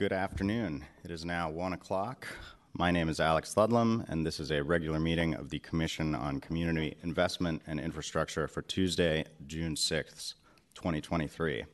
[0.00, 0.86] Good afternoon.
[1.04, 2.26] It is now 1 o'clock.
[2.72, 6.40] My name is Alex Ludlam, and this is a regular meeting of the Commission on
[6.40, 10.36] Community Investment and Infrastructure for Tuesday, June 6th,
[10.74, 11.66] 2023.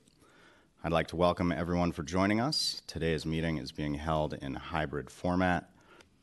[0.82, 2.82] I'd like to welcome everyone for joining us.
[2.88, 5.70] Today's meeting is being held in hybrid format.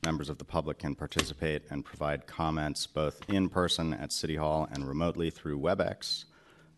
[0.04, 4.68] Members of the public can participate and provide comments both in person at City Hall
[4.70, 6.26] and remotely through WebEx.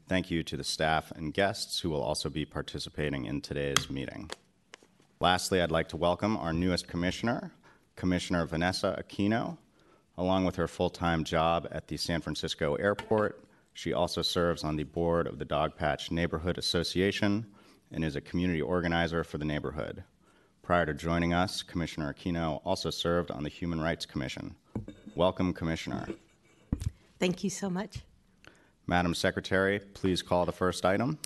[0.08, 4.30] Thank you to the staff and guests who will also be participating in today's meeting.
[5.22, 7.52] Lastly, I'd like to welcome our newest commissioner,
[7.96, 9.58] Commissioner Vanessa Aquino.
[10.18, 14.76] Along with her full time job at the San Francisco airport, she also serves on
[14.76, 17.46] the board of the Dogpatch Neighborhood Association
[17.92, 20.04] and is a community organizer for the neighborhood.
[20.62, 24.56] Prior to joining us, Commissioner Aquino also served on the Human Rights Commission.
[25.16, 26.10] Welcome, Commissioner.
[27.20, 28.00] Thank you so much.
[28.86, 31.20] Madam Secretary, please call the first item.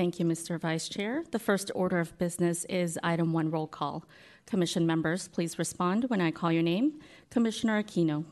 [0.00, 0.58] Thank you, Mr.
[0.58, 1.24] Vice Chair.
[1.30, 4.06] The first order of business is item one roll call.
[4.46, 7.00] Commission members, please respond when I call your name.
[7.28, 8.24] Commissioner Aquino.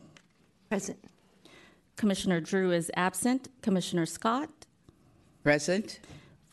[0.70, 0.98] Present.
[1.94, 3.48] Commissioner Drew is absent.
[3.60, 4.48] Commissioner Scott.
[5.44, 6.00] Present.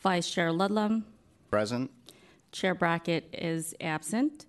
[0.00, 1.06] Vice Chair Ludlam.
[1.50, 1.90] Present.
[2.52, 4.44] Chair Brackett is absent.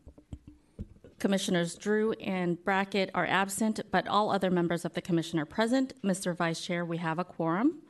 [1.18, 5.94] Commissioners Drew and Brackett are absent, but all other members of the commission are present.
[6.04, 6.36] Mr.
[6.36, 7.84] Vice Chair, we have a quorum.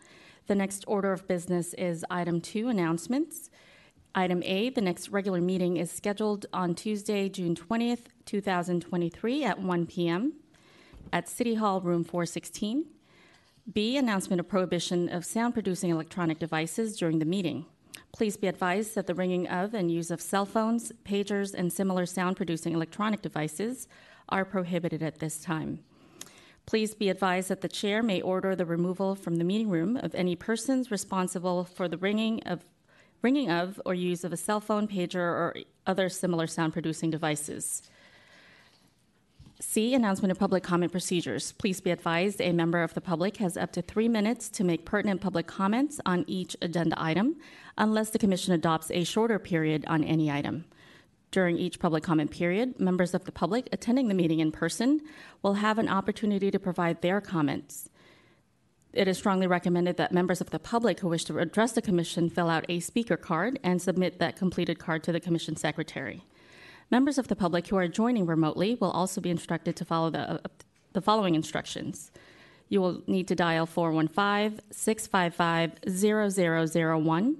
[0.48, 3.50] The next order of business is item two announcements.
[4.16, 9.86] Item A, the next regular meeting is scheduled on Tuesday, June 20th, 2023 at 1
[9.88, 10.34] p.m.
[11.12, 12.86] at City Hall, room 416.
[13.74, 17.66] B, announcement of prohibition of sound producing electronic devices during the meeting.
[18.14, 22.06] Please be advised that the ringing of and use of cell phones, pagers, and similar
[22.06, 23.90] sound producing electronic devices
[24.30, 25.84] are prohibited at this time.
[26.68, 30.14] Please be advised that the chair may order the removal from the meeting room of
[30.14, 32.66] any persons responsible for the ringing of
[33.22, 35.56] ringing of or use of a cell phone, pager, or
[35.88, 37.84] other similar sound producing devices.
[39.62, 39.96] C.
[39.96, 41.54] Announcement of public comment procedures.
[41.54, 44.86] Please be advised a member of the public has up to three minutes to make
[44.86, 47.38] pertinent public comments on each agenda item,
[47.78, 50.66] unless the Commission adopts a shorter period on any item.
[51.32, 55.02] During each public comment period, members of the public attending the meeting in person
[55.42, 57.90] will have an opportunity to provide their comments.
[58.94, 62.30] It is strongly recommended that members of the public who wish to address the Commission
[62.30, 66.24] fill out a speaker card and submit that completed card to the Commission Secretary.
[66.90, 70.20] Members of the public who are joining remotely will also be instructed to follow the,
[70.20, 70.38] uh,
[70.94, 72.12] the following instructions.
[72.70, 77.38] You will need to dial 415 655 0001.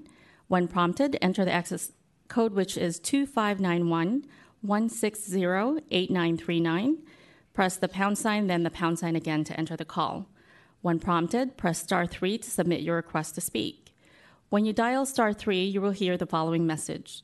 [0.48, 1.92] When prompted, enter the access
[2.28, 4.24] code, which is 2591
[4.60, 5.44] 160
[5.90, 6.98] 8939.
[7.54, 10.28] Press the pound sign, then the pound sign again to enter the call.
[10.80, 13.94] When prompted, press star 3 to submit your request to speak.
[14.48, 17.22] When you dial star 3, you will hear the following message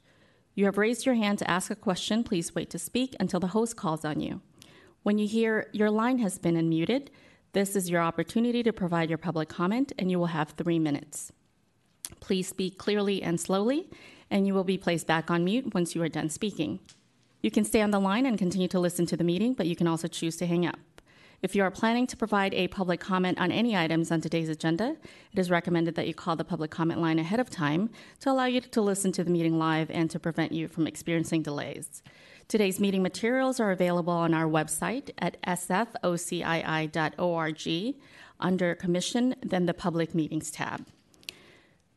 [0.55, 2.23] you have raised your hand to ask a question.
[2.23, 4.41] Please wait to speak until the host calls on you.
[5.03, 7.09] When you hear your line has been unmuted,
[7.53, 11.33] this is your opportunity to provide your public comment, and you will have three minutes.
[12.21, 13.91] Please speak clearly and slowly,
[14.31, 16.81] and you will be placed back on mute once you are done speaking.
[17.43, 19.77] You can stay on the line and continue to listen to the meeting, but you
[19.77, 20.79] can also choose to hang up.
[21.43, 24.97] If you are planning to provide a public comment on any items on today's agenda,
[25.31, 27.91] it is recommended that you call the public comment line ahead of time
[28.21, 31.43] to allow you to listen to the meeting live and to prevent you from experiencing
[31.43, 32.03] delays.
[32.49, 36.95] Today's meeting materials are available on our website at sfocii.org
[38.41, 40.87] under Commission, then the Public Meetings tab.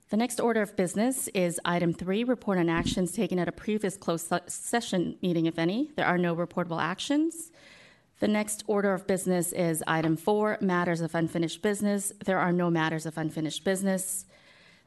[0.10, 3.98] The next order of business is item three report on actions taken at a previous
[3.98, 5.92] closed session meeting, if any.
[5.98, 7.52] There are no reportable actions.
[8.22, 12.14] The next order of business is item four matters of unfinished business.
[12.24, 14.26] There are no matters of unfinished business.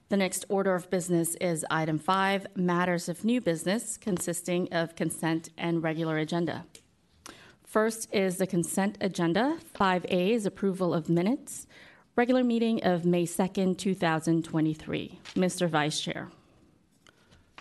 [0.09, 5.51] The next order of business is item five matters of new business, consisting of consent
[5.59, 6.65] and regular agenda.
[7.63, 9.59] First is the consent agenda.
[9.79, 11.67] 5A is approval of minutes.
[12.17, 15.19] Regular meeting of May 2nd, 2023.
[15.37, 15.69] Mr.
[15.69, 16.29] Vice Chair.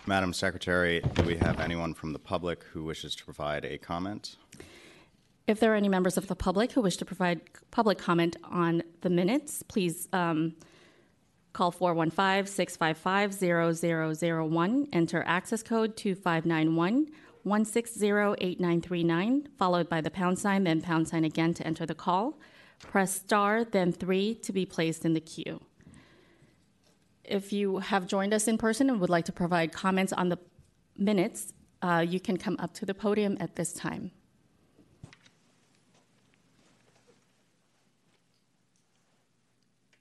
[0.08, 4.38] Madam Secretary, do we have anyone from the public who wishes to provide a comment?
[5.46, 8.82] If there are any members of the public who wish to provide public comment on
[9.02, 10.56] the minutes, please um,
[11.54, 17.08] call 415 655 0001, enter access code 2591
[17.44, 22.40] 160 8939, followed by the pound sign, then pound sign again to enter the call.
[22.80, 25.62] Press star, then three to be placed in the queue.
[27.24, 30.40] If you have joined us in person and would like to provide comments on the
[30.98, 34.12] minutes, uh, you can come up to the podium at this time.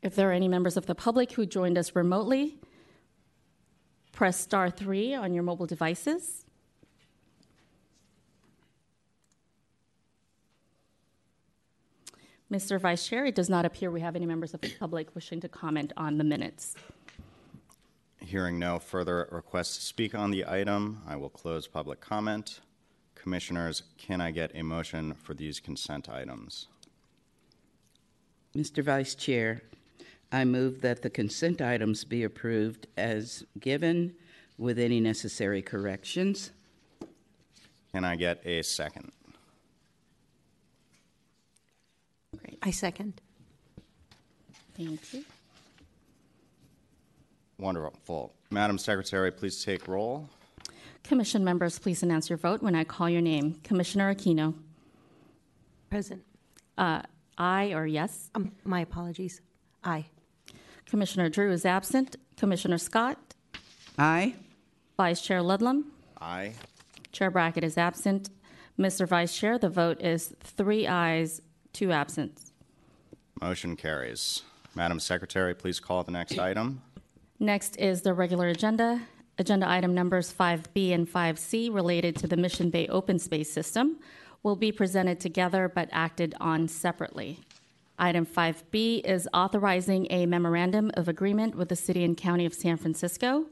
[0.00, 2.58] If there are any members of the public who joined us remotely,
[4.12, 6.46] press star three on your mobile devices.
[12.50, 12.80] Mr.
[12.80, 15.48] Vice Chair, it does not appear we have any members of the public wishing to
[15.48, 16.74] comment on the minutes.
[18.20, 22.60] Hearing no further requests to speak on the item, I will close public comment.
[23.14, 26.68] Commissioners, can I get a motion for these consent items?
[28.56, 28.82] Mr.
[28.82, 29.62] Vice Chair,
[30.32, 34.14] I move that the consent items be approved as given
[34.56, 36.50] with any necessary corrections.
[37.92, 39.12] Can I get a second?
[42.36, 43.20] Great, I second.
[44.76, 45.24] thank you.
[47.58, 48.32] Wonderful.
[48.50, 50.28] Madam Secretary, please take roll.
[51.04, 53.54] Commission members, please announce your vote when I call your name.
[53.64, 54.54] Commissioner Aquino,
[55.90, 56.22] Present.
[56.76, 57.02] uh,
[57.38, 58.30] aye or yes?
[58.34, 59.40] Um, my apologies.
[59.82, 60.04] Aye.
[60.86, 62.16] Commissioner Drew is absent.
[62.36, 63.18] Commissioner Scott,
[63.98, 64.34] Aye.
[64.96, 65.90] Vice Chair Ludlam,
[66.20, 66.52] Aye.
[67.10, 68.30] Chair Brackett is absent.
[68.78, 69.08] Mr.
[69.08, 71.40] Vice Chair, the vote is three ayes,
[71.72, 72.40] two absent.
[73.40, 74.42] Motion carries.
[74.74, 76.82] Madam Secretary, please call the next item.
[77.38, 79.00] Next is the regular agenda.
[79.38, 83.98] Agenda item numbers 5B and 5C related to the Mission Bay Open Space System
[84.42, 87.38] will be presented together but acted on separately.
[87.98, 92.76] Item 5B is authorizing a memorandum of agreement with the City and County of San
[92.76, 93.46] Francisco,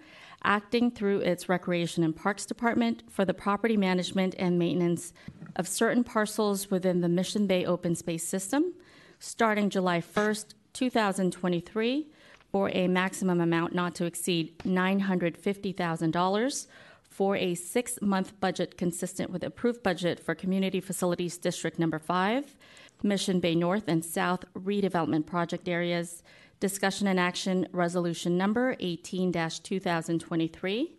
[0.45, 5.13] acting through its Recreation and Parks Department for the property management and maintenance
[5.57, 8.75] of certain parcels within the Mission Bay Open Space System,
[9.19, 12.07] starting July 1st, 2023,
[12.53, 16.67] for a maximum amount not to exceed $950,000
[17.09, 22.57] for a six month budget consistent with approved budget for Community Facilities District Number 5,
[23.03, 26.23] Mission Bay North and South redevelopment project areas.
[26.61, 30.96] Discussion and action resolution number 18 2023.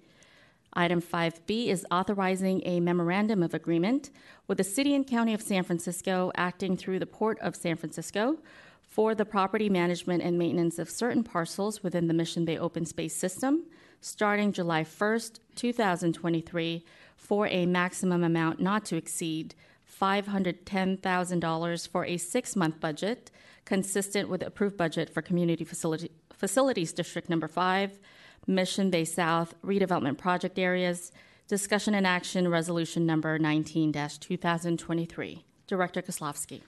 [0.78, 4.12] Item 5B is authorizing a memorandum of agreement
[4.48, 8.38] with the City and County of San Francisco acting through the Port of San Francisco
[8.84, 13.16] for the property management and maintenance of certain parcels within the Mission Bay Open Space
[13.16, 13.64] System
[14.02, 16.86] starting July 1st, 2023,
[17.16, 19.56] for a maximum amount not to exceed
[20.00, 23.32] $510,000 for a six month budget
[23.66, 27.98] consistent with approved budget for Community Facilities District Number 5,
[28.48, 31.12] Mission Bay South redevelopment project areas.
[31.48, 35.44] Discussion and action resolution number 19 2023.
[35.68, 36.62] Director Kozlowski.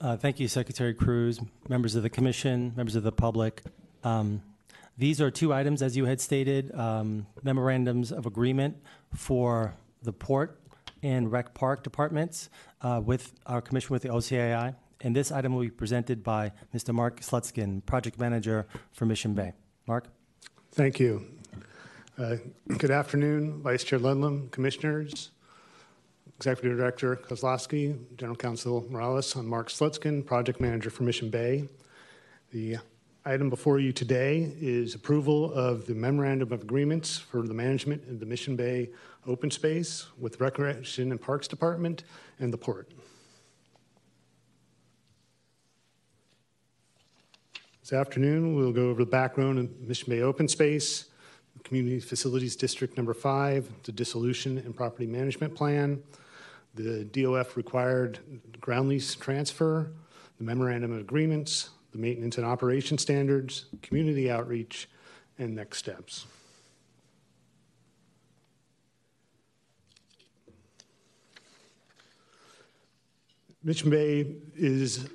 [0.00, 3.62] Uh, Thank you, Secretary Cruz, members of the commission, members of the public.
[4.02, 4.42] Um,
[4.98, 8.76] These are two items, as you had stated, um, memorandums of agreement
[9.14, 10.58] for the Port
[11.02, 12.50] and Rec Park departments
[12.82, 14.74] uh, with our commission with the OCII.
[15.02, 16.94] And this item will be presented by Mr.
[16.94, 19.52] Mark Slutskin, Project Manager for Mission Bay.
[19.88, 20.06] Mark?
[20.70, 21.26] Thank you.
[22.16, 22.36] Uh,
[22.78, 25.32] Good afternoon, Vice Chair Ludlam, Commissioners,
[26.36, 29.34] Executive Director Kozlowski, General Counsel Morales.
[29.34, 31.68] I'm Mark Slutskin, Project Manager for Mission Bay.
[32.52, 32.76] The
[33.24, 38.20] item before you today is approval of the memorandum of agreements for the management of
[38.20, 38.90] the Mission Bay
[39.26, 42.04] open space with Recreation and Parks Department
[42.38, 42.92] and the Port.
[47.82, 51.06] This afternoon, we'll go over the background of Mission Bay Open Space,
[51.64, 56.00] Community Facilities District Number Five, the Dissolution and Property Management Plan,
[56.76, 58.20] the DOF required
[58.60, 59.90] ground lease transfer,
[60.38, 64.88] the memorandum of agreements, the maintenance and operation standards, community outreach,
[65.40, 66.26] and next steps.
[73.64, 75.08] Mission Bay is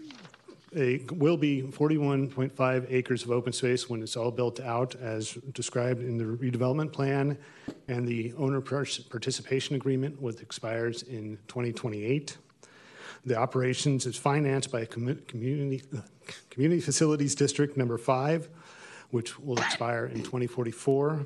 [0.76, 6.02] a, will be 41.5 acres of open space when it's all built out as described
[6.02, 7.38] in the redevelopment plan
[7.88, 12.38] and the owner participation agreement which expires in 2028.
[13.26, 15.84] The operations is financed by commu- community,
[16.50, 18.50] community Facilities District Number 5,
[19.12, 21.26] which will expire in 2044.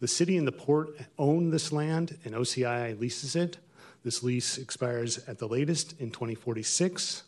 [0.00, 3.58] The city and the port own this land and OCI leases it.
[4.04, 7.22] This lease expires at the latest in 2046.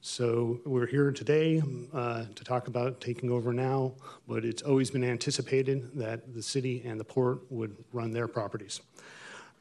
[0.00, 1.60] So we're here today
[1.92, 3.94] uh, to talk about taking over now,
[4.28, 8.80] but it's always been anticipated that the city and the port would run their properties.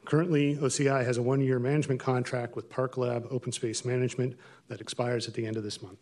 [0.06, 4.80] Currently, OCI has a one year management contract with Park Lab Open Space Management that
[4.80, 6.00] expires at the end of this month.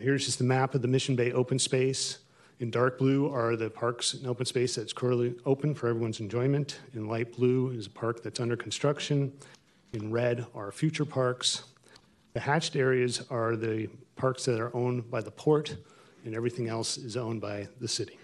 [0.00, 2.18] Here's just a map of the Mission Bay open space.
[2.58, 6.80] In dark blue are the parks and open space that's currently open for everyone's enjoyment.
[6.92, 9.32] In light blue is a park that's under construction.
[9.92, 11.64] In red are future parks.
[12.32, 15.76] The hatched areas are the parks that are owned by the port,
[16.24, 18.18] and everything else is owned by the city.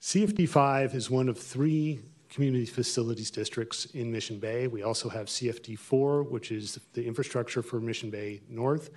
[0.00, 2.00] CFD 5 is one of three
[2.30, 4.66] community facilities districts in Mission Bay.
[4.66, 8.90] We also have CFD 4, which is the infrastructure for Mission Bay North,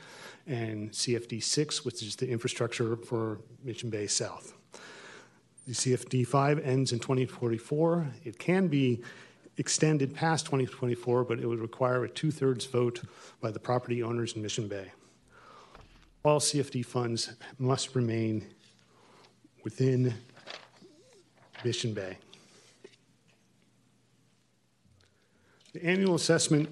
[0.48, 4.53] and CFD 6, which is the infrastructure for Mission Bay South.
[5.67, 8.08] The CFD 5 ends in 2044.
[8.24, 9.01] It can be
[9.58, 13.01] extended past 2024, but it would require a two thirds vote
[13.41, 14.91] by the property owners in Mission Bay.
[16.24, 18.46] All CFD funds must remain
[19.63, 20.13] within
[21.63, 22.17] Mission Bay.
[25.74, 26.70] The annual assessment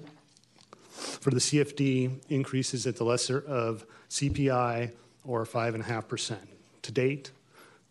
[0.90, 4.92] for the CFD increases at the lesser of CPI
[5.24, 6.36] or 5.5%.
[6.82, 7.30] To date,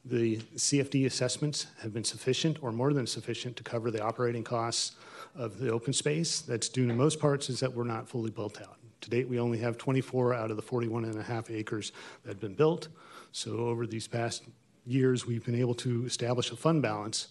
[0.10, 4.96] the CFD assessments have been sufficient or more than sufficient to cover the operating costs
[5.36, 6.42] of the open space.
[6.42, 8.78] That's due to most parts is that we're not fully built out.
[9.02, 11.92] To date, we only have 24 out of the 41 and a half acres
[12.24, 12.90] that have been built.
[13.32, 14.44] So over these past
[14.86, 17.28] years, we've been able to establish a fund balance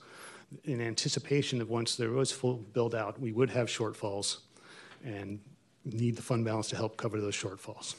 [0.65, 4.39] in anticipation of once there was full build out, we would have shortfalls
[5.05, 5.41] and
[5.85, 7.95] need the fund balance to help cover those shortfalls.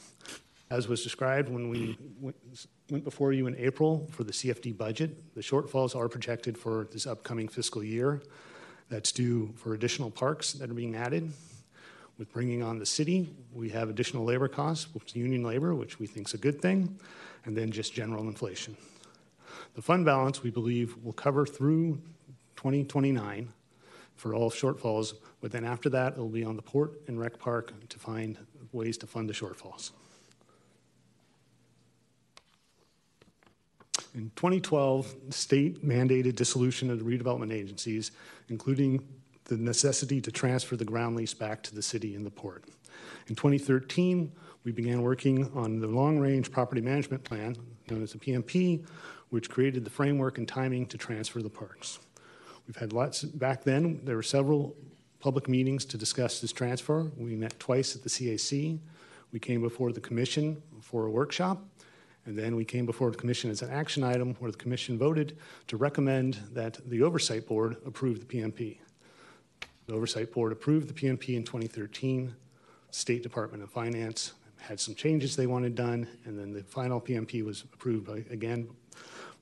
[0.70, 5.40] As was described when we went before you in April for the CFD budget, the
[5.40, 8.22] shortfalls are projected for this upcoming fiscal year.
[8.88, 11.32] That's due for additional parks that are being added.
[12.18, 15.98] With bringing on the city, we have additional labor costs, which is union labor, which
[15.98, 17.00] we think is a good thing,
[17.46, 18.76] and then just general inflation.
[19.74, 22.00] The fund balance, we believe, will cover through
[22.56, 23.52] 2029
[24.14, 27.72] for all shortfalls, but then after that, it'll be on the port and rec park
[27.88, 28.38] to find
[28.70, 29.90] ways to fund the shortfalls.
[34.14, 38.10] In 2012, state mandated dissolution of the redevelopment agencies,
[38.48, 39.06] including
[39.44, 42.64] the necessity to transfer the ground lease back to the city and the port.
[43.28, 44.32] In 2013,
[44.64, 47.56] we began working on the long range property management plan,
[47.88, 48.84] known as the PMP,
[49.30, 52.00] which created the framework and timing to transfer the parks.
[52.66, 54.76] We've had lots, back then, there were several
[55.20, 57.10] public meetings to discuss this transfer.
[57.16, 58.78] We met twice at the CAC.
[59.32, 61.62] We came before the commission for a workshop.
[62.30, 65.36] And then we came before the commission as an action item where the commission voted
[65.66, 68.78] to recommend that the oversight board approve the PMP.
[69.86, 72.32] The oversight board approved the PMP in 2013.
[72.92, 77.44] State Department of Finance had some changes they wanted done, and then the final PMP
[77.44, 78.68] was approved by, again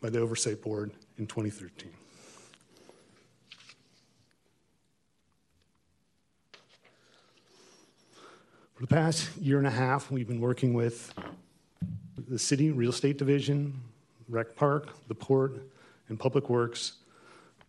[0.00, 1.90] by the oversight board in 2013.
[8.73, 11.12] For the past year and a half, we've been working with
[12.28, 13.80] the city real estate division,
[14.28, 15.62] rec park, the port,
[16.08, 16.94] and public works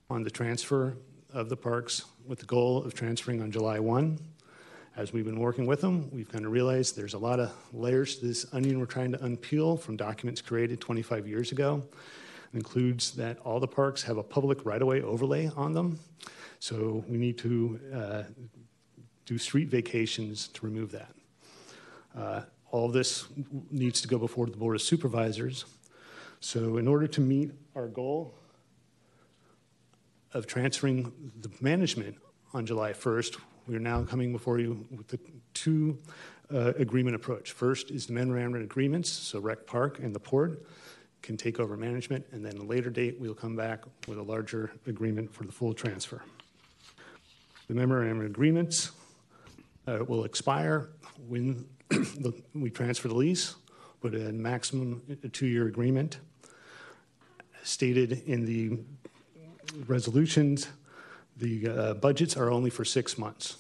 [0.10, 0.96] on the transfer
[1.34, 4.20] of the parks with the goal of transferring on July 1.
[4.98, 8.18] As we've been working with them, we've kind of realized there's a lot of layers
[8.18, 11.82] to this onion we're trying to unpeel from documents created 25 years ago.
[12.54, 16.00] It includes that all the parks have a public right of way overlay on them.
[16.60, 18.24] So we need to uh,
[19.26, 21.12] do street vacations to remove that.
[22.18, 23.26] Uh, all this
[23.72, 25.66] needs to go before the Board of Supervisors.
[26.40, 28.34] So, in order to meet our goal
[30.34, 31.12] of transferring
[31.42, 32.18] the management
[32.54, 35.20] on July 1st, we are now coming before you with the
[35.54, 35.98] two
[36.54, 37.52] uh, agreement approach.
[37.52, 40.66] First is the memorandum agreements, so Rec Park and the port
[41.22, 44.72] can take over management, and then a later date, we'll come back with a larger
[44.88, 46.22] agreement for the full transfer.
[47.68, 48.92] The memorandum agreements
[49.86, 50.90] uh, will expire
[51.28, 51.68] when
[52.54, 53.56] we transfer the lease,
[54.02, 56.20] but a maximum two-year agreement.
[57.64, 58.80] Stated in the
[59.88, 60.70] resolutions,
[61.38, 63.58] the uh, budgets are only for six months.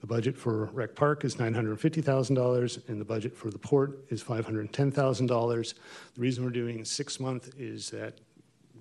[0.00, 5.74] The budget for Rec Park is $950,000, and the budget for the port is $510,000.
[6.14, 8.18] The reason we're doing six month is that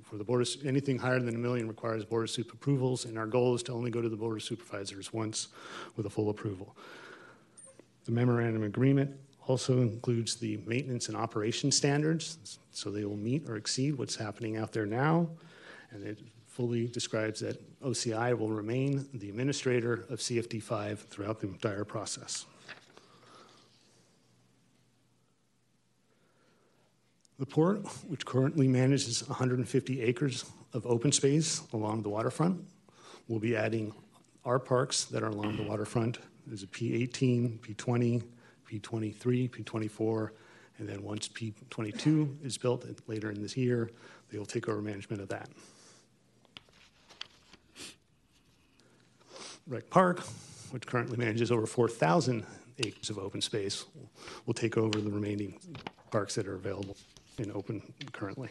[0.04, 3.20] for the board of, anything higher than a million requires board of soup approvals, and
[3.20, 5.50] our goal is to only go to the board of supervisors once
[5.96, 6.76] with a full approval.
[8.06, 9.16] The memorandum agreement
[9.48, 14.58] also includes the maintenance and operation standards, so they will meet or exceed what's happening
[14.58, 15.30] out there now.
[15.92, 21.84] And it fully describes that OCI will remain the administrator of CFD5 throughout the entire
[21.84, 22.46] process.
[27.40, 32.64] The port, which currently manages 150 acres of open space along the waterfront,
[33.28, 33.94] will be adding
[34.46, 36.20] our parks that are along the waterfront
[36.52, 38.22] there's a P18, P20,
[38.70, 40.30] P23, P24,
[40.80, 43.90] and then once P22 is built later in this year,
[44.30, 45.48] they will take over management of that.
[49.66, 50.20] Rec Park,
[50.72, 52.46] which currently manages over 4,000
[52.80, 53.86] acres of open space,
[54.46, 55.58] will take over the remaining
[56.12, 56.98] parks that are available
[57.38, 57.82] in open
[58.12, 58.50] currently.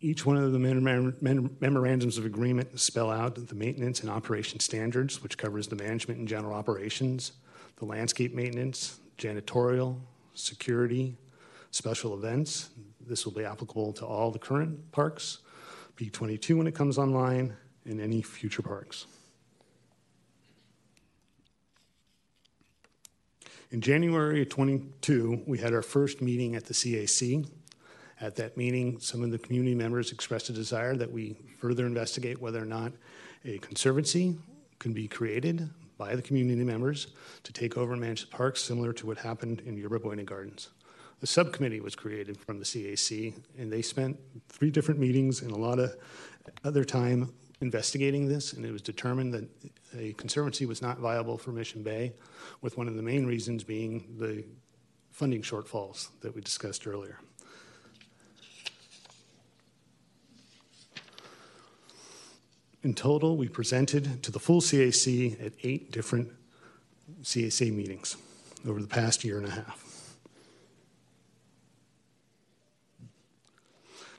[0.00, 5.38] Each one of the memorandums of agreement spell out the maintenance and operation standards, which
[5.38, 7.32] covers the management and general operations,
[7.76, 9.98] the landscape maintenance, janitorial,
[10.34, 11.16] security,
[11.70, 12.68] special events.
[13.06, 15.38] This will be applicable to all the current parks,
[15.96, 19.06] P22 when it comes online, and any future parks.
[23.70, 27.48] In January of 22, we had our first meeting at the CAC.
[28.20, 32.40] At that meeting, some of the community members expressed a desire that we further investigate
[32.40, 32.92] whether or not
[33.44, 34.36] a conservancy
[34.78, 35.68] can be created
[35.98, 37.08] by the community members
[37.42, 40.70] to take over and manage the parks, similar to what happened in Yerba Buena Gardens.
[41.20, 44.18] The subcommittee was created from the CAC, and they spent
[44.48, 45.96] three different meetings and a lot of
[46.64, 47.32] other time
[47.62, 49.48] investigating this, and it was determined that
[49.96, 52.12] a conservancy was not viable for Mission Bay,
[52.60, 54.44] with one of the main reasons being the
[55.10, 57.18] funding shortfalls that we discussed earlier.
[62.82, 66.30] In total, we presented to the full CAC at eight different
[67.22, 68.16] CAC meetings
[68.66, 69.82] over the past year and a half.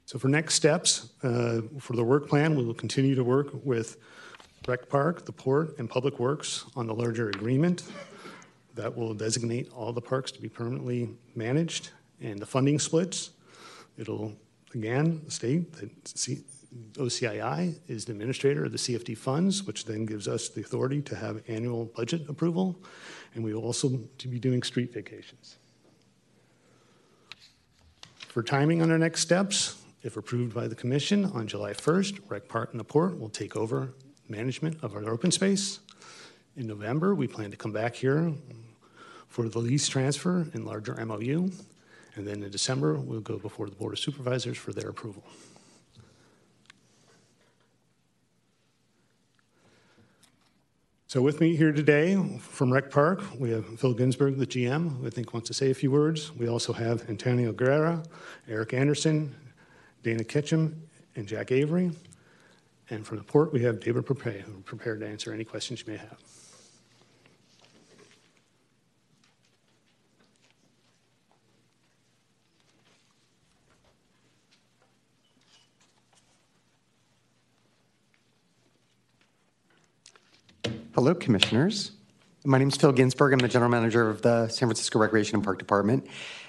[0.06, 3.98] So, for next steps, uh, for the work plan, we will continue to work with
[4.66, 7.84] Rec Park, the Port, and Public Works on the larger agreement
[8.76, 11.90] that will designate all the parks to be permanently managed
[12.22, 13.32] and the funding splits.
[13.98, 14.34] It'll
[14.74, 16.08] again state that
[16.96, 21.16] OCII is the administrator of the CFD funds, which then gives us the authority to
[21.16, 22.80] have annual budget approval,
[23.34, 25.58] and we will also to be doing street vacations.
[28.28, 32.48] For timing on our next steps, if approved by the Commission on July 1st, Rec
[32.48, 33.94] Park and the Port will take over
[34.30, 35.80] management of our open space.
[36.56, 38.34] In November, we plan to come back here
[39.28, 41.52] for the lease transfer and larger MOU.
[42.16, 45.24] And then in December, we'll go before the Board of Supervisors for their approval.
[51.10, 55.08] So, with me here today from Rec Park, we have Phil Ginsburg, the GM, who
[55.08, 56.36] I think wants to say a few words.
[56.36, 58.04] We also have Antonio Guerra,
[58.50, 59.34] Eric Anderson,
[60.04, 60.82] Dana Ketchum,
[61.16, 61.92] and Jack Avery.
[62.90, 65.94] And from the port, we have David Beaupre, who prepared to answer any questions you
[65.94, 66.22] may have.
[80.98, 81.92] Hello, Commissioners.
[82.44, 83.32] My name is Phil Ginsburg.
[83.32, 86.08] I'm the General Manager of the San Francisco Recreation and Park Department.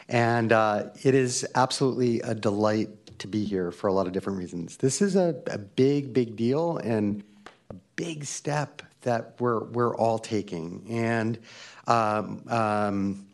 [0.09, 4.39] And uh, it is absolutely a delight to be here for a lot of different
[4.39, 4.79] reasons.
[4.79, 7.23] This is a, a big, big deal and
[7.69, 10.83] a big step that we're, we're all taking.
[10.89, 11.39] And
[11.87, 13.27] um, um,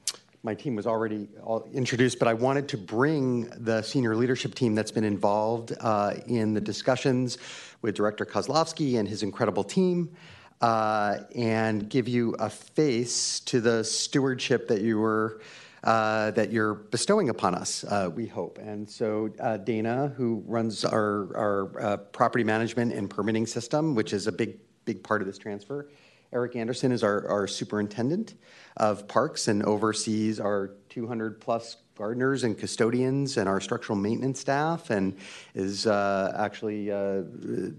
[0.42, 1.29] my team was already
[1.72, 6.55] introduced, but I wanted to bring the senior leadership team that's been involved uh, in
[6.55, 7.38] the discussions
[7.83, 10.11] with Director Kozlowski and his incredible team.
[10.60, 15.40] Uh, and give you a face to the stewardship that you were
[15.84, 18.56] uh, that you're bestowing upon us, uh, we hope.
[18.56, 24.14] And so, uh, Dana, who runs our, our uh, property management and permitting system, which
[24.14, 25.90] is a big, big part of this transfer,
[26.32, 28.34] Eric Anderson is our, our superintendent
[28.78, 34.90] of parks and oversees our 200 plus gardeners and custodians and our structural maintenance staff
[34.90, 35.16] and
[35.54, 37.22] is uh, actually uh,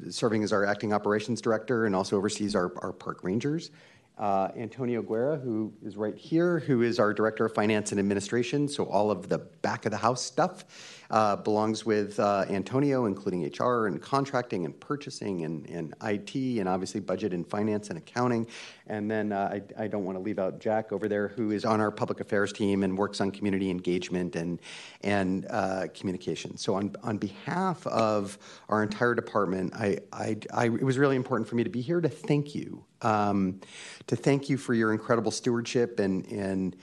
[0.09, 3.71] serving as our acting operations director and also oversees our, our park rangers
[4.17, 8.67] uh, Antonio Guerra, who is right here, who is our Director of Finance and Administration.
[8.67, 13.43] So all of the back of the house stuff uh, belongs with uh, Antonio, including
[13.45, 18.47] HR and contracting and purchasing and, and IT and obviously budget and finance and accounting.
[18.87, 21.65] And then uh, I, I, don't want to leave out Jack over there, who is
[21.65, 24.59] on our public affairs team and works on community engagement and,
[25.01, 26.57] and uh, communication.
[26.57, 28.37] So on, on behalf of
[28.69, 32.01] our entire department, I, I, I, it was really important for me to be here
[32.01, 32.83] to thank you.
[33.01, 33.59] Um,
[34.07, 36.75] to thank you for your incredible stewardship and, and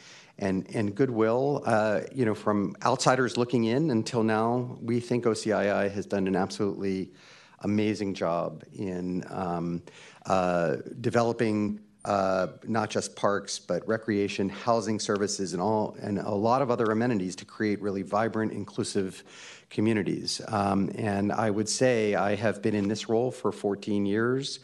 [0.42, 1.62] and, and goodwill.
[1.64, 6.34] Uh, you know, from outsiders looking in until now, we think OCII has done an
[6.34, 7.12] absolutely
[7.60, 9.82] amazing job in um,
[10.26, 16.60] uh, developing uh, not just parks, but recreation, housing services, and all, and a lot
[16.60, 19.22] of other amenities to create really vibrant, inclusive
[19.70, 20.40] communities.
[20.48, 24.58] Um, and I would say I have been in this role for 14 years,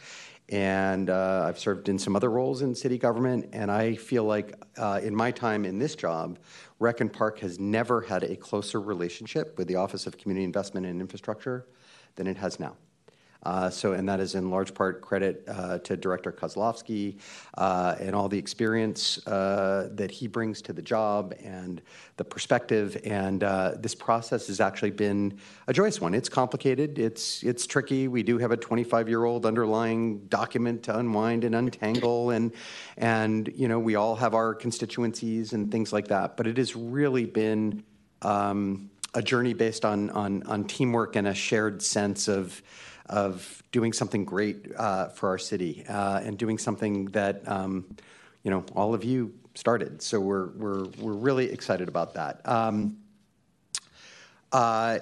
[0.51, 3.49] and uh, I've served in some other roles in city government.
[3.53, 6.39] And I feel like uh, in my time in this job,
[6.79, 10.85] Rec and Park has never had a closer relationship with the Office of Community Investment
[10.85, 11.67] and Infrastructure
[12.15, 12.75] than it has now.
[13.43, 17.17] Uh, so, and that is in large part credit uh, to Director Kozlowski
[17.57, 21.81] uh, and all the experience that he brings to the job and
[22.17, 22.99] the perspective.
[23.05, 23.41] And
[23.81, 26.13] this process has actually been a joyous one.
[26.13, 26.99] It's complicated.
[26.99, 28.07] It's it's tricky.
[28.07, 32.51] We do have a 25-year-old underlying document to unwind and untangle, and
[32.97, 36.35] and you know we all have our constituencies and things like that.
[36.35, 37.83] But it has really been.
[38.21, 42.61] Um, a journey based on teamwork and a shared sense of
[43.09, 47.85] of doing something great uh, for our city uh, and doing something that um,
[48.43, 50.01] you know all of you started.
[50.01, 52.47] So we're we're we're really excited about that.
[52.47, 52.97] Um,
[54.51, 54.99] uh,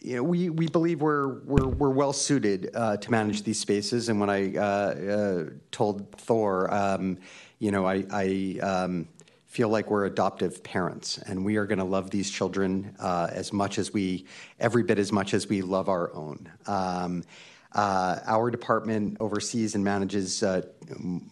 [0.00, 4.08] you know, we, we believe we're, we're, we're well suited uh, to manage these spaces.
[4.08, 7.18] And when I uh, uh, told Thor, um,
[7.58, 9.08] you know, I, I um,
[9.50, 13.52] feel like we're adoptive parents, and we are going to love these children uh, as
[13.52, 14.24] much as we,
[14.60, 16.48] every bit as much as we love our own.
[16.68, 17.24] Um,
[17.72, 20.62] uh, our department oversees and manages uh,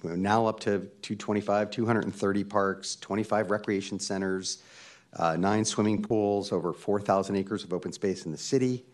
[0.02, 4.64] now up to 225, 230 parks, 25 recreation centers,
[5.12, 8.84] uh, nine swimming pools, over 4,000 acres of open space in the city.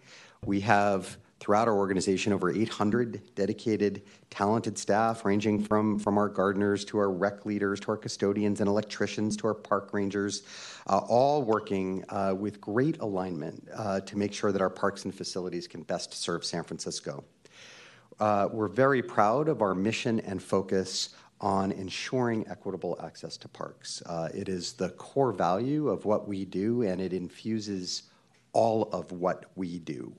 [0.45, 6.87] We have throughout our organization over 800 dedicated, talented staff, ranging from, from our gardeners
[6.87, 10.45] to our rec leaders to our custodians and electricians to our park rangers,
[10.87, 15.15] uh, all working uh, with great alignment uh, to make sure that our parks and
[15.15, 17.23] facilities can best serve San Francisco.
[18.19, 21.11] Uh, we're very proud of our mission and focus
[21.43, 24.03] on ensuring equitable access to parks.
[24.07, 28.05] Uh, it is the core value of what we do, and it infuses
[28.55, 30.11] all of what we do.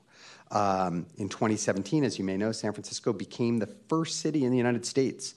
[0.51, 4.57] Um, in 2017, as you may know, San Francisco became the first city in the
[4.57, 5.35] United States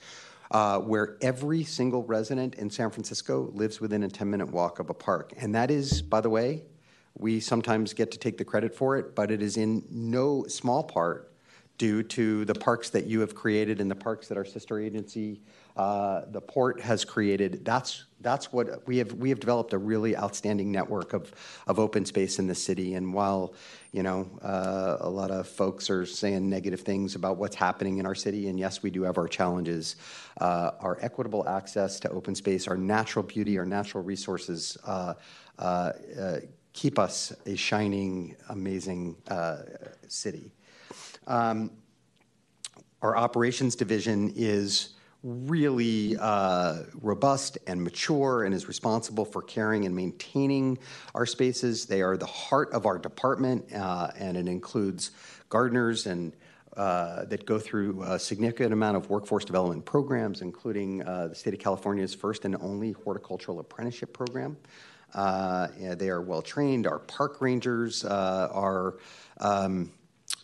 [0.50, 4.90] uh, where every single resident in San Francisco lives within a 10 minute walk of
[4.90, 5.32] a park.
[5.38, 6.62] And that is, by the way,
[7.16, 10.82] we sometimes get to take the credit for it, but it is in no small
[10.82, 11.32] part
[11.78, 15.40] due to the parks that you have created and the parks that our sister agency,
[15.76, 17.64] uh, the port, has created.
[17.64, 19.12] That's that's what we have.
[19.12, 21.32] We have developed a really outstanding network of
[21.68, 22.94] of open space in the city.
[22.94, 23.54] And while
[23.92, 28.06] you know uh, a lot of folks are saying negative things about what's happening in
[28.06, 29.96] our city, and yes, we do have our challenges.
[30.40, 34.76] Uh, our equitable access to open space, our natural beauty, our natural resources.
[34.84, 35.14] Uh,
[35.58, 36.36] uh, uh,
[36.72, 39.16] keep us a shining, amazing
[40.06, 40.52] city.
[41.28, 41.70] Um,
[43.02, 49.94] our operations division is really uh, robust and mature and is responsible for caring and
[49.94, 50.78] maintaining
[51.14, 51.86] our spaces.
[51.86, 55.10] They are the heart of our department, uh, and it includes
[55.48, 61.52] gardeners uh, that go through a significant amount of workforce development programs, including the state
[61.52, 64.56] of California's first and only horticultural apprenticeship program.
[65.14, 66.86] They are well trained.
[66.86, 68.96] Our park rangers are.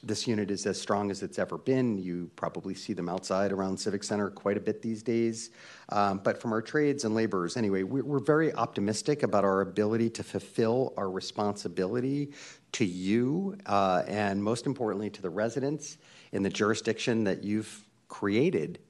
[0.07, 1.97] This unit is as strong as it's ever been.
[1.97, 5.51] You probably see them outside around Civic Center quite a bit these days.
[5.89, 10.11] Um, but from our trades and laborers, anyway, we're, we're very optimistic about our ability
[10.11, 12.33] to fulfill our responsibility
[12.73, 15.97] to you uh, and most importantly to the residents
[16.33, 18.81] in the jurisdiction that you've created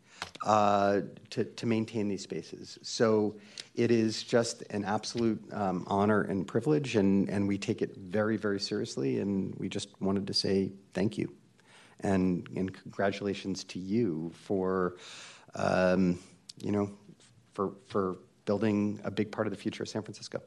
[0.44, 1.00] uh,
[1.30, 2.78] to, to maintain these spaces.
[2.82, 3.36] So
[3.74, 8.36] it is just an absolute um, honor and privilege, and, and we take it very,
[8.36, 9.18] very seriously.
[9.18, 11.32] And we just wanted to say thank you
[12.00, 14.96] and, and congratulations to you for,
[15.56, 16.20] um,
[16.62, 16.90] you know,
[17.52, 20.40] for, for building a big part of the future of San Francisco.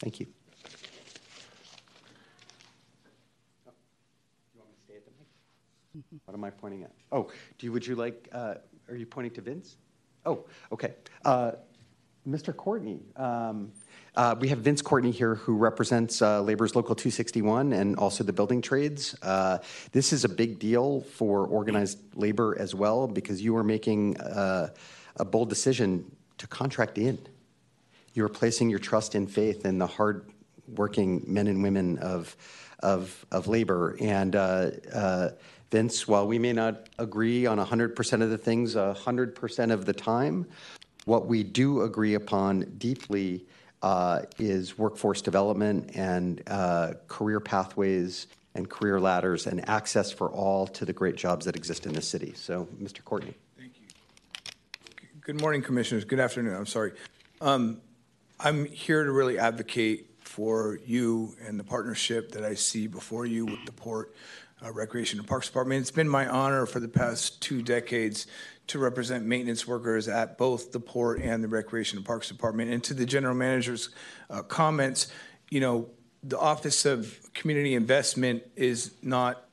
[0.00, 0.26] Thank you.
[6.24, 6.90] What am I pointing at?
[7.12, 8.54] Oh, do you, would you like, uh,
[8.88, 9.76] are you pointing to Vince?
[10.26, 10.94] Oh, okay.
[11.24, 11.52] Uh,
[12.26, 12.56] Mr.
[12.56, 13.72] Courtney, um,
[14.16, 18.32] uh, we have Vince Courtney here who represents uh, Labor's Local 261 and also the
[18.32, 19.14] building trades.
[19.22, 19.58] Uh,
[19.92, 24.68] this is a big deal for organized labor as well because you are making uh,
[25.16, 27.18] a bold decision to contract in.
[28.14, 30.30] You are placing your trust and faith in the hard
[30.68, 32.36] working men and women of,
[32.78, 33.96] of, of labor.
[34.00, 35.28] And uh, uh,
[35.74, 40.46] Vince, while we may not agree on 100% of the things 100% of the time,
[41.04, 43.44] what we do agree upon deeply
[43.82, 50.68] uh, is workforce development and uh, career pathways and career ladders and access for all
[50.68, 52.32] to the great jobs that exist in this city.
[52.36, 53.02] So, Mr.
[53.02, 53.34] Courtney.
[53.58, 53.86] Thank you.
[55.22, 56.04] Good morning, Commissioners.
[56.04, 56.54] Good afternoon.
[56.54, 56.92] I'm sorry.
[57.40, 57.80] Um,
[58.38, 63.46] I'm here to really advocate for you and the partnership that I see before you
[63.46, 64.14] with the port
[64.62, 65.80] uh, Recreation and Parks Department.
[65.80, 68.26] It's been my honor for the past two decades
[68.66, 72.70] to represent maintenance workers at both the port and the Recreation and Parks Department.
[72.70, 73.90] And to the general manager's
[74.30, 75.08] uh, comments,
[75.50, 75.88] you know,
[76.22, 79.44] the Office of Community Investment is not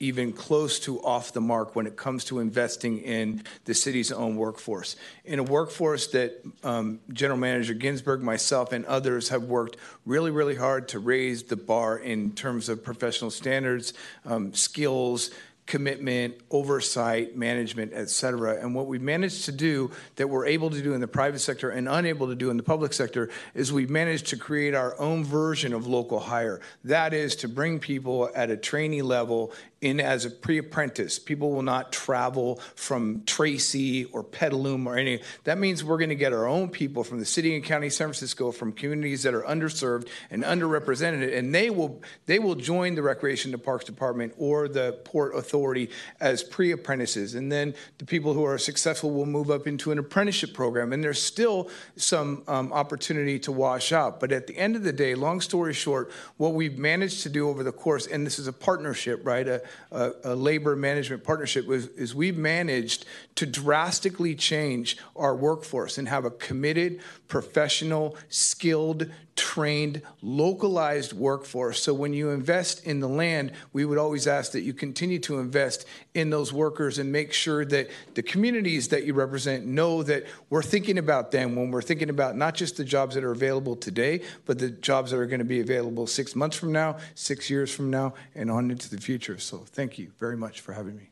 [0.00, 4.34] even close to off the mark when it comes to investing in the city's own
[4.36, 4.96] workforce.
[5.24, 10.56] In a workforce that um, General Manager Ginsburg, myself, and others have worked really, really
[10.56, 13.92] hard to raise the bar in terms of professional standards,
[14.24, 15.30] um, skills,
[15.66, 18.60] commitment, oversight, management, et cetera.
[18.60, 21.70] And what we've managed to do that we're able to do in the private sector
[21.70, 25.22] and unable to do in the public sector is we've managed to create our own
[25.22, 26.60] version of local hire.
[26.82, 31.18] That is to bring people at a trainee level in as a pre-apprentice.
[31.18, 35.20] People will not travel from Tracy or Petaluma or any.
[35.44, 37.92] That means we're going to get our own people from the city and county of
[37.92, 42.94] San Francisco, from communities that are underserved and underrepresented, and they will they will join
[42.94, 45.90] the Recreation and Parks Department or the Port Authority
[46.20, 50.52] as pre-apprentices, and then the people who are successful will move up into an apprenticeship
[50.52, 54.20] program, and there's still some um, opportunity to wash out.
[54.20, 57.48] But at the end of the day, long story short, what we've managed to do
[57.48, 59.48] over the course, and this is a partnership, right?
[59.90, 63.06] A, a labor management partnership with, is we've managed
[63.36, 71.82] to drastically change our workforce and have a committed, professional, skilled, trained, localized workforce.
[71.82, 75.38] So when you invest in the land, we would always ask that you continue to
[75.38, 80.26] invest in those workers and make sure that the communities that you represent know that
[80.50, 83.74] we're thinking about them when we're thinking about not just the jobs that are available
[83.74, 87.48] today, but the jobs that are going to be available six months from now, six
[87.48, 89.38] years from now, and on into the future.
[89.38, 91.09] So thank you very much for having me.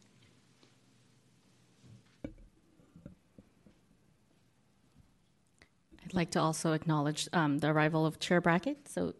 [6.09, 8.89] I'd like to also acknowledge um, the arrival of Chair Brackett.
[8.89, 9.13] So,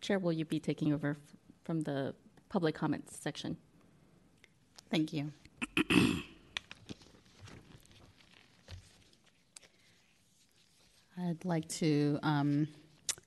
[0.00, 1.16] Chair, will you be taking over f-
[1.62, 2.12] from the
[2.48, 3.56] public comments section?
[4.90, 5.30] Thank you.
[11.16, 12.66] I'd like to um,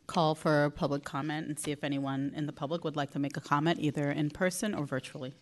[0.08, 3.38] call for public comment and see if anyone in the public would like to make
[3.38, 5.34] a comment, either in person or virtually.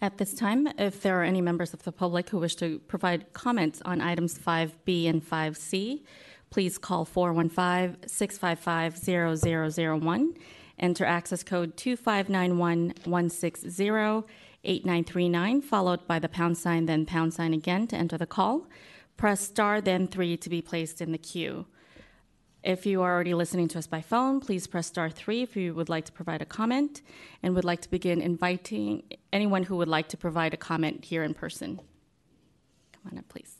[0.00, 3.32] At this time, if there are any members of the public who wish to provide
[3.32, 6.02] comments on items 5B and 5C,
[6.54, 10.34] please call 415 655 0001.
[10.78, 13.70] Enter access code 2591 160
[14.62, 18.68] 8939, followed by the pound sign, then pound sign again to enter the call.
[19.16, 21.66] Press star, then three to be placed in the queue.
[22.62, 25.74] If you are already listening to us by phone, please press star three if you
[25.74, 27.02] would like to provide a comment
[27.42, 31.24] and would like to begin inviting anyone who would like to provide a comment here
[31.24, 31.80] in person.
[32.92, 33.53] Come on up, please.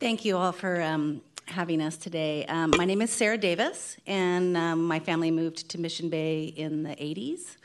[0.00, 2.44] Thank you all for um, having us today.
[2.46, 6.82] Um, my name is Sarah Davis, and um, my family moved to Mission Bay in
[6.82, 7.56] the 80s.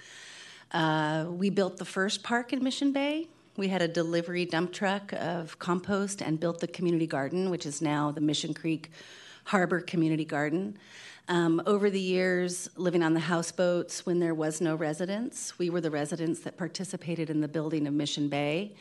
[0.72, 3.28] Uh, we built the first park in Mission Bay.
[3.58, 7.82] We had a delivery dump truck of compost and built the community garden, which is
[7.82, 8.92] now the Mission Creek
[9.46, 10.78] Harbor Community Garden.
[11.30, 15.82] Um, over the years, living on the houseboats when there was no residents, we were
[15.82, 18.76] the residents that participated in the building of Mission Bay.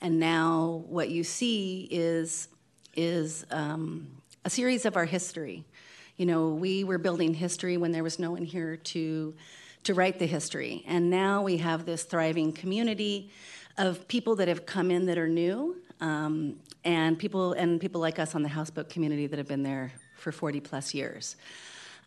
[0.00, 2.48] And now what you see is
[2.96, 4.06] is um,
[4.44, 5.64] a series of our history.
[6.16, 9.34] You know, we were building history when there was no one here to
[9.84, 13.30] to write the history, and now we have this thriving community
[13.76, 18.18] of people that have come in that are new, um, and people and people like
[18.18, 21.36] us on the houseboat community that have been there for 40 plus years.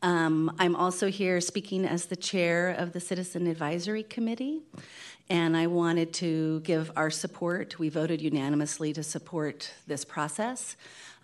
[0.02, 4.62] Um, I'm also here speaking as the chair of the Citizen Advisory Committee,
[5.30, 7.80] and I wanted to give our support.
[7.80, 10.76] We voted unanimously to support this process.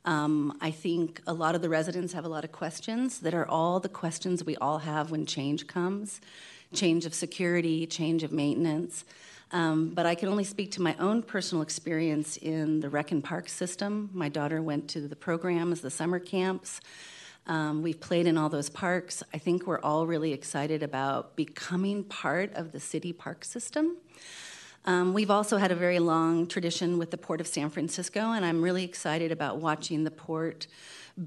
[0.06, 3.48] Um, I think a lot of the residents have a lot of questions that are
[3.48, 6.20] all the questions we all have when change comes
[6.74, 9.06] change of security, change of maintenance.
[9.52, 13.24] Um, but I can only speak to my own personal experience in the Rec and
[13.24, 14.10] Park system.
[14.12, 16.82] My daughter went to the programs, the summer camps.
[17.45, 19.21] Um, we've played in all those parks.
[19.34, 23.97] I think we're all really excited about becoming part of the city park system.
[24.86, 28.45] Um, we've also had a very long tradition with the Port of San Francisco, and
[28.45, 30.67] I'm really excited about watching the port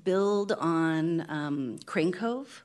[0.04, 2.64] build on um, Crane Cove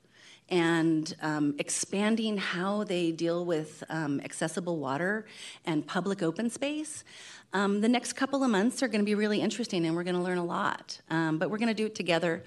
[0.50, 5.26] and um, expanding how they deal with um, accessible water
[5.66, 7.06] and public open space.
[7.54, 10.16] Um, the next couple of months are going to be really interesting, and we're going
[10.16, 11.00] to learn a lot.
[11.10, 12.44] Um, but we're going to do it together.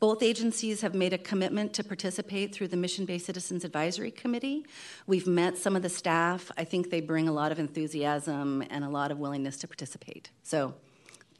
[0.00, 4.64] Both agencies have made a commitment to participate through the Mission Bay Citizens Advisory Committee.
[5.08, 6.52] We've met some of the staff.
[6.56, 10.30] I think they bring a lot of enthusiasm and a lot of willingness to participate.
[10.44, 10.74] So,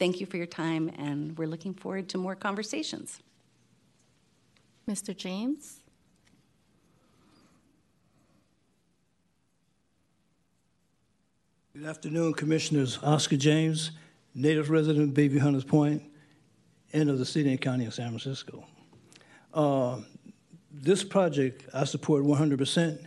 [0.01, 3.21] thank you for your time, and we're looking forward to more conversations.
[4.89, 5.17] Mr.
[5.17, 5.81] James?
[11.77, 12.99] Good afternoon, Commissioners.
[13.05, 13.93] Oscar James,
[14.35, 16.03] native resident of Bayview Hunters Point,
[16.93, 18.65] and of the city and county of San Francisco.
[19.53, 20.01] Uh,
[20.73, 23.07] this project I support 100%.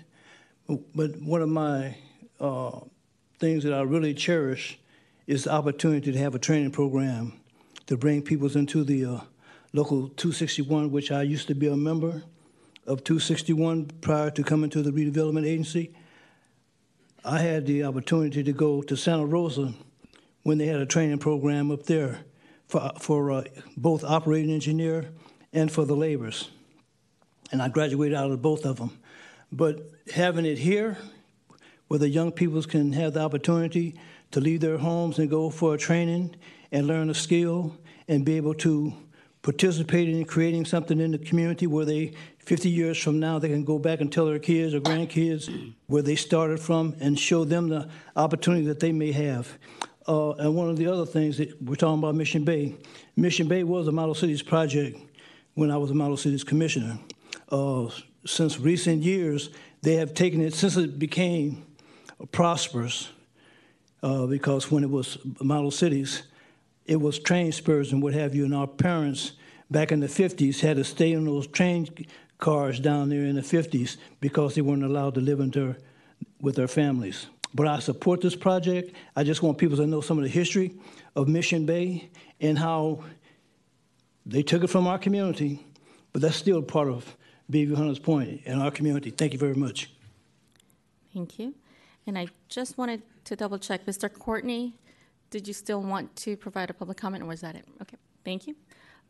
[0.96, 1.96] But one of my
[2.40, 2.80] uh,
[3.40, 4.80] things that I really cherish
[5.28, 7.40] is the opportunity to have a training program
[7.88, 9.20] to bring people into the uh,
[9.74, 12.24] local 261, which I used to be a member
[12.88, 15.94] of 261 prior to coming to the redevelopment agency.
[17.24, 19.74] I had the opportunity to go to Santa Rosa
[20.44, 22.22] when they had a training program up there
[22.72, 23.44] for, for uh,
[23.76, 25.10] both operating engineer
[25.52, 26.50] and for the laborers.
[27.52, 28.98] And I graduated out of both of them.
[29.52, 30.98] But having it here,
[31.90, 34.00] where the young people can have the opportunity
[34.32, 36.34] to leave their homes and go for a training
[36.72, 37.76] and learn a skill
[38.08, 38.94] and be able to
[39.42, 43.66] participate in creating something in the community where they 50 years from now they can
[43.66, 47.68] go back and tell their kids or grandkids where they started from and show them
[47.68, 49.58] the opportunity that they may have
[50.08, 52.76] uh, and one of the other things that we're talking about Mission Bay.
[53.16, 54.98] Mission Bay was a model cities project
[55.54, 56.98] when I was a model cities commissioner.
[57.50, 57.90] Uh,
[58.26, 59.50] since recent years
[59.82, 61.66] they have taken it since it became
[62.32, 63.10] prosperous
[64.04, 66.24] uh, because when it was model cities,
[66.86, 69.34] it was train spurs and what have you, and our parents
[69.70, 71.88] back in the 50s had to stay in those train
[72.38, 75.78] cars down there in the 50s because they weren't allowed to live in their,
[76.42, 77.28] with their families.
[77.54, 78.96] But I support this project.
[79.16, 80.76] I just want people to know some of the history
[81.16, 82.10] of Mission Bay
[82.40, 83.04] and how
[84.26, 85.66] they took it from our community,
[86.14, 87.18] but that's still part of
[87.52, 89.10] Bayview Hunters Point in our community.
[89.10, 89.92] Thank you very much.
[91.14, 91.54] Thank you.
[92.08, 94.12] And I just wanted to double check, Mr.
[94.12, 94.76] Courtney,
[95.30, 97.66] did you still want to provide a public comment, or was that it?
[97.82, 98.56] Okay, thank you.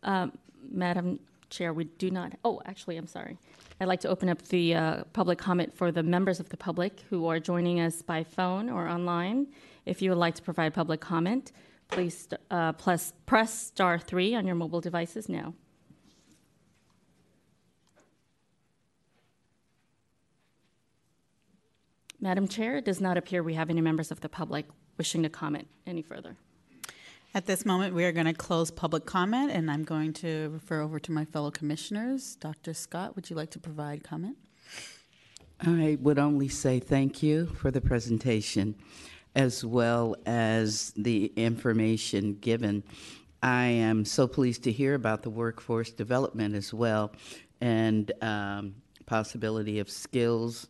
[0.03, 0.37] Um,
[0.69, 3.37] Madam Chair, we do not, oh, actually, I'm sorry.
[3.81, 7.03] I'd like to open up the uh, public comment for the members of the public
[7.09, 9.47] who are joining us by phone or online.
[9.87, 11.51] If you would like to provide public comment,
[11.87, 15.55] please uh, plus, press star three on your mobile devices now.
[22.19, 24.67] Madam Chair, it does not appear we have any members of the public
[24.99, 26.37] wishing to comment any further.
[27.33, 30.81] At this moment, we are going to close public comment, and I'm going to refer
[30.81, 32.35] over to my fellow commissioners.
[32.35, 32.73] Dr.
[32.73, 34.35] Scott, would you like to provide comment?
[35.61, 38.75] I would only say thank you for the presentation
[39.33, 42.83] as well as the information given.
[43.41, 47.13] I am so pleased to hear about the workforce development as well
[47.61, 50.67] and um, possibility of skills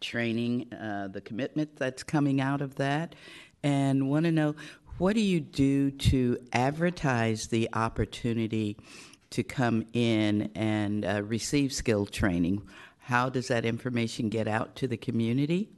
[0.00, 3.14] training, uh, the commitment that's coming out of that,
[3.62, 4.54] and want to know
[5.00, 8.76] what do you do to advertise the opportunity
[9.30, 12.60] to come in and uh, receive skill training?
[12.98, 15.70] How does that information get out to the community?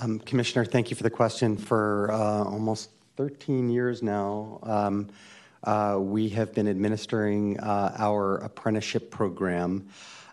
[0.00, 1.56] Um, Commissioner, thank you for the question.
[1.56, 5.08] For uh, almost 13 years now, um,
[5.62, 9.88] uh, we have been administering uh, our apprenticeship program,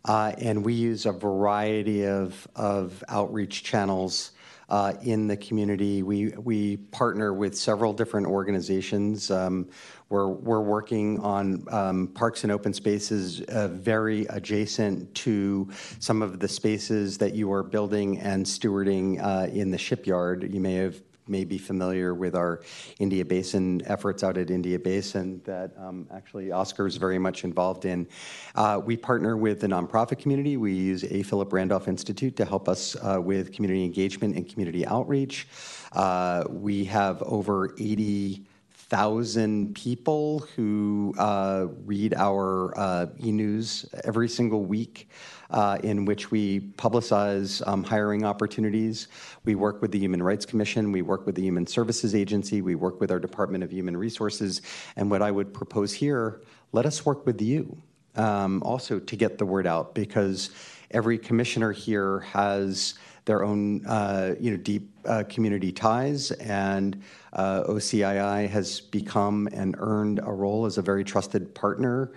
[0.06, 4.32] uh, and we use a variety of, of outreach channels
[4.70, 6.04] uh, in the community.
[6.04, 9.30] We, we partner with several different organizations.
[9.30, 9.70] Um,
[10.10, 16.40] we're, we're working on um, parks and open spaces uh, very adjacent to some of
[16.40, 20.54] the spaces that you are building and stewarding uh, in the shipyard.
[20.54, 22.62] You may have may be familiar with our
[23.00, 27.86] India Basin efforts out at India Basin that um, actually Oscar is very much involved
[27.86, 28.08] in.
[28.56, 30.58] Uh, we partner with the nonprofit community.
[30.58, 31.24] We use A.
[31.24, 35.48] Philip Randolph Institute to help us uh, with community engagement and community outreach.
[35.94, 38.46] Uh, we have over 80
[38.94, 45.10] thousand people who uh, read our uh, e-news every single week
[45.54, 49.08] uh, in which we publicize um, hiring opportunities.
[49.46, 52.76] We work with the Human Rights Commission, we work with the Human Services Agency, we
[52.76, 54.62] work with our Department of Human Resources.
[54.96, 57.78] And what I would propose here, let us work with you
[58.16, 60.50] um, also to get the word out because
[60.92, 67.02] every commissioner here has their own uh, you know deep uh, community ties and
[67.34, 72.12] uh, OCII has become and earned a role as a very trusted partner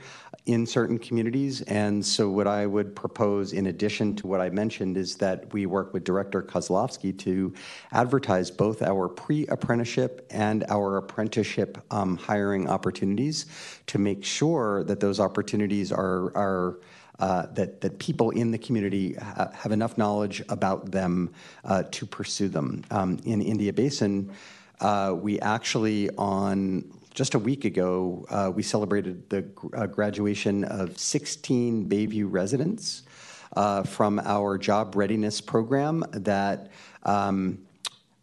[0.46, 1.60] in certain communities.
[1.62, 5.66] And so, what I would propose, in addition to what I mentioned, is that we
[5.66, 7.52] work with Director Kozlowski to
[7.92, 13.46] advertise both our pre apprenticeship and our apprenticeship um, hiring opportunities
[13.88, 16.36] to make sure that those opportunities are.
[16.36, 16.78] are
[17.18, 21.32] uh, that, that people in the community ha- have enough knowledge about them
[21.64, 22.84] uh, to pursue them.
[22.90, 24.30] Um, in India Basin,
[24.82, 26.84] uh, we actually, on
[27.16, 33.04] just a week ago, uh, we celebrated the uh, graduation of 16 Bayview residents
[33.56, 36.70] uh, from our job readiness program that
[37.04, 37.58] um,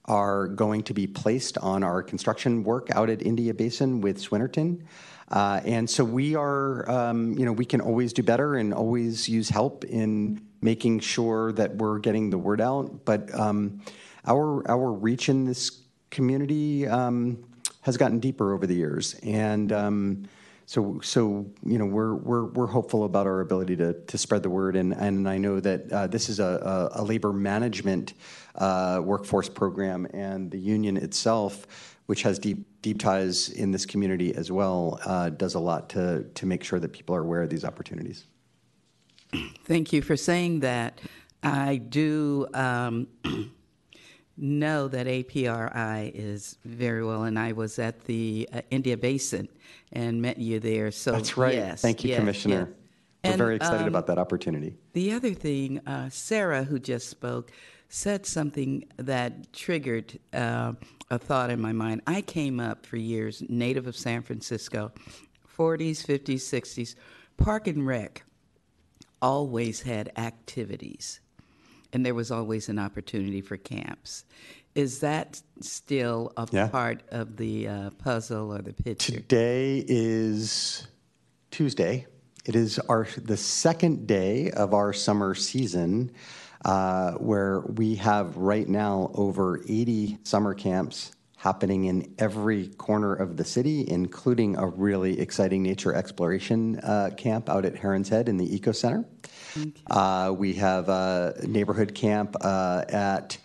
[0.05, 4.83] are going to be placed on our construction work out at India Basin with Swinnerton.
[5.29, 9.27] Uh, and so we are, um, you know, we can always do better and always
[9.27, 13.05] use help in making sure that we're getting the word out.
[13.05, 13.81] But um,
[14.27, 15.81] our our reach in this
[16.11, 17.43] community um,
[17.83, 20.23] has gotten deeper over the years, and um,
[20.65, 24.49] so so you know we're we're we're hopeful about our ability to to spread the
[24.49, 24.75] word.
[24.75, 28.13] And and I know that uh, this is a, a, a labor management
[28.55, 31.67] uh, workforce program, and the union itself
[32.05, 36.23] which has deep deep ties in this community as well, uh, does a lot to
[36.35, 38.25] to make sure that people are aware of these opportunities.
[39.65, 40.99] Thank you for saying that.
[41.41, 43.07] I do um,
[44.37, 49.47] know that APRI is very well, and I was at the uh, India Basin
[49.91, 50.91] and met you there.
[50.91, 51.53] So That's right.
[51.53, 52.55] Yes, Thank you, yes, Commissioner.
[52.55, 52.67] yes.
[53.23, 54.75] We're And, very excited um, about that opportunity.
[54.93, 57.51] The other thing, uh, Sarah, who just spoke,
[57.87, 60.73] said something that triggered uh,
[61.09, 62.01] a thought in my mind.
[62.07, 64.91] I came up for years, native of San Francisco,
[65.57, 66.95] 40s, 50s, 60s.
[67.37, 68.23] Park and Rec
[69.21, 71.21] always had activities,
[71.93, 74.25] and there was always an opportunity for camps.
[74.75, 76.67] Is that still a Yeah.
[76.67, 79.13] part of the uh, puzzle or the picture?
[79.13, 80.87] Today is
[81.51, 82.07] Tuesday.
[82.45, 86.11] It is our the second day of our summer season,
[86.65, 93.37] uh, where we have right now over 80 summer camps happening in every corner of
[93.37, 98.37] the city, including a really exciting nature exploration uh, camp out at Heron's Head in
[98.37, 99.05] the Eco Center.
[99.89, 103.37] Uh, we have a neighborhood camp uh, at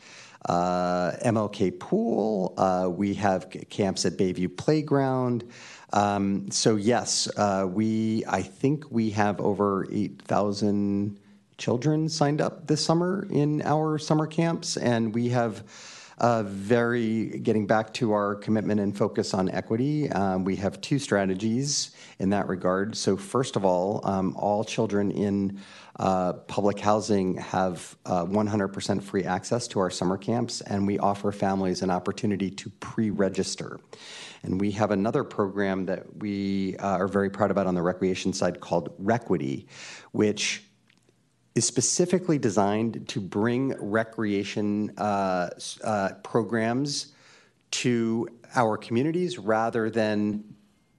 [0.46, 2.54] uh, MLK Pool.
[2.96, 5.44] We have camps at Bayview Playground.
[5.92, 11.18] Um, so yes, uh, we I think we have over eight thousand
[11.56, 15.64] children signed up this summer in our summer camps, and we have.
[16.20, 20.10] Very getting back to our commitment and focus on equity.
[20.10, 22.96] Um, we have two strategies in that regard.
[22.96, 25.60] So, first of all, um, all children in
[25.98, 31.32] uh, public housing have uh, 100% free access to our summer camps, and we offer
[31.32, 33.80] families an opportunity to pre register.
[34.44, 38.32] And we have another program that we uh, are very proud about on the recreation
[38.32, 39.66] side called Requity,
[40.12, 40.62] which
[41.56, 45.50] is specifically designed to bring recreation uh,
[45.82, 47.12] uh, programs
[47.72, 50.44] to our communities rather than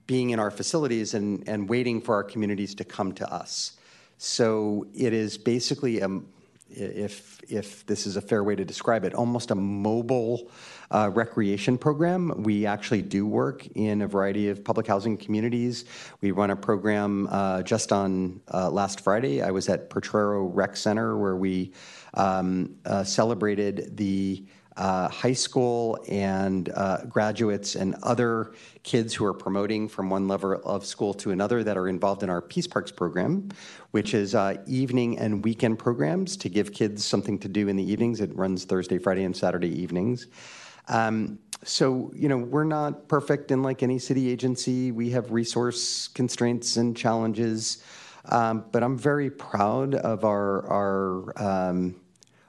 [0.05, 3.77] being in our facilities and, and waiting for our communities to come to us.
[4.21, 6.27] So it is basically, um,
[6.69, 10.51] if, if this is a fair way to describe it, almost a mobile
[10.91, 12.43] uh, recreation program.
[12.43, 15.85] We actually do work in a variety of public housing communities.
[16.19, 19.41] We run a program uh, just on uh, last Friday.
[19.41, 21.71] I was at Potrero Rec Center where we
[22.13, 24.43] um, uh, celebrated the
[24.79, 28.53] uh, high school and uh, graduates and other
[28.83, 32.29] kids who are promoting from one level of school to another that are involved in
[32.29, 33.49] our Peace Parks program,
[33.91, 37.91] which is uh, evening and weekend programs to give kids something to do in the
[37.91, 38.21] evenings.
[38.21, 40.27] It runs Thursday, Friday, and Saturday evenings.
[40.87, 46.07] Um, so, you know, we're not perfect, and like any city agency, we have resource
[46.07, 47.83] constraints and challenges.
[48.25, 51.95] Um, but I'm very proud of our our um,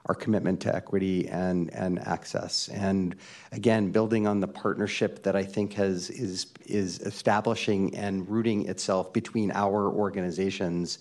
[0.06, 2.68] our commitment to equity and and access.
[2.68, 3.16] And
[3.52, 9.12] again, building on the partnership that I think has is is establishing and rooting itself
[9.12, 10.98] between our organizations.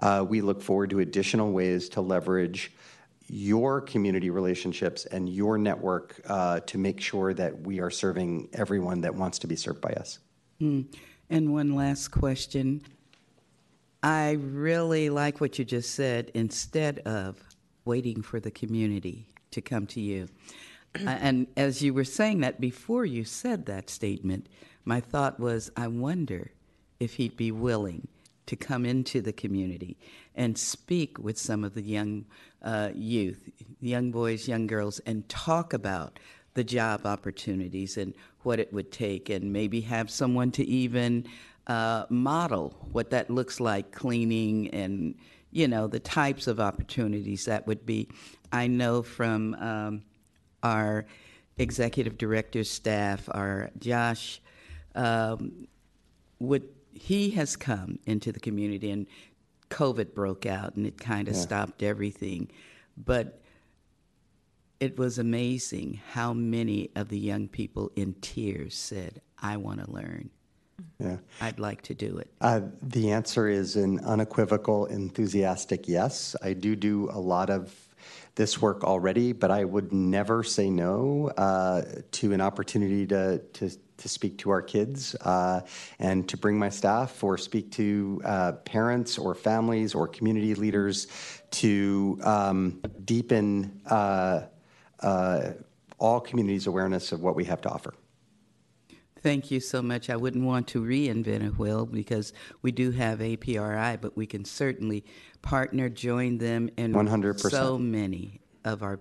[0.00, 2.72] Uh, we look forward to additional ways to leverage
[3.28, 9.00] your community relationships and your network uh, to make sure that we are serving everyone
[9.02, 10.18] that wants to be served by us.
[10.60, 10.86] Mm.
[11.28, 12.82] And one last question.
[14.02, 16.30] I really like what you just said.
[16.34, 17.42] Instead of
[17.84, 20.28] waiting for the community to come to you.
[20.94, 24.46] Uh, and as you were saying that before you said that statement,
[24.84, 26.50] my thought was I wonder
[27.00, 28.08] if he'd be willing
[28.48, 29.96] to come into the community
[30.34, 32.24] and speak with some of the young
[32.62, 36.18] uh, youth, young boys, young girls, and talk about
[36.54, 41.26] the job opportunities and what it would take, and maybe have someone to even
[41.66, 45.14] uh, model what that looks like cleaning and
[45.50, 48.08] you know the types of opportunities that would be.
[48.50, 50.02] I know from um,
[50.62, 51.04] our
[51.58, 54.40] executive director staff, our Josh,
[54.94, 55.68] um,
[56.38, 59.06] would he has come into the community and
[59.70, 61.40] COVID broke out and it kind of Yeah.
[61.40, 62.50] stopped everything,
[62.96, 63.40] but
[64.80, 69.90] it was amazing how many of the young people in tears said, "I want to
[69.90, 70.30] learn.
[71.00, 71.18] Yeah.
[71.40, 76.36] I'd like to do it." Uh, the answer is an unequivocal, enthusiastic yes.
[76.42, 77.87] I do do a lot of
[78.38, 81.82] this work already, but I would never say no uh,
[82.12, 85.62] to an opportunity to, to, to speak to our kids uh,
[85.98, 91.08] and to bring my staff or speak to uh, parents or families or community leaders
[91.50, 94.42] to um, deepen uh,
[95.00, 95.50] uh,
[95.98, 97.92] all communities' awareness of what we have to offer.
[99.22, 100.10] Thank you so much.
[100.10, 104.44] I wouldn't want to reinvent a wheel because we do have APRI, but we can
[104.44, 105.04] certainly
[105.42, 107.50] partner, join them, and 100%.
[107.50, 109.00] so many of our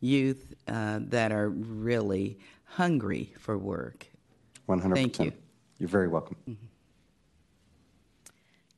[0.00, 4.06] youth uh, that are really hungry for work.
[4.68, 4.94] 100%.
[4.94, 5.32] Thank you.
[5.78, 6.36] You're very welcome.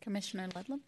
[0.01, 0.81] Commissioner Ludlam?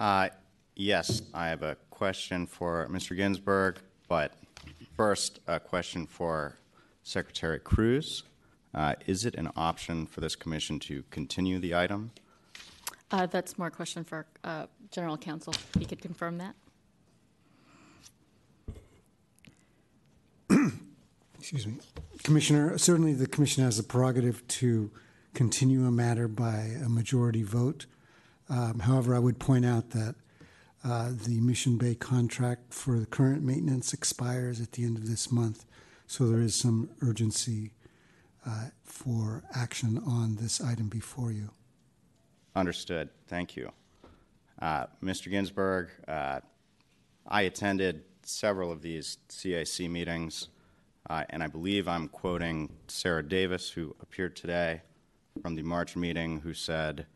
[0.00, 0.28] Uh,
[0.76, 3.16] Yes, I have a question for Mr.
[3.16, 3.78] Ginsburg,
[4.08, 4.32] but
[4.96, 6.58] first, a question for
[7.04, 8.24] Secretary Cruz.
[8.74, 12.10] Uh, Is it an option for this commission to continue the item?
[13.10, 15.54] Uh, That's more a question for uh, General Counsel.
[15.78, 16.54] He could confirm that.
[21.38, 21.74] Excuse me.
[22.24, 24.90] Commissioner, certainly the commission has the prerogative to
[25.34, 27.86] continue a matter by a majority vote.
[28.48, 30.14] Um, However, I would point out that
[30.82, 35.30] uh, the Mission Bay contract for the current maintenance expires at the end of this
[35.30, 35.64] month,
[36.06, 37.70] so there is some urgency
[38.46, 41.50] uh, for action on this item before you.
[42.54, 43.08] Understood.
[43.26, 43.72] Thank you.
[44.60, 45.30] Uh, Mr.
[45.30, 46.40] Ginsburg, uh,
[47.26, 50.48] I attended several of these CAC meetings,
[51.10, 54.82] uh, and I believe I'm quoting Sarah Davis, who appeared today
[55.42, 57.06] from the March meeting, who said,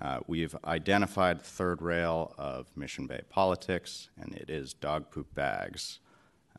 [0.00, 5.34] uh, We've identified the third rail of Mission Bay politics, and it is dog poop
[5.34, 5.98] bags.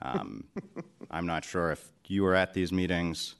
[0.01, 0.45] Um,
[1.11, 3.36] I'm not sure if you were at these meetings.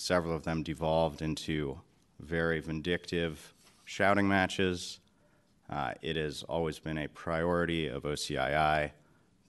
[0.00, 1.80] Several of them devolved into
[2.20, 3.52] very vindictive
[3.84, 5.00] shouting matches.
[5.68, 8.92] Uh, it has always been a priority of OCII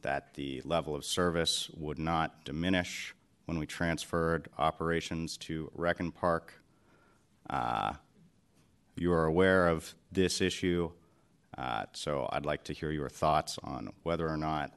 [0.02, 3.14] that the level of service would not diminish
[3.45, 6.56] when we transferred operations to Rec and Park.
[7.47, 7.93] Uh,
[8.95, 10.89] you are aware of this issue,
[11.60, 14.74] uh, so I'd like to hear your thoughts on whether or not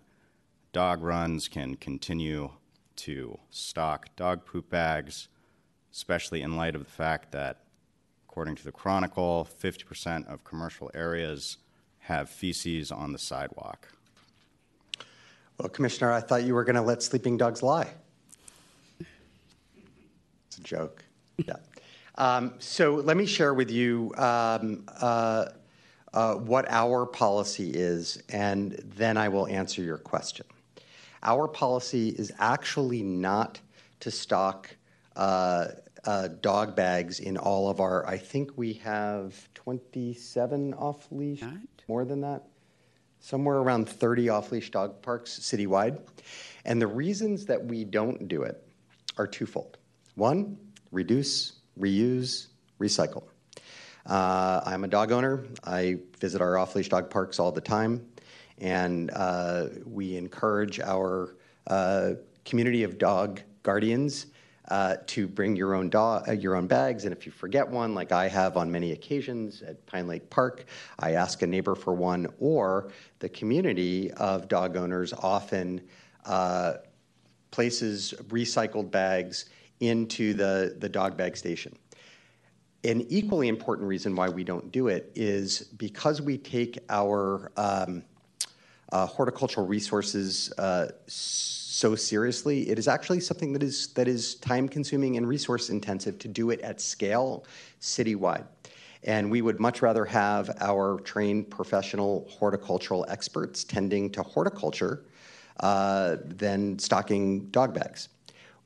[0.74, 2.50] dog runs can continue
[2.96, 5.28] to stock dog poop bags,
[5.92, 7.58] especially in light of the fact that,
[8.28, 11.58] according to the Chronicle, 50% of commercial areas
[12.00, 13.88] have feces on the sidewalk.
[15.58, 17.88] Well, Commissioner, I thought you were going to let sleeping dogs lie.
[18.98, 21.04] It's a joke.
[21.36, 21.56] Yeah.
[22.16, 25.46] Um, so let me share with you um, uh,
[26.12, 30.44] uh, what our policy is, and then I will answer your question.
[31.22, 33.60] Our policy is actually not
[34.00, 34.68] to stock
[35.14, 41.42] dog bags in all of our, I think we have 27 off leash,
[41.88, 42.44] more than that,
[43.20, 46.00] somewhere around 30 off leash dog parks citywide.
[46.64, 48.62] And the reasons that we don't do it
[49.18, 49.78] are twofold.
[50.14, 50.58] One,
[50.90, 52.48] reduce, reuse,
[52.80, 53.24] recycle.
[54.04, 55.44] Uh, I'm a dog owner.
[55.64, 58.06] I visit our off leash dog parks all the time,
[58.58, 61.36] and uh, we encourage our
[61.68, 62.12] uh,
[62.44, 64.26] community of dog guardians
[64.68, 67.04] uh, to bring your own dog, uh, your own bags.
[67.04, 70.66] And if you forget one, like I have on many occasions at Pine Lake Park,
[70.98, 75.80] I ask a neighbor for one, or the community of dog owners often
[76.24, 76.74] uh,
[77.50, 79.46] places recycled bags
[79.80, 81.76] into the, the dog bag station.
[82.84, 88.02] An equally important reason why we don't do it is because we take our um,
[88.90, 90.88] uh, horticultural resources uh,
[91.82, 92.70] so seriously.
[92.70, 96.50] It is actually something that is that is time consuming and resource intensive to do
[96.50, 97.44] it at scale
[97.80, 98.46] citywide.
[99.02, 105.06] And we would much rather have our trained professional horticultural experts tending to horticulture
[105.58, 108.10] uh, than stocking dog bags.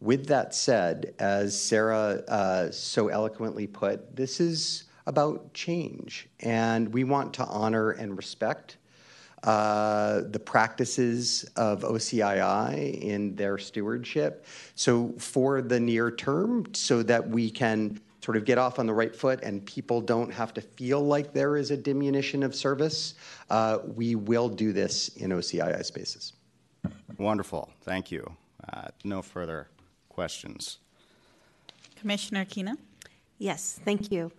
[0.03, 7.03] With that said, as Sarah uh, so eloquently put, this is about change, and we
[7.05, 8.77] want to honor and respect
[9.47, 14.45] uh, the practices of OCII in their stewardship.
[14.75, 18.93] So, for the near term, so that we can sort of get off on the
[18.93, 23.15] right foot and people don't have to feel like there is a diminution of service,
[23.51, 26.33] uh, we will do this in OCII spaces.
[27.19, 27.71] Wonderful.
[27.83, 28.29] Thank you.
[28.73, 29.69] Uh, no further
[30.09, 30.79] questions.
[31.95, 32.79] Commissioner Keenan?
[33.39, 34.33] Yes, thank you.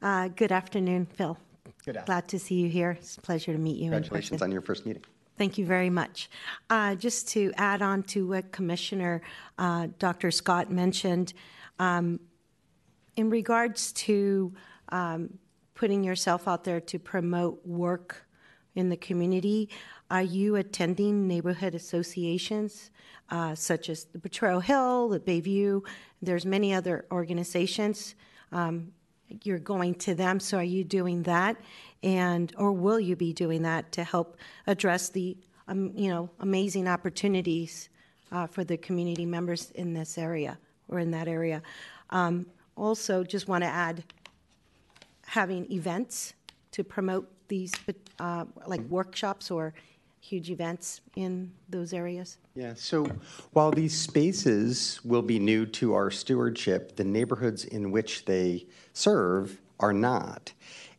[0.00, 1.36] Uh, Good afternoon, Phil.
[1.84, 2.06] Good afternoon.
[2.06, 2.92] Glad to see you here.
[2.92, 5.04] It's a pleasure to meet you Congratulations on your first meeting.
[5.36, 6.30] Thank you very much.
[6.70, 9.20] Uh, Just to add on to what Commissioner
[9.58, 10.30] uh, Dr.
[10.30, 11.34] Scott mentioned,
[11.78, 12.20] um,
[13.16, 14.54] in regards to
[14.90, 15.38] um,
[15.74, 18.24] putting yourself out there to promote work,
[18.74, 19.68] in the community.
[20.10, 22.90] Are you attending neighborhood associations
[23.30, 25.82] uh, such as the Potrero Hill, the Bayview?
[26.20, 28.14] There's many other organizations.
[28.52, 28.92] Um,
[29.42, 31.56] you're going to them, so are you doing that,
[32.02, 35.36] and or will you be doing that to help address the
[35.68, 37.88] um, you know amazing opportunities
[38.32, 40.58] uh, for the community members in this area
[40.88, 41.62] or in that area?
[42.10, 44.04] Um, also, just want to add
[45.26, 46.34] having events
[46.72, 47.72] to promote these
[48.18, 49.74] uh, like workshops or
[50.24, 52.38] huge events in those areas?
[52.54, 53.04] Yeah, so
[53.52, 59.60] while these spaces will be new to our stewardship, the neighborhoods in which they serve
[59.80, 60.52] are not.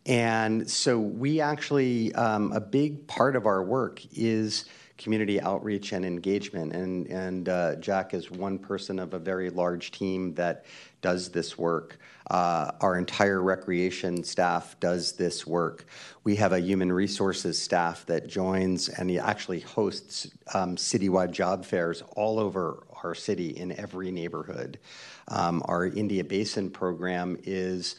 [0.05, 4.65] And so we actually, um, a big part of our work is
[4.97, 6.73] community outreach and engagement.
[6.73, 10.65] And, and uh, Jack is one person of a very large team that
[11.01, 11.97] does this work.
[12.30, 15.86] Uh, our entire recreation staff does this work.
[16.23, 22.01] We have a human resources staff that joins and actually hosts um, citywide job fairs
[22.15, 24.80] all over our city in every neighborhood.
[25.28, 27.95] Um, our India Basin program is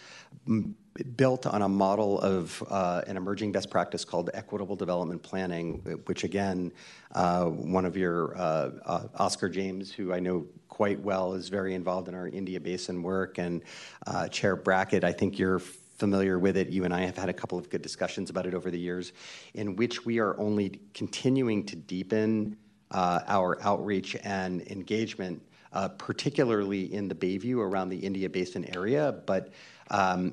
[1.17, 6.25] built on a model of uh, an emerging best practice called equitable development planning, which
[6.25, 6.73] again,
[7.15, 11.75] uh, one of your uh, uh Oscar James, who I know quite well, is very
[11.75, 13.39] involved in our India Basin work.
[13.39, 13.63] And
[14.07, 16.69] uh, Chair Brackett, I think you're familiar with it.
[16.69, 19.13] You and I have had a couple of good discussions about it over the years,
[19.55, 22.57] in which we are only continuing to deepen
[22.91, 25.43] uh, our outreach and engagement,
[25.99, 29.13] particularly in the Bayview around the India Basin area.
[29.27, 29.53] But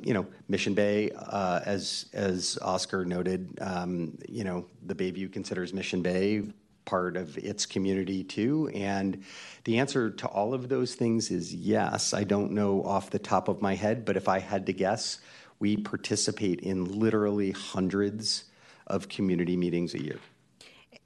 [0.04, 5.74] you know, Mission Bay, uh, as as Oscar noted, um, you know, the Bayview considers
[5.74, 6.43] Mission Bay
[6.86, 8.70] part of its community too?
[8.74, 9.24] And
[9.64, 12.14] the answer to all of those things is yes.
[12.14, 15.20] I don't know off the top of my head, but if I had to guess,
[15.60, 18.45] we participate in literally hundreds
[18.88, 20.20] of community meetings a year.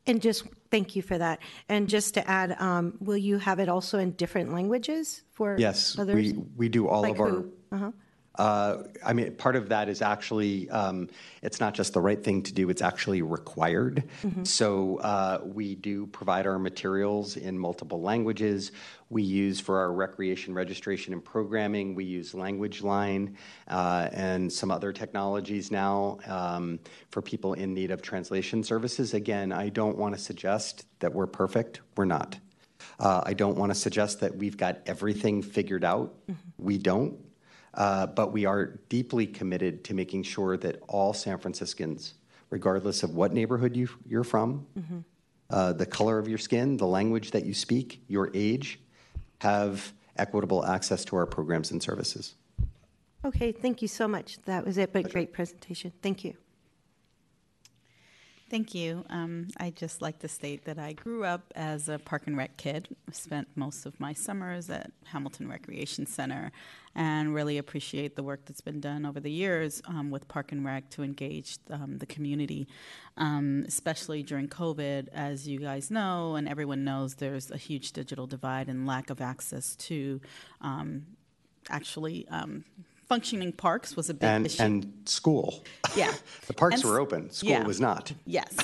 [0.07, 1.39] And just thank you for that.
[1.67, 5.99] And just to add, um, will you have it also in different languages for yes,
[5.99, 6.15] others?
[6.15, 7.45] we we do all like of our.
[7.71, 7.91] Uh-huh.
[8.38, 11.09] Uh, I mean, part of that is actually, um,
[11.41, 14.03] it's not just the right thing to do, it's actually required.
[14.21, 14.43] Mm-hmm.
[14.43, 18.71] So uh, we do provide our materials in multiple languages.
[19.09, 23.35] We use for our recreation registration and programming, we use LanguageLine
[23.69, 26.79] uh, and some other technologies now um,
[27.09, 29.13] for people in need of translation services.
[29.13, 32.38] Again, I don't want to suggest that we're perfect, we're not.
[32.99, 36.13] Uh, I don't want to suggest that we've got everything figured out.
[36.29, 36.33] Mm-hmm.
[36.57, 37.26] We don't.
[37.78, 42.15] Uh, but we are deeply committed to making sure that all San Franciscans,
[42.49, 44.99] regardless of what neighborhood you, you're from, mm-hmm.
[45.51, 48.80] uh, the color of your skin, the language that you speak, your age,
[49.41, 52.34] have equitable access to our programs and services.
[53.23, 54.41] Okay, thank you so much.
[54.45, 55.91] That was it, but great presentation.
[56.01, 56.34] Thank you.
[58.49, 59.03] Thank you.
[59.09, 62.55] Um, I just like to state that I grew up as a park and rec
[62.55, 62.88] kid.
[63.11, 66.53] Spent most of my summers at Hamilton Recreation Center,
[66.97, 70.65] and really appreciate the work that's been done over the years um, with Park and
[70.65, 72.67] Rec to engage um, the community,
[73.17, 75.07] um, especially during COVID.
[75.13, 79.21] As you guys know, and everyone knows, there's a huge digital divide and lack of
[79.21, 80.19] access to
[80.61, 81.05] um,
[81.69, 82.65] actually um,
[83.07, 84.63] functioning parks was a big and, issue.
[84.63, 85.63] And school.
[85.95, 86.13] Yeah.
[86.47, 87.63] the parks and, were open, school yeah.
[87.63, 88.11] was not.
[88.25, 88.57] Yes.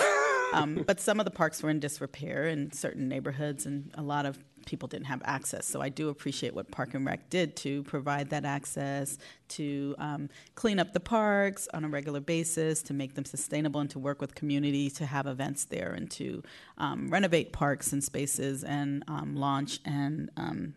[0.53, 4.25] um, but some of the parks were in disrepair in certain neighborhoods, and a lot
[4.25, 5.65] of people didn't have access.
[5.65, 9.17] So I do appreciate what Park and Rec did to provide that access,
[9.49, 13.89] to um, clean up the parks on a regular basis, to make them sustainable, and
[13.89, 16.43] to work with community to have events there, and to
[16.77, 20.75] um, renovate parks and spaces, and um, launch and um,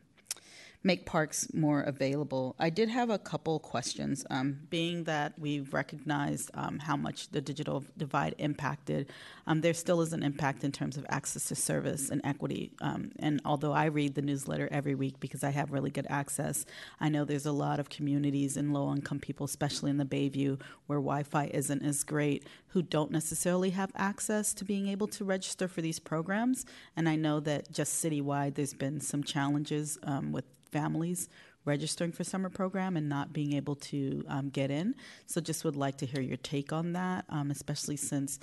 [0.87, 2.55] make parks more available.
[2.61, 4.25] I did have a couple questions.
[4.31, 9.11] Um, being that we've recognized um, how much the digital divide impacted,
[9.47, 12.73] um, there still is an impact in terms of access to service and equity.
[12.81, 16.67] Um, and although I read the newsletter every week because I have really good access,
[17.01, 20.61] I know there's a lot of communities and low income people, especially in the Bayview,
[20.87, 25.25] where Wi Fi isn't as great, who don't necessarily have access to being able to
[25.25, 26.67] register for these programs.
[26.97, 31.29] And I know that just citywide, there's been some challenges um, with families
[31.65, 34.95] registering for summer program and not being able to um, get in.
[35.27, 38.39] So just would like to hear your take on that, um, especially since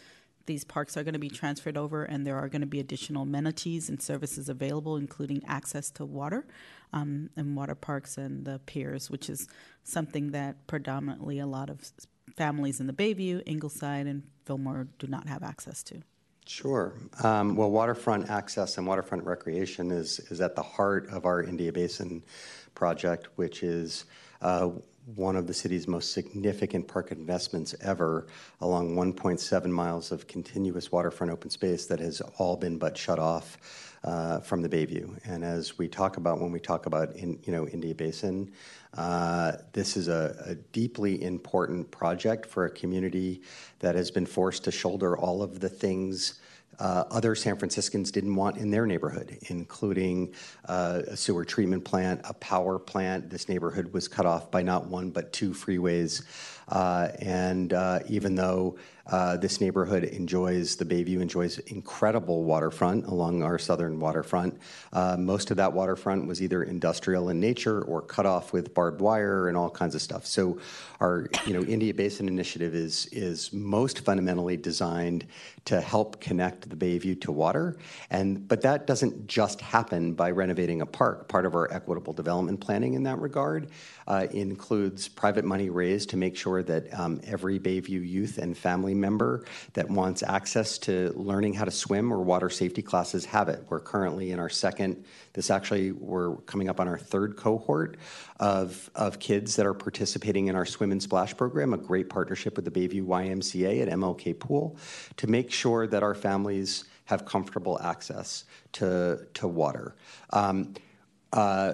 [0.46, 3.24] these parks are going to be transferred over and there are going to be additional
[3.24, 6.46] amenities and services available, including access to water
[6.92, 9.48] um, and water parks and the piers, which is
[9.84, 11.82] something that predominantly a lot of
[12.36, 16.02] families in the Bayview, Ingleside, and Fillmore do not have access to.
[16.46, 16.94] Sure.
[17.24, 21.72] Um, well, waterfront access and waterfront recreation is, is at the heart of our India
[21.72, 22.22] Basin
[22.76, 24.06] project, which is
[24.42, 24.70] uh,
[25.16, 28.28] one of the city's most significant park investments ever,
[28.62, 33.58] along 1.7 miles of continuous waterfront open space that has all been but shut off
[34.04, 35.18] uh, from the Bayview.
[35.26, 38.52] And as we talk about when we talk about in, you know India Basin,
[38.96, 43.42] uh, this is a, a, deeply important project for a community
[43.80, 46.40] that has been forced to shoulder all of the things
[46.80, 50.34] uh, other San Franciscans didn't want in their neighborhood, including
[50.66, 53.30] uh, a sewer treatment plant, a power plant.
[53.30, 56.24] This neighborhood was cut off by not one but two freeways.
[56.68, 58.78] Uh, and uh, even though
[59.08, 64.58] uh, this neighborhood enjoys, the Bayview enjoys incredible waterfront along our southern waterfront.
[64.94, 69.02] Uh, most of that waterfront was either industrial in nature or cut off with barbed
[69.02, 70.26] wire and all kinds of stuff.
[70.26, 70.58] So
[71.02, 75.28] our, you know, India Basin Initiative is, is most fundamentally designed
[75.66, 77.78] to help connect the Bayview to water.
[78.10, 81.28] And, but that doesn't just happen by renovating a park.
[81.28, 83.70] Part of our equitable development planning in that regard
[84.08, 88.93] uh, includes private money raised to make sure that um, every Bayview youth and family
[88.94, 93.66] member that wants access to learning how to swim or water safety classes have it.
[93.70, 97.98] We're currently in our second, this actually, we're coming up on our third cohort
[98.40, 102.56] of, of kids that are participating in our Swim and Splash program, a great partnership
[102.56, 104.78] with the Bayview YMCA at MLK Pool,
[105.18, 109.96] to make sure that our families have comfortable access to, to water.
[110.32, 110.74] Um,
[111.32, 111.74] uh,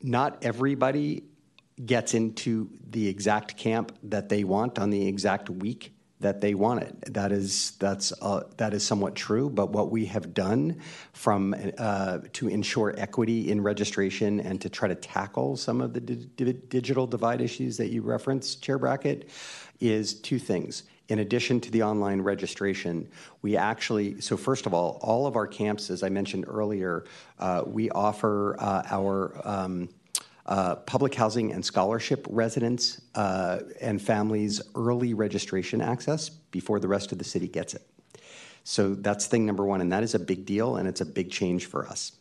[0.00, 1.24] not everybody
[1.84, 6.82] gets into the exact camp that they want on the exact week that they want
[6.82, 7.14] it.
[7.14, 9.48] That is that's uh, that is somewhat true.
[9.48, 10.80] But what we have done
[11.12, 16.00] from uh, to ensure equity in registration and to try to tackle some of the
[16.00, 19.28] di- digital divide issues that you referenced, Chair Brackett,
[19.80, 20.82] is two things.
[21.08, 23.08] In addition to the online registration,
[23.40, 27.04] we actually, so first of all, all of our camps, as I mentioned earlier,
[27.38, 29.88] uh, we offer uh, our um,
[30.48, 37.12] uh, public housing and scholarship residents uh, and families early registration access before the rest
[37.12, 37.82] of the city gets it.
[38.64, 41.30] So that's thing number one, and that is a big deal, and it's a big
[41.30, 42.12] change for us.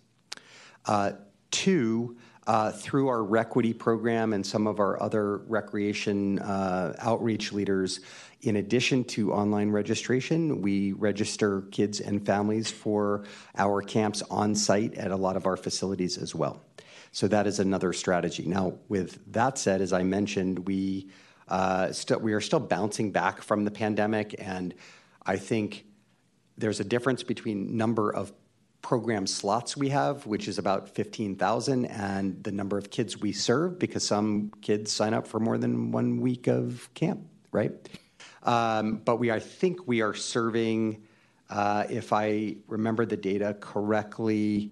[0.85, 1.13] Uh,
[1.51, 8.01] two, uh, through our Requity program and some of our other recreation uh, outreach leaders,
[8.41, 13.23] in addition to online registration, we register kids and families for
[13.57, 16.61] our camps on site at a lot of our facilities as well.
[17.17, 18.45] So that is another strategy.
[18.45, 21.09] Now, with that said, as I mentioned, we
[21.47, 21.91] uh,
[22.21, 24.75] we are still bouncing back from the pandemic, and
[25.25, 25.87] I think
[26.59, 28.31] there's a difference between number of
[28.83, 33.79] program slots we have, which is about 15,000, and the number of kids we serve,
[33.79, 37.73] because some kids sign up for more than one week of camp, right?
[38.43, 41.01] Um, but we, I think we are serving,
[41.49, 44.71] uh, if I remember the data correctly,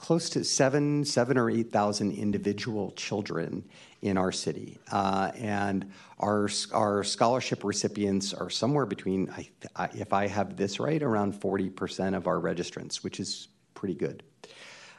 [0.00, 3.64] close to seven, seven or eight thousand individual children
[4.02, 10.12] in our city, uh, and our our scholarship recipients are somewhere between, I, I, if
[10.12, 14.22] I have this right, around forty percent of our registrants, which is pretty good.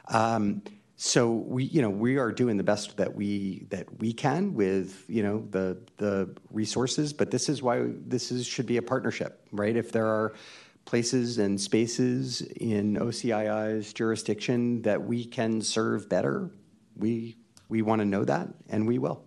[0.08, 0.62] Um,
[0.96, 5.04] so we, you know, we are doing the best that we that we can with
[5.08, 9.44] you know the the resources, but this is why this is should be a partnership,
[9.50, 9.76] right?
[9.76, 10.34] If there are
[10.84, 16.50] places and spaces in OCII's jurisdiction that we can serve better,
[16.96, 17.36] we,
[17.68, 19.24] we want to know that, and we will.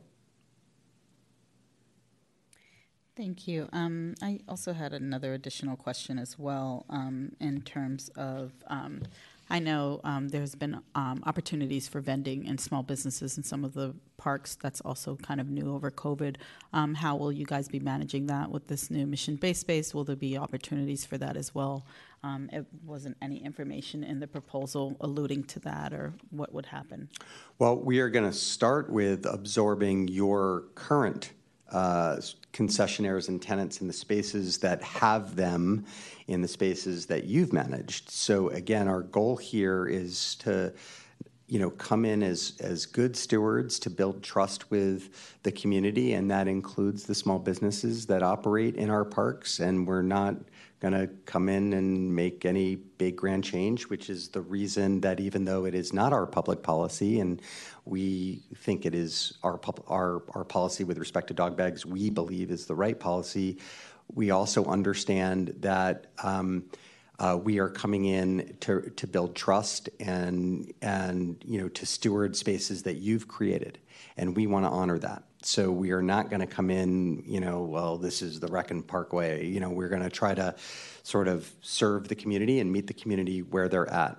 [3.15, 3.69] Thank you.
[3.71, 9.03] Um, I also had another additional question as well um, in terms of um,
[9.49, 13.73] I know um, there's been um, opportunities for vending and small businesses in some of
[13.73, 14.55] the parks.
[14.55, 16.37] That's also kind of new over COVID.
[16.73, 19.93] Um, how will you guys be managing that with this new Mission Bay space?
[19.93, 21.85] Will there be opportunities for that as well?
[22.23, 27.09] Um, it wasn't any information in the proposal alluding to that or what would happen.
[27.59, 31.33] Well, we are going to start with absorbing your current
[31.71, 32.17] uh,
[32.53, 35.85] concessionaires and tenants in the spaces that have them
[36.27, 38.09] in the spaces that you've managed.
[38.09, 40.73] So again, our goal here is to
[41.47, 46.31] you know come in as as good stewards to build trust with the community and
[46.31, 50.35] that includes the small businesses that operate in our parks and we're not
[50.79, 55.19] going to come in and make any big grand change which is the reason that
[55.19, 57.41] even though it is not our public policy and
[57.85, 62.51] we think it is our our our policy with respect to dog bags we believe
[62.51, 63.57] is the right policy
[64.13, 66.65] we also understand that um,
[67.19, 72.35] uh, we are coming in to, to build trust and and you know to steward
[72.35, 73.79] spaces that you've created,
[74.17, 75.23] and we want to honor that.
[75.41, 78.71] So we are not going to come in, you know, well, this is the Rec
[78.71, 79.45] and Park way.
[79.45, 80.55] You know, we're going to try to
[81.03, 84.17] sort of serve the community and meet the community where they're at.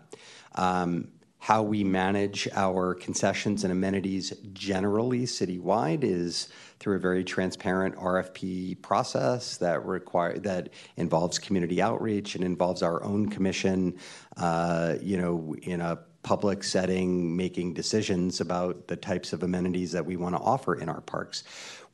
[0.55, 1.09] Um,
[1.47, 6.49] how we manage our concessions and amenities generally citywide is
[6.81, 13.01] through a very transparent RFP process that require that involves community outreach and involves our
[13.05, 13.97] own commission,
[14.39, 20.05] uh, you know, in a public setting, making decisions about the types of amenities that
[20.05, 21.45] we want to offer in our parks.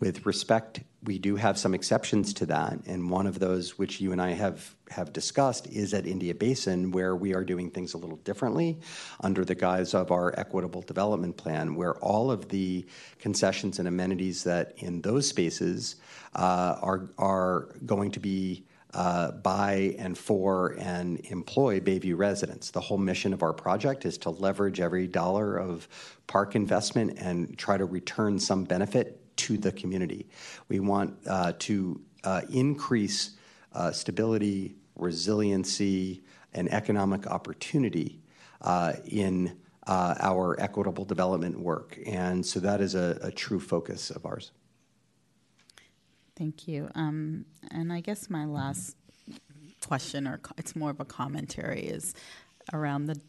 [0.03, 4.11] With respect, we do have some exceptions to that, and one of those, which you
[4.11, 7.99] and I have have discussed, is at India Basin, where we are doing things a
[7.99, 8.81] little differently
[9.21, 12.85] under the guise of our equitable development plan, where all of the
[13.21, 15.95] concessions and amenities that in those spaces
[16.35, 22.73] uh, are are going to be uh, by and for and employ Bayview residents.
[22.73, 25.87] The whole mission of our project is to leverage every dollar of
[26.27, 30.29] park investment and try to return some benefit to the community.
[30.69, 33.37] We want uh, to uh, increase
[33.73, 36.23] uh, stability, resiliency,
[36.53, 38.21] and economic opportunity
[38.61, 39.57] uh, in
[39.87, 41.99] uh, our equitable development work.
[42.07, 44.53] And so that is a, a true focus of ours.
[46.37, 46.89] Thank you.
[46.95, 48.97] Um, and I guess my last
[49.87, 52.15] question, or co- it's more of a commentary, is
[52.73, 53.21] around the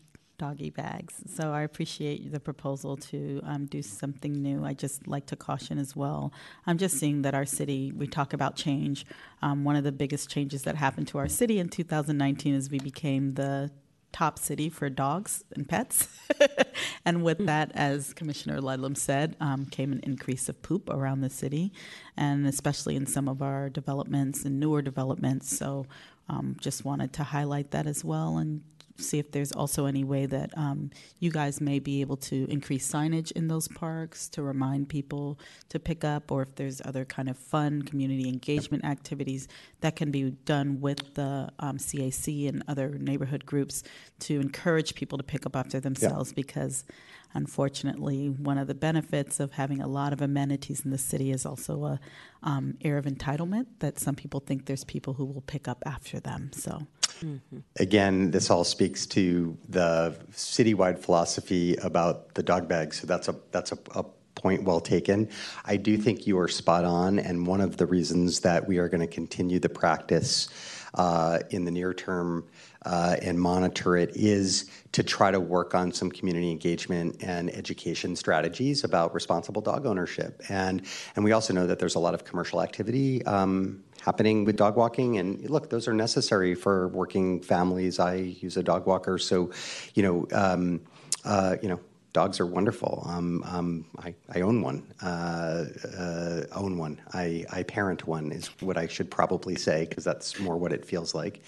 [0.44, 1.14] doggy bags.
[1.26, 4.66] So I appreciate the proposal to um, do something new.
[4.66, 6.34] I just like to caution as well.
[6.68, 9.06] I'm just seeing that our city, we talk about change.
[9.42, 12.80] Um, one of the biggest changes that happened to our city in 2019 is we
[12.80, 13.72] became the
[14.12, 16.10] top city for dogs and pets.
[17.06, 21.30] and with that, as Commissioner Ludlam said, um, came an increase of poop around the
[21.30, 21.72] city,
[22.18, 25.58] and especially in some of our developments and newer developments.
[25.58, 25.88] So
[26.30, 28.62] um, just wanted to highlight that as well and
[28.98, 32.90] see if there's also any way that um, you guys may be able to increase
[32.90, 35.40] signage in those parks to remind people
[35.70, 39.48] to pick up, or if there's other kind of fun community engagement activities
[39.82, 43.84] that can be done with the um, CAC and other neighborhood groups
[44.20, 46.86] to encourage people to pick up after themselves because
[47.34, 51.46] unfortunately one of the benefits of having a lot of amenities in the city is
[51.46, 52.00] also a
[52.44, 56.20] um, air of entitlement that some people think there's people who will pick up after
[56.20, 56.86] them so
[57.24, 57.60] Mm-hmm.
[57.78, 62.94] Again, this all speaks to the citywide philosophy about the dog bag.
[62.94, 64.04] So that's a that's a, a
[64.36, 65.30] point well taken.
[65.66, 68.90] I do think you are spot on, and one of the reasons that we are
[68.90, 70.50] going to continue the practice
[70.96, 75.92] uh, in the near term uh, and monitor it is to try to work on
[75.92, 80.42] some community engagement and education strategies about responsible dog ownership.
[80.50, 80.84] And
[81.16, 83.24] and we also know that there's a lot of commercial activity.
[83.26, 88.58] Um, happening with dog walking and look those are necessary for working families i use
[88.58, 89.50] a dog walker so
[89.94, 90.82] you know um,
[91.24, 91.80] uh, you know
[92.14, 93.04] dogs are wonderful.
[93.08, 94.84] Um, um, I, I, own one.
[95.02, 95.66] Uh,
[95.98, 97.02] uh, own one.
[97.14, 100.86] I, I, parent one is what I should probably say because that's more what it
[100.86, 101.42] feels like,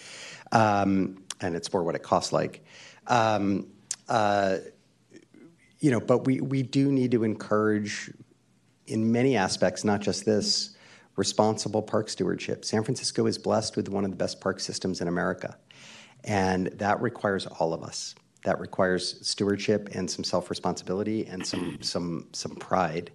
[0.52, 2.64] um, and it's more what it costs like.
[3.08, 3.68] Um,
[4.08, 4.58] uh,
[5.80, 8.12] you know, but we we do need to encourage,
[8.88, 10.76] in many aspects, not just this,
[11.16, 12.66] responsible park stewardship.
[12.66, 15.58] San Francisco is blessed with one of the best park systems in America,
[16.24, 18.16] and that requires all of us
[18.46, 23.12] that requires stewardship and some self responsibility and some some some pride.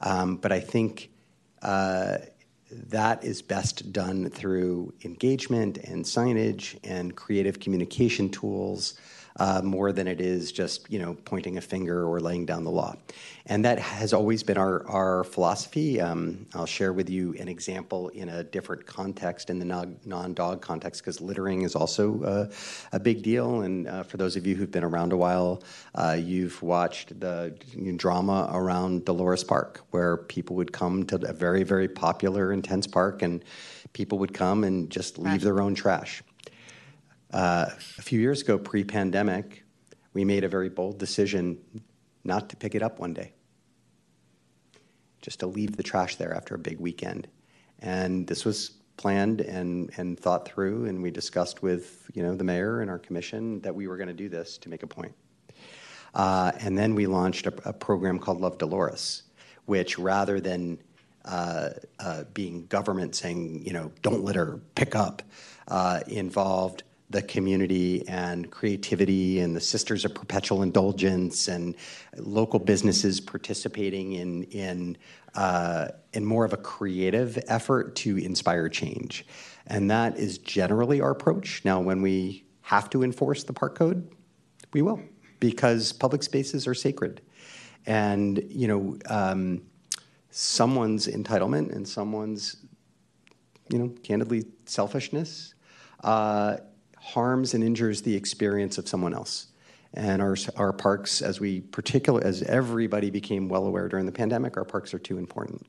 [0.00, 1.10] Um, but I think
[1.62, 2.18] uh,
[2.70, 8.94] that is best done through engagement and signage and creative communication tools
[9.36, 12.70] uh, more than it is just you know pointing a finger or laying down the
[12.70, 12.94] law.
[13.46, 16.00] And that has always been our, our philosophy.
[16.00, 19.64] Um, I'll share with you an example in a different context, in the
[20.04, 22.50] non dog context, because littering is also uh,
[22.92, 23.62] a big deal.
[23.62, 25.64] And uh, for those of you who've been around a while,
[25.96, 27.52] uh, you've watched the
[27.96, 33.22] drama around Dolores Park, where people would come to a very, very popular, intense park,
[33.22, 33.44] and
[33.92, 36.22] people would come and just leave their own trash.
[37.32, 37.66] Uh,
[37.98, 39.64] a few years ago, pre pandemic,
[40.14, 41.58] we made a very bold decision
[42.24, 43.32] not to pick it up one day,
[45.22, 47.28] just to leave the trash there after a big weekend.
[47.78, 52.44] And this was planned and, and thought through, and we discussed with you know the
[52.44, 55.14] mayor and our commission that we were going to do this to make a point.
[56.12, 59.22] Uh, and then we launched a, a, program called Love Dolores,
[59.66, 60.76] which rather than
[61.24, 61.70] uh,
[62.00, 65.22] uh, being government saying, you know, don't litter, pick up,
[65.68, 71.74] uh, involved the community and creativity and the Sisters of Perpetual Indulgence and
[72.16, 74.96] local businesses participating in in
[75.34, 79.26] uh, in more of a creative effort to inspire change,
[79.66, 81.62] and that is generally our approach.
[81.64, 84.08] Now, when we have to enforce the park code,
[84.72, 85.00] we will
[85.40, 87.20] because public spaces are sacred,
[87.86, 89.62] and you know um,
[90.30, 92.56] someone's entitlement and someone's
[93.68, 95.54] you know candidly selfishness.
[96.04, 96.56] Uh,
[97.14, 99.46] harms and injures the experience of someone else.
[99.92, 104.56] And our, our parks, as we particular, as everybody became well aware during the pandemic,
[104.56, 105.66] our parks are too important.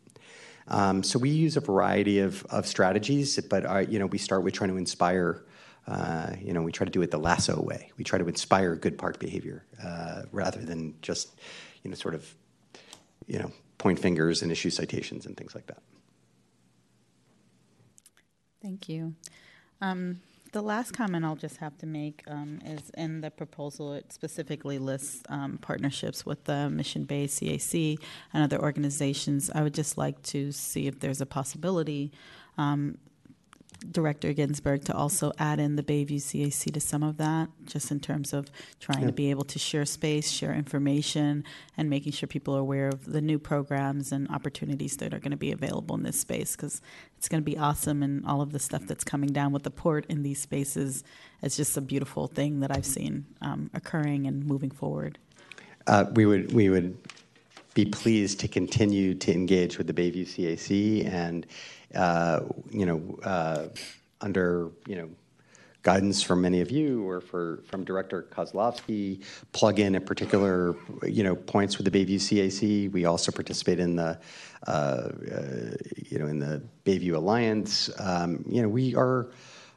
[0.68, 4.44] Um, so we use a variety of, of strategies, but uh, you know we start
[4.44, 5.44] with trying to inspire.
[5.88, 7.92] Uh, you know, we try to do it the lasso way.
[7.98, 11.34] We try to inspire good park behavior uh, rather than just,
[11.82, 12.36] you know, sort of,
[13.26, 15.82] you know, point fingers and issue citations and things like that.
[18.62, 19.16] Thank you.
[19.82, 20.22] Um,
[20.52, 24.80] the last comment I'll just have to make um, is in the proposal, it specifically
[24.80, 27.98] lists um, partnerships with the Mission Bay CAC
[28.34, 29.50] and other organizations.
[29.54, 32.12] I would just like to see if there's a possibility,
[32.58, 32.98] um,
[33.90, 38.00] Director Ginsburg, to also add in the Bayview CAC to some of that, just in
[38.00, 39.08] terms of trying Yeah.
[39.08, 41.44] to be able to share space, share information,
[41.78, 45.32] and making sure people are aware of the new programs and opportunities that are going
[45.32, 46.82] to be available in this space because
[47.18, 49.72] it's going to be awesome and all of the stuff that's coming down with the
[49.72, 51.04] port in these spaces
[51.42, 55.18] is just a beautiful thing that I've seen um, occurring and moving forward.
[55.88, 56.96] Uh, we would we would
[57.74, 61.46] be pleased to continue to engage with the Bayview CAC and
[61.96, 63.68] uh, you know uh,
[64.22, 65.10] under you know
[65.84, 71.24] guidance from many of you or for from Director Kozlowski plug in at particular you
[71.24, 72.92] know points with the Bayview CAC.
[72.92, 74.20] We also participate in the
[74.68, 75.12] uh, uh,
[75.96, 77.90] you know in the Bayview Alliance.
[78.00, 79.32] Um, you know we are.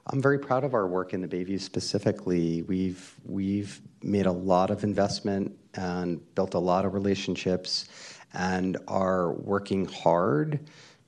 [0.08, 2.62] I'm very proud of our work in the Bayview specifically.
[2.62, 7.88] We've we've made a lot of investment and built a lot of relationships,
[8.32, 10.60] and are working hard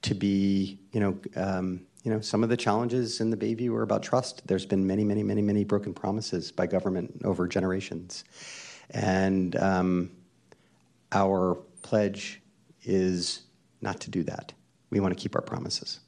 [0.03, 3.83] to be you know um, you know some of the challenges in the Bayview are
[3.83, 4.47] about trust.
[4.47, 8.25] There's been many many many many broken promises by government over generations,
[8.91, 10.11] and um,
[11.13, 12.43] our pledge
[12.83, 13.43] is
[13.81, 14.53] not to do that.
[14.91, 16.01] We want to keep our promises.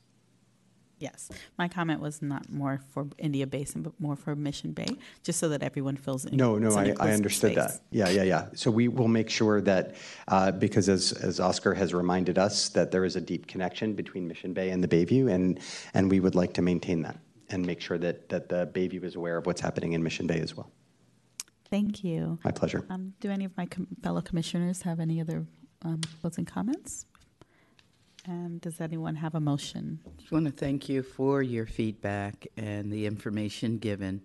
[1.00, 4.88] Yes, my comment was not more for India Basin, but more for Mission Bay,
[5.22, 7.56] just so that everyone feels in- No, no, I, I understood space.
[7.56, 7.80] that.
[7.90, 8.46] Yeah, yeah, yeah.
[8.54, 9.94] So we will make sure that,
[10.26, 14.26] uh, because as, as Oscar has reminded us, that there is a deep connection between
[14.26, 15.60] Mission Bay and the Bayview, and,
[15.94, 17.16] and we would like to maintain that
[17.50, 20.40] and make sure that, that the Bayview is aware of what's happening in Mission Bay
[20.40, 20.70] as well.
[21.70, 22.38] Thank you.
[22.44, 22.84] My pleasure.
[22.90, 25.46] Um, do any of my com- fellow commissioners have any other
[25.82, 27.06] um, closing comments?
[28.28, 30.00] And does anyone have a motion?
[30.06, 34.20] I just want to thank you for your feedback and the information given.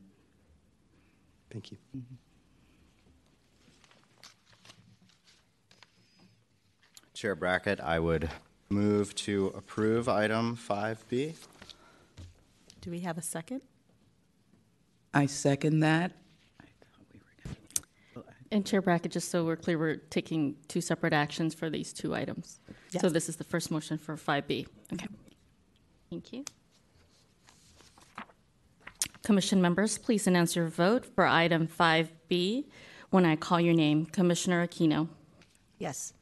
[1.49, 1.78] Thank you.
[1.95, 2.16] Mm-hmm.
[7.14, 8.30] Chair Brackett, I would
[8.68, 11.36] move to approve item 5B.
[12.82, 13.62] Do we have a second?
[15.14, 16.12] I second that.
[18.54, 22.14] And Chair Brackett, just so we're clear, we're taking two separate actions for these two
[22.14, 22.60] items.
[23.01, 24.68] So this is the first motion for 5B.
[24.93, 25.08] Okay.
[26.12, 26.45] Thank you.
[29.24, 32.66] Commission members, please announce your vote for item 5B
[33.10, 34.06] when I call your name.
[34.06, 35.08] Commissioner Aquino.
[35.80, 36.14] Yes.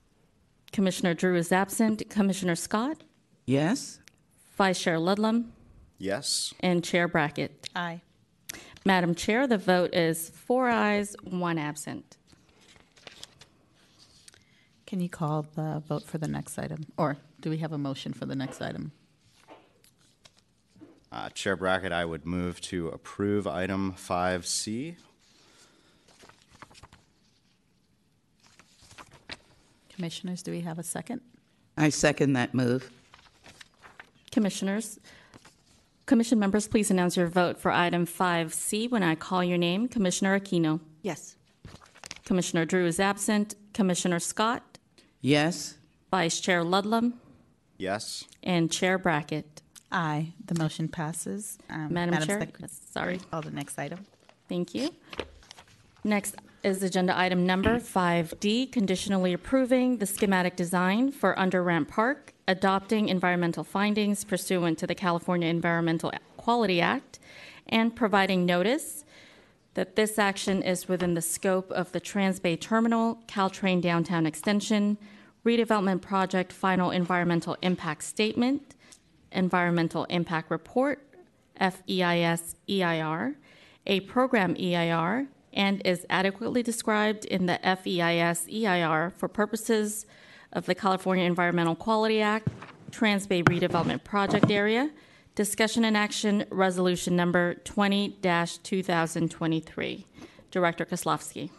[0.72, 2.10] Commissioner Drew is absent.
[2.10, 3.04] Commissioner Scott,
[3.46, 4.00] Yes?
[4.56, 5.52] Vice Chair Ludlam,
[5.98, 6.54] Yes.
[6.62, 7.68] and Chair Brackett.
[7.76, 8.02] Aye.
[8.86, 12.16] Madam Chair, the vote is four ayes, one absent.
[14.92, 16.86] Can you call the vote for the next item?
[16.98, 18.92] Or do we have a motion for the next item?
[21.10, 24.98] Uh, Chair Brackett, I would move to approve item 5C.
[29.96, 31.22] Commissioners, do we have a second?
[31.78, 32.92] I second that move.
[34.30, 35.00] Commissioners,
[36.06, 39.88] commission members, please announce your vote for item 5C when I call your name.
[39.88, 40.82] Commissioner Aquino.
[41.02, 41.38] Yes.
[42.26, 43.56] Commissioner Drew is absent.
[43.74, 44.71] Commissioner Scott,
[45.22, 45.76] Yes?
[46.12, 47.14] Vice Chair Ludlam,
[47.78, 48.26] Yes.
[48.44, 49.62] and Chair Brackett.
[49.92, 50.34] Aye.
[50.46, 51.58] The motion passes.
[51.70, 52.40] Um, Madam Chair?
[52.40, 53.18] Secretary, Sorry.
[53.30, 54.06] Call the next item.
[54.50, 54.90] Thank you.
[56.04, 62.34] Next is agenda item number 5D, conditionally approving the schematic design for Under Ramp Park,
[62.48, 67.20] adopting environmental findings pursuant to the California Environmental Quality Act,
[67.68, 69.04] and providing notice
[69.74, 74.98] that this action is within the scope of the Transbay Terminal, Caltrain Downtown Extension,
[75.46, 78.76] redevelopment project final environmental impact statement,
[79.32, 81.06] environmental impact report,
[81.60, 83.36] FEIS EIR,
[83.88, 90.06] a program EIR, and is adequately described in the FEIS EIR for purposes
[90.54, 92.48] of the California Environmental Quality Act,
[92.92, 94.92] Transbay Redevelopment Project Area,
[95.36, 98.18] discussion and action resolution number 20
[98.64, 100.06] 2023.
[100.52, 101.50] Director Kozlowski.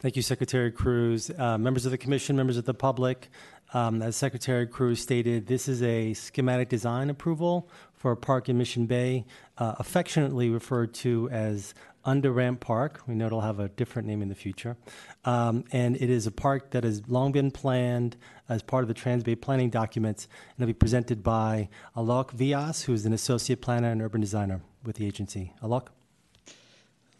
[0.00, 1.30] Thank you, Secretary Cruz.
[1.36, 3.28] Uh, members of the Commission, members of the public,
[3.74, 7.68] Um, as Secretary Cruz stated, this is a schematic design approval
[7.98, 9.26] for a park in Mission Bay,
[9.58, 11.74] uh, affectionately referred to as
[12.04, 13.02] Under Ramp Park.
[13.06, 14.76] We know it'll have a different name in the future.
[15.24, 18.16] Um, and it is a park that has long been planned
[18.48, 22.94] as part of the Transbay planning documents, and it'll be presented by Alok Vyas, who
[22.94, 25.52] is an associate planner and urban designer with the agency.
[25.62, 25.88] Alok?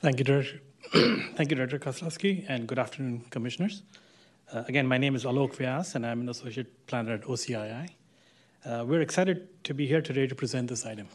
[0.01, 0.61] Thank you, Director.
[0.93, 3.83] Thank you, Director Kozlowski, and good afternoon, Commissioners.
[4.53, 7.91] Uh, again, my name is Alok Vyas, and I'm an associate planner at OCII.
[8.65, 11.07] Uh, we're excited to be here today to present this item.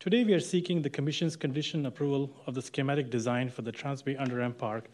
[0.00, 4.18] Today, we are seeking the Commission's condition approval of the schematic design for the Transbay
[4.20, 4.88] Underramp Park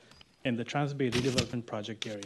[0.45, 2.23] in the Transbay Redevelopment Project area.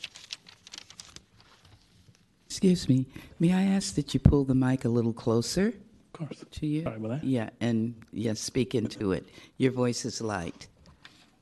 [2.46, 3.06] Excuse me,
[3.38, 6.44] may I ask that you pull the mic a little closer Of course.
[6.50, 6.82] to you?
[6.84, 7.24] Sorry about that.
[7.24, 9.28] Yeah, and yes, speak into it.
[9.58, 10.68] Your voice is light.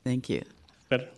[0.02, 0.42] Thank you.
[0.88, 1.08] Better.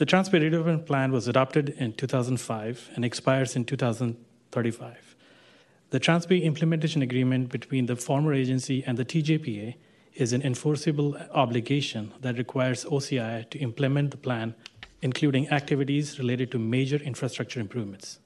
[0.00, 5.14] The Transbay Redevelopment Plan was adopted in 2005 and expires in 2035.
[5.90, 9.74] The Transbay Implementation Agreement between the former agency and the TJPA
[10.14, 14.54] is an enforceable obligation that requires OCII to implement the plan,
[15.02, 18.20] including activities related to major infrastructure improvements.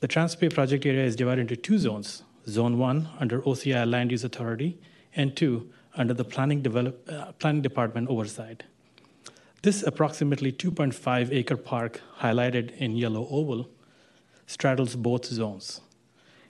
[0.00, 4.24] The Transbay project area is divided into two zones Zone 1 under OCII Land Use
[4.24, 4.78] Authority,
[5.14, 8.62] and 2 under the Planning, Develop, uh, Planning Department oversight.
[9.62, 13.68] This approximately 2.5 acre park, highlighted in yellow oval,
[14.46, 15.80] straddles both zones.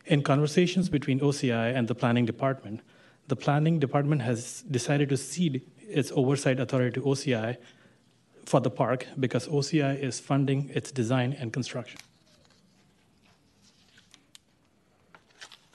[0.04, 2.80] In conversations between OCII and the Planning Department,
[3.28, 7.56] the Planning Department has decided to cede its oversight authority to OCII
[8.44, 12.00] for the park because OCII is funding its design and construction.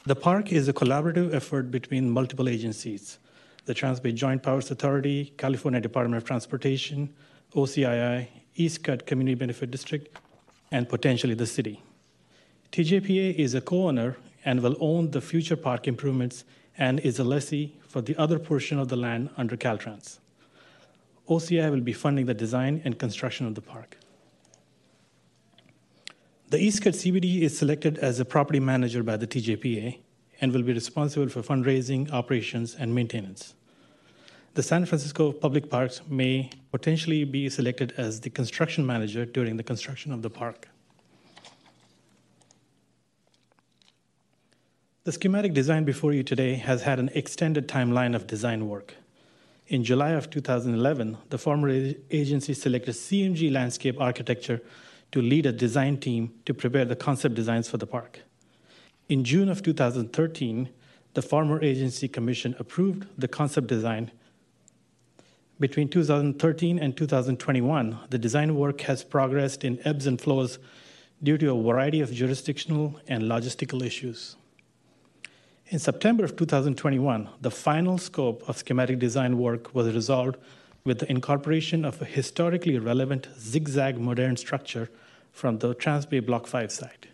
[0.05, 3.17] The park is a collaborative effort between multiple agencies
[3.65, 7.13] the Transbay Joint Powers Authority, California Department of Transportation,
[7.55, 10.17] OCII, East Cut Community Benefit District,
[10.71, 11.81] and potentially the city.
[12.71, 16.43] TJPA is a co owner and will own the future park improvements
[16.77, 20.19] and is a lessee for the other portion of the land under Caltrans.
[21.29, 23.97] OCII will be funding the design and construction of the park.
[26.49, 29.99] The East Cut CBD is selected as a property manager by the TJPA
[30.43, 33.53] and will be responsible for fundraising, operations, and maintenance.
[34.55, 39.63] The San Francisco Public Parks may potentially be selected as the construction manager during the
[39.63, 40.67] construction of the park.
[45.05, 48.95] The schematic design before you today has had an extended timeline of design work.
[49.67, 51.69] In July of 2011, the former
[52.11, 54.61] agency selected CMG Landscape Architecture
[55.13, 58.19] to lead a design team to prepare the concept designs for the park.
[59.09, 60.69] In June of 2013,
[61.13, 64.11] the former agency commission approved the concept design.
[65.59, 70.57] Between 2013 and 2021, the design work has progressed in ebbs and flows
[71.21, 74.35] due to a variety of jurisdictional and logistical issues.
[75.67, 80.37] In September of 2021, the final scope of schematic design work was resolved
[80.85, 84.89] with the incorporation of a historically relevant zigzag modern structure
[85.31, 87.07] from the Transbay Block 5 site.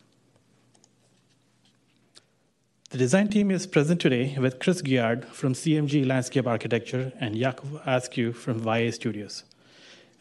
[2.90, 7.86] The design team is present today with Chris Guillard from CMG Landscape Architecture and Yakuh
[7.86, 9.44] Askew from YA Studios.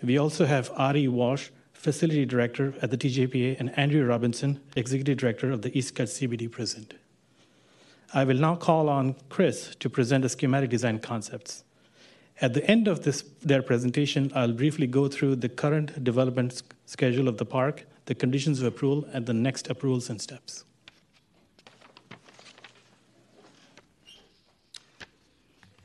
[0.02, 5.50] We also have Ari Walsh, Facility Director at the TJPA, and Andrew Robinson, Executive Director
[5.50, 6.92] of the East Cut CBD present.
[8.12, 11.64] I will now call on Chris to present the schematic design concepts.
[12.42, 17.28] At the end of this, their presentation, I'll briefly go through the current development schedule
[17.28, 20.66] of the park, the conditions of approval, and the next approvals and steps.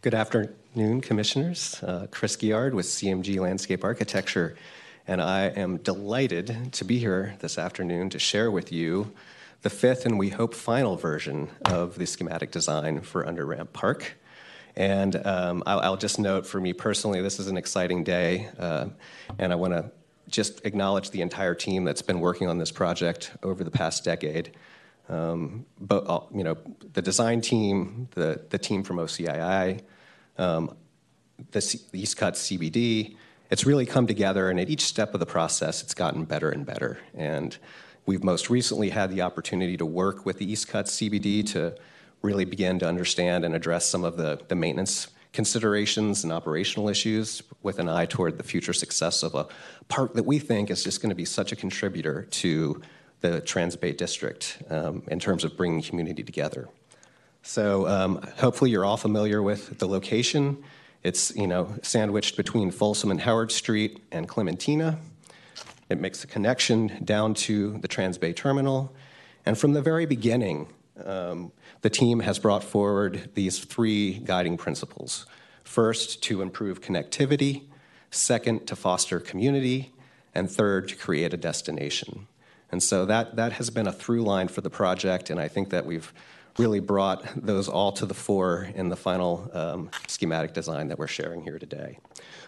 [0.03, 1.81] Good afternoon, Commissioners.
[1.81, 4.57] Uh, Chris Guillard with CMG Landscape Architecture,
[5.07, 9.13] and I am delighted to be here this afternoon to share with you
[9.61, 14.17] the fifth and we hope final version of the schematic design for Under Ramp Park.
[14.75, 18.88] And um, I'll, I'll, just note for me personally, this is an exciting day, uh,
[19.39, 19.89] and I want to
[20.27, 24.51] just acknowledge the entire team that's been working on this project over the past decade.
[25.07, 26.57] Um, but uh, you know,
[26.91, 29.81] the design team, the the team from OCII,
[30.35, 33.15] the, C- the East Cut CBD.
[33.49, 36.65] It's really come together, and at each step of the process, it's gotten better and
[36.65, 36.99] better.
[37.14, 37.55] And
[38.05, 41.76] we've most recently had the opportunity to work with the East Cut CBD to
[42.22, 47.41] really begin to understand and address some of the, the maintenance considerations and operational issues
[47.64, 49.47] with an eye toward the future success of a
[49.88, 52.81] park that we think is just going to be such a contributor to
[53.22, 56.69] the Transbay District um, in terms of bringing community together.
[57.45, 60.64] So um, hopefully you're all familiar with the location.
[61.03, 64.98] It's you know sandwiched between Folsom and Howard Street and Clementina.
[65.90, 68.95] It makes a connection down to the Transbay Terminal.
[69.45, 70.68] And from the very beginning,
[71.03, 71.52] um,
[71.82, 75.26] the team has brought forward these three guiding principles.
[75.65, 77.64] First, to improve connectivity.
[78.10, 79.91] Second, to foster community.
[80.34, 82.28] And third, to create a destination.
[82.72, 85.70] And so that, that has been a through line for the project, and I think
[85.70, 86.11] that we've
[86.57, 91.07] really brought those all to the fore in the final um, schematic design that we're
[91.07, 91.97] sharing here today.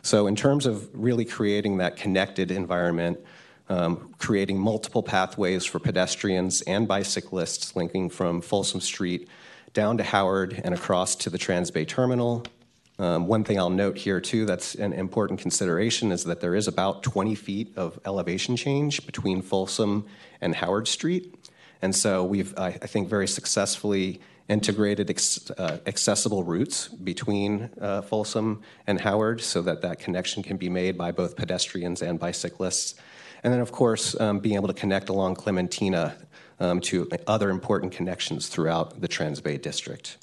[0.02, 3.20] So, in terms of really creating that connected environment,
[3.70, 9.28] um, creating multiple pathways for pedestrians and bicyclists linking from Folsom Street
[9.74, 12.46] down to Howard and across to the Transbay Terminal.
[12.98, 16.68] Um, one thing I'll note here, too, that's an important consideration is that there is
[16.68, 20.06] about 20 feet of elevation change between Folsom
[20.40, 21.36] and Howard Street.
[21.82, 28.62] And so we've, I, think, very successfully integrated ex, uh, accessible routes between uh, Folsom
[28.86, 32.96] and Howard so that that connection can be made by both pedestrians and bicyclists.
[33.44, 36.16] And then, of course, um, being able to connect along Clementina
[36.60, 40.18] um, to other important connections throughout the Transbay District.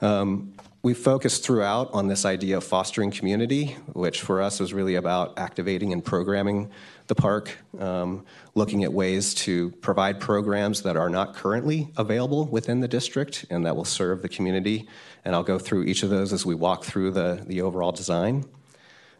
[0.00, 4.94] Um, we focused throughout on this idea of fostering community, which for us was really
[4.94, 6.70] about activating and programming
[7.08, 8.24] the park, um,
[8.54, 13.66] looking at ways to provide programs that are not currently available within the district and
[13.66, 14.86] that will serve the community.
[15.24, 18.44] And I'll go through each of those as we walk through the, the overall design.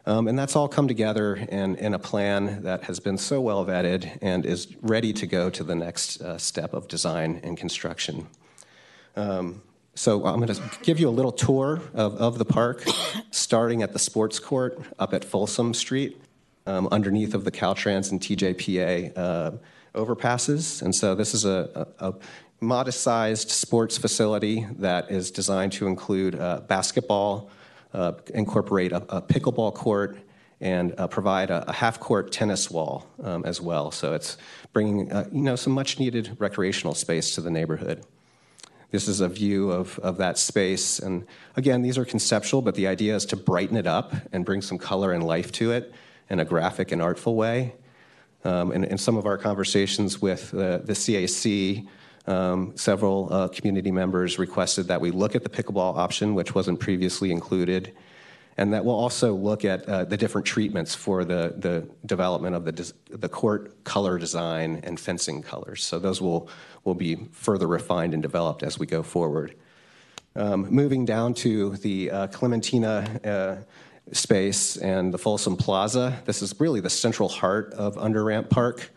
[0.06, 3.66] Um, and that's all come together in, in a plan that has been so well
[3.66, 8.26] vetted and is ready to go to the next uh, step of design and construction.
[9.16, 9.62] Um,
[9.94, 12.84] so I'm going to give you a little tour of, of the park,
[13.32, 16.20] starting at the sports court up at Folsom Street,
[16.68, 19.50] um, underneath of the Caltrans and TJPA uh,
[19.94, 20.82] overpasses.
[20.82, 22.14] And so this is a, a, a
[22.60, 27.50] modest-sized sports facility that is designed to include uh, basketball,
[27.94, 30.18] uh, incorporate a, a, pickleball court
[30.60, 33.90] and uh, provide a, a, half-court tennis wall um, as well.
[33.90, 34.36] So it's
[34.72, 38.04] bringing uh, you know some much-needed recreational space to the neighborhood.
[38.90, 40.98] This is a view of, of that space.
[40.98, 41.26] And
[41.56, 44.78] again, these are conceptual, but the idea is to brighten it up and bring some
[44.78, 45.94] color and life to it
[46.30, 47.74] in a graphic and artful way.
[48.44, 51.86] Um, in, in, some of our conversations with uh, the CAC,
[52.26, 56.78] um, several uh, community members requested that we look at the pickleball option, which wasn't
[56.78, 57.96] previously included,
[58.56, 62.64] and that we'll also look at uh, the different treatments for the, the development of
[62.64, 65.82] the, the court color design and fencing colors.
[65.82, 66.48] So those will,
[66.84, 69.54] will be further refined and developed as we go forward.
[70.36, 73.64] Um, moving down to the uh, Clementina uh,
[74.12, 78.90] space and the Folsom Plaza, this is really the central heart of Underramp Park.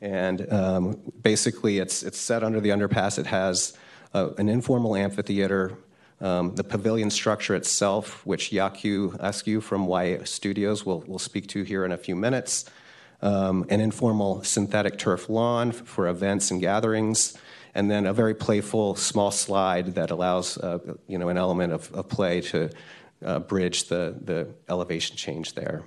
[0.00, 3.18] And um, basically, it's, it's set under the underpass.
[3.18, 3.76] It has
[4.14, 5.76] uh, an informal amphitheater,
[6.20, 11.62] um, the pavilion structure itself, which Yakuh Askew from YA Studios will, will speak to
[11.62, 12.64] here in a few minutes,
[13.22, 17.36] um, an informal synthetic turf lawn for events and gatherings,
[17.74, 21.92] and then a very playful small slide that allows uh, you know, an element of,
[21.92, 22.70] of play to
[23.40, 25.84] bridge the, the elevation change there.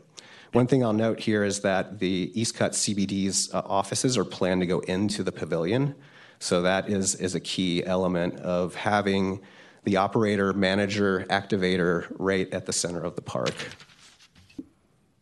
[0.53, 4.61] One thing I'll note here is that the East Cut CBD's uh, offices are planned
[4.61, 5.95] to go into the pavilion.
[6.38, 9.41] So that is, is a key element of having
[9.84, 13.55] the operator, manager, activator right at the center of the park.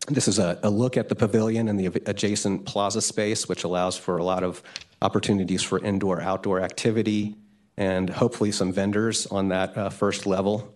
[0.08, 3.96] This is a, a look at the pavilion and the adjacent plaza space, which allows
[3.96, 4.62] for a lot of
[5.00, 7.36] opportunities for indoor outdoor activity
[7.76, 10.74] and hopefully some vendors on that uh, first level.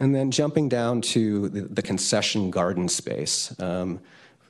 [0.00, 3.54] And then jumping down to the, the concession garden space.
[3.60, 4.00] Um,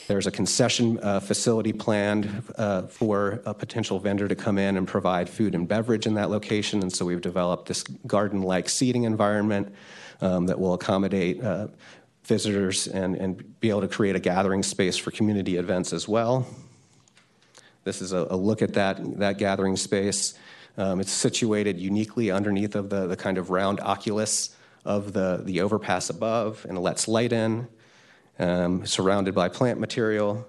[0.08, 4.86] there's a concession uh, facility planned uh, for a potential vendor to come in and
[4.86, 6.82] provide food and beverage in that location.
[6.82, 9.72] And so we've developed this garden like seating environment
[10.20, 11.68] um, that will accommodate uh,
[12.24, 16.46] visitors and, and be able to create a gathering space for community events as well.
[17.84, 20.34] This is a, a look at that, that gathering space.
[20.78, 25.60] Um, it's situated uniquely underneath of the, the kind of round oculus of the, the
[25.60, 27.68] overpass above and lets light in,
[28.38, 30.46] um, surrounded by plant material.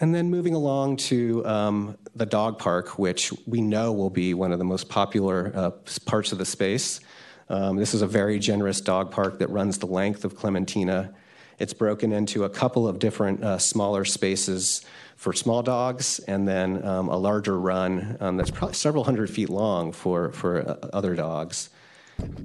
[0.00, 4.52] And then moving along to um, the dog park, which we know will be one
[4.52, 5.70] of the most popular uh,
[6.04, 7.00] parts of the space.
[7.48, 11.14] Um, this is a very generous dog park that runs the length of Clementina.
[11.58, 14.84] It's broken into a couple of different uh, smaller spaces
[15.16, 19.48] for small dogs, and then um, a larger run um, that's probably several hundred feet
[19.48, 21.70] long for, for uh, other dogs.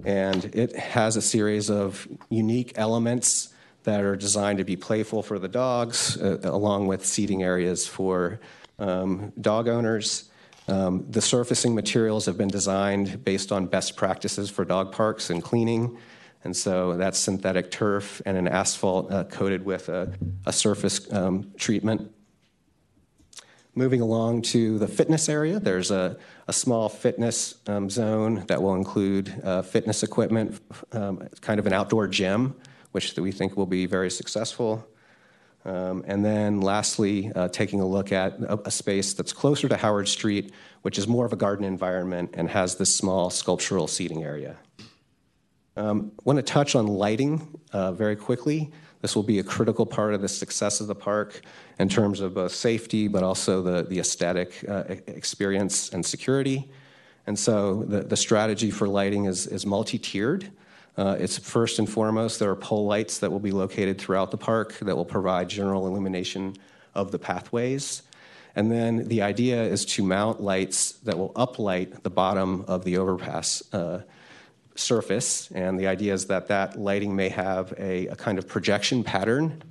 [0.06, 5.40] And it has a series of unique elements that are designed to be playful for
[5.40, 8.40] the dogs, uh, along with seating areas for
[8.78, 10.30] um, dog owners.
[10.68, 15.44] Um, the surfacing materials have been designed based on best practices for dog parks and
[15.44, 15.98] cleaning.
[16.44, 20.14] And so that's synthetic turf and an asphalt uh, coated with a,
[20.46, 22.12] a surface um, treatment
[23.80, 26.18] moving along to the fitness area, there's a,
[26.50, 30.62] a small fitness um, zone that will include uh, fitness equipment,
[30.92, 32.54] um, kind of an outdoor gym,
[32.92, 34.86] which we think will be very successful.
[35.64, 39.78] Um, and then lastly, uh, taking a look at a, a, space that's closer to
[39.78, 40.52] Howard Street,
[40.82, 44.58] which is more of a garden environment and has this small sculptural seating area.
[45.78, 48.72] Um, I want to touch on lighting uh, very quickly.
[49.02, 51.42] This will be a critical part of the success of the park
[51.80, 56.70] in terms of both safety, but also the, the aesthetic uh, experience and security.
[57.26, 60.52] And so the, the strategy for lighting is, is multi tiered.
[60.98, 64.38] Uh, it's first and foremost, there are pole lights that will be located throughout the
[64.38, 66.56] park that will provide general illumination
[66.94, 68.02] of the pathways.
[68.56, 72.98] And then the idea is to mount lights that will uplight the bottom of the
[72.98, 74.02] overpass uh,
[74.80, 75.50] surface.
[75.52, 79.62] And the idea is that that lighting may have a, a kind of projection pattern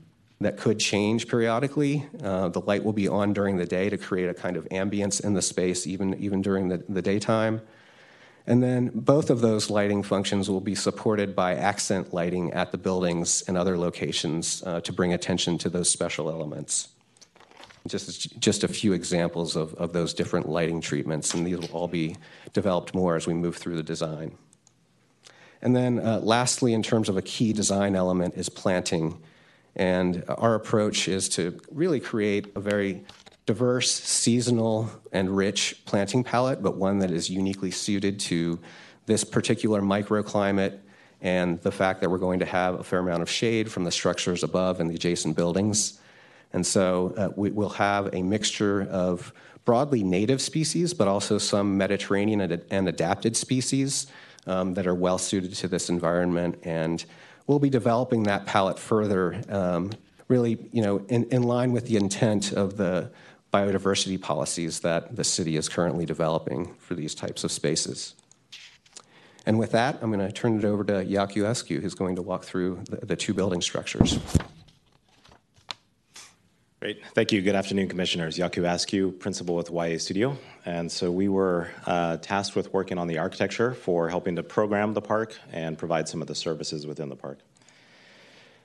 [0.41, 2.07] that could change periodically.
[2.23, 5.25] Uh, the light will be on during the day to create a kind of ambience
[5.25, 7.61] in the space, even, even during the, the daytime.
[8.47, 12.79] And then both of those lighting functions will be supported by accent lighting at the
[12.79, 16.89] buildings and other locations uh, to bring attention to those special elements.
[17.87, 21.89] Just, just a few examples of, of those different lighting treatments, and these will all
[21.89, 22.17] be
[22.53, 24.37] developed more as we move through the design.
[25.63, 29.21] And then, uh, lastly, in terms of a key design element, is planting.
[29.75, 33.05] And our approach is to really create a very
[33.47, 38.59] diverse, seasonal, and rich planting palette, but one that is uniquely suited to
[39.07, 40.79] this particular microclimate
[41.21, 43.91] and the fact that we're going to have a fair amount of shade from the
[43.91, 45.99] structures above and the adjacent buildings.
[46.53, 49.33] And so uh, we, will have a mixture of
[49.65, 54.07] broadly native species, but also some Mediterranean and, and adapted species
[54.49, 56.59] um, that are well suited to this environment.
[56.63, 57.05] And
[57.47, 59.93] we'll be developing that palette further, um,
[60.29, 63.11] really, you know, in, in line with the intent of the
[63.53, 68.15] biodiversity policies that the city is currently developing for these types of spaces.
[69.47, 72.23] And with that, I'm going to turn it over to Yakuh Askew, who's going to
[72.23, 74.19] walk through the, the two building structures.
[76.81, 77.03] Great.
[77.13, 77.43] Thank you.
[77.43, 78.39] Good afternoon, Commissioners.
[78.39, 80.39] Yakuh Askew, principal with YA Studio.
[80.65, 84.95] And so we were uh, tasked with working on the architecture for helping to program
[84.95, 87.41] the park and provide some of the services within the park.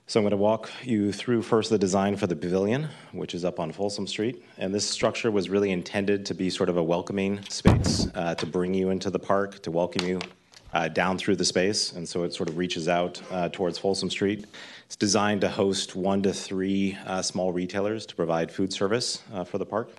[0.05, 3.43] So I'm going to walk you through first the design for the pavilion, which is
[3.43, 4.45] up on Folsom Street.
[4.59, 8.45] And this structure was really intended to be sort of a welcoming space uh, to
[8.45, 10.19] bring you into the park, to welcome you
[10.71, 11.93] uh, down through the space.
[11.93, 14.45] And so it sort of reaches out uh, towards Folsom Street
[14.85, 19.43] it's designed to host one to three uh, small retailers to provide food service uh,
[19.43, 19.89] for the park.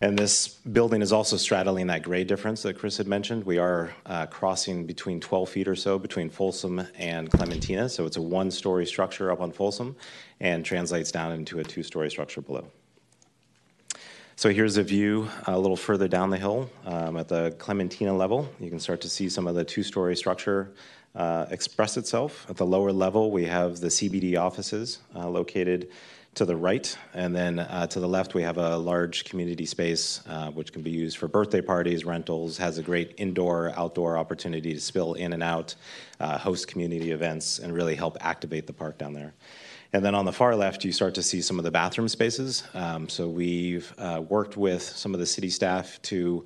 [0.00, 3.44] And this building is also straddling that grade difference that Chris had mentioned.
[3.44, 7.88] We are uh, crossing between 12 feet or so between Folsom and Clementina.
[7.88, 9.96] So it's a one story structure up on Folsom
[10.38, 12.70] and translates down into a two story structure below.
[14.38, 18.48] So here's a view a little further down the hill um, at the Clementina level.
[18.60, 20.70] You can start to see some of the two story structure
[21.16, 22.46] uh, express itself.
[22.48, 25.88] At the lower level, we have the CBD offices uh, located
[26.36, 30.22] to the right, and then uh, to the left, we have a large community space
[30.28, 34.72] uh, which can be used for birthday parties, rentals, has a great indoor outdoor opportunity
[34.72, 35.74] to spill in and out,
[36.20, 39.34] uh, host community events, and really help activate the park down there.
[39.92, 42.64] And then on the far left, you start to see some of the bathroom spaces.
[42.74, 46.44] Um, so we've uh, worked with some of the city staff to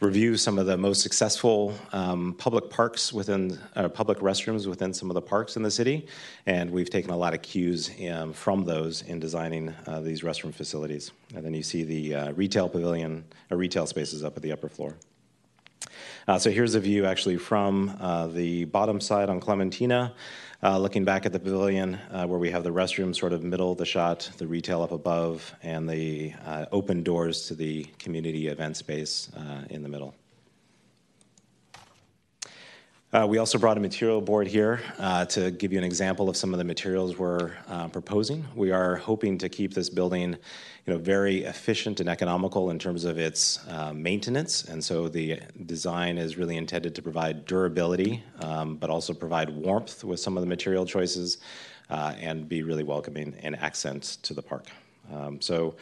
[0.00, 5.08] review some of the most successful um, public parks within uh, public restrooms within some
[5.08, 6.06] of the parks in the city,
[6.46, 10.52] and we've taken a lot of cues um, from those in designing uh, these restroom
[10.52, 11.12] facilities.
[11.34, 14.68] And then you see the uh, retail pavilion, or retail spaces up at the upper
[14.68, 14.96] floor.
[16.26, 20.14] Uh, so here's a view actually from uh, the bottom side on Clementina.
[20.64, 23.72] Uh, looking back at the pavilion uh, where we have the restroom sort of middle
[23.72, 28.46] of the shot, the retail up above, and the uh, open doors to the community
[28.46, 30.14] event space uh, in the middle.
[33.14, 36.36] Uh, we also brought a material board here uh, to give you an example of
[36.36, 38.44] some of the materials we're uh, proposing.
[38.56, 43.04] We are hoping to keep this building, you know, very efficient and economical in terms
[43.04, 48.74] of its uh, maintenance, and so the design is really intended to provide durability, um,
[48.74, 51.38] but also provide warmth with some of the material choices,
[51.90, 54.66] uh, and be really welcoming and accent to the park.
[55.12, 55.76] Um, so.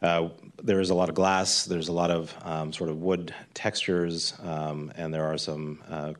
[0.00, 0.28] Uh,
[0.62, 4.32] there is a lot of glass, there's a lot of um, sort of wood textures,
[4.44, 6.12] um, and there are some uh,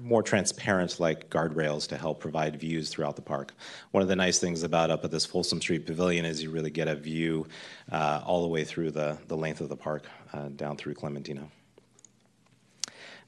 [0.00, 3.54] more transparent like guardrails to help provide views throughout the park.
[3.90, 6.70] One of the nice things about up at this Folsom Street Pavilion is you really
[6.70, 7.46] get a view
[7.90, 11.46] uh, all the way through the, the length of the park uh, down through Clementina.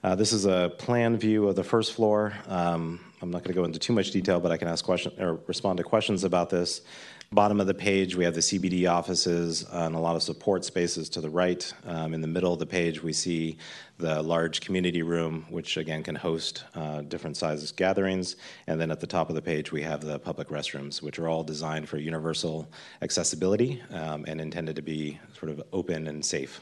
[0.03, 2.35] Uh, this is a plan view of the first floor.
[2.47, 5.13] Um, I'm not going to go into too much detail, but I can ask question
[5.19, 6.83] or respond to questions about this.
[7.35, 11.09] Bottom of the page, we have the CBD offices and a lot of support spaces
[11.09, 11.75] to the right.
[11.85, 13.59] Um, in the middle of the page, we see
[13.99, 18.37] the large community room, which again can host uh, different sizes gatherings.
[18.69, 21.29] And then at the top of the page, we have the public restrooms, which are
[21.29, 22.71] all designed for universal
[23.03, 26.61] accessibility um, and intended to be sort of open and safe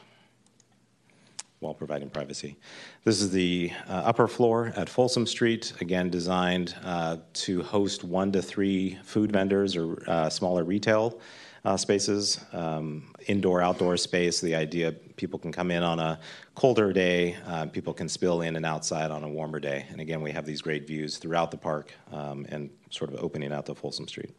[1.63, 2.57] while providing privacy.
[3.03, 8.31] This is the uh, upper floor at Folsom Street, again designed uh, to host one
[8.33, 11.19] to three food vendors or uh, smaller retail
[11.65, 14.41] uh, spaces, um, indoor outdoor space.
[14.41, 16.19] The idea people can come in on a
[16.55, 19.85] colder day, uh, people can spill in and outside on a warmer day.
[19.89, 23.53] And again, we have these great views throughout the park um, and sort of opening
[23.53, 24.35] out to Folsom Street.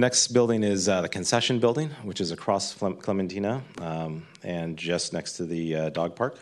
[0.00, 5.34] Next building is uh, the concession building, which is across Clementina um, and just next
[5.34, 6.38] to the uh, dog park.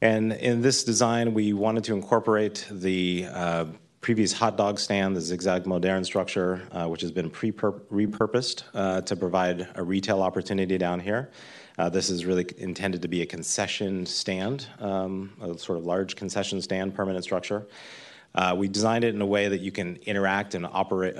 [0.00, 3.66] And in this design, we wanted to incorporate the uh,
[4.00, 9.14] previous hot dog stand, the zigzag modern structure, uh, which has been repurposed uh, to
[9.14, 11.30] provide a retail opportunity down here.
[11.76, 16.16] Uh, this is really intended to be a concession stand, um, a sort of large
[16.16, 17.66] concession stand, permanent structure.
[18.56, 21.14] we designed it in a way that you can interact and operate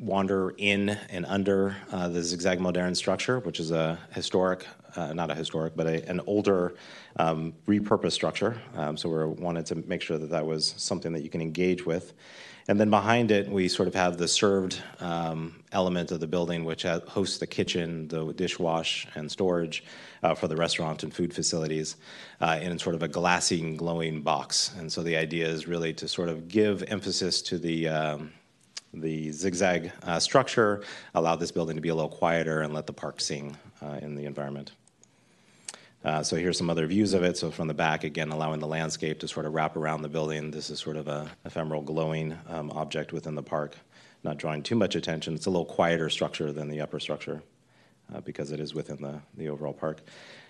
[0.00, 4.66] wander in and under uh, the zigzag modern structure, which is a historic,
[4.96, 6.74] uh, not a historic, but a, an older
[7.16, 8.60] um, repurposed structure.
[8.76, 11.86] Um, so we wanted to make sure that that was something that you can engage
[11.86, 12.14] with.
[12.68, 16.64] And then behind it, we sort of have the served um, element of the building,
[16.64, 19.82] which hosts the kitchen, the dishwash, and storage
[20.22, 21.96] uh, for the restaurant and food facilities
[22.40, 24.72] uh, in sort of a glassy, glowing box.
[24.78, 28.32] And so the idea is really to sort of give emphasis to the um,
[28.94, 30.82] the zigzag uh, structure
[31.14, 34.14] allowed this building to be a little quieter and let the park sing uh, in
[34.14, 34.72] the environment.
[36.04, 37.36] Uh, so here's some other views of it.
[37.36, 40.50] So from the back, again, allowing the landscape to sort of wrap around the building.
[40.50, 43.76] This is sort of a ephemeral glowing um, object within the park,
[44.24, 45.34] not drawing too much attention.
[45.34, 47.42] It's a little quieter structure than the upper structure
[48.12, 50.02] uh, because it is within the, the overall park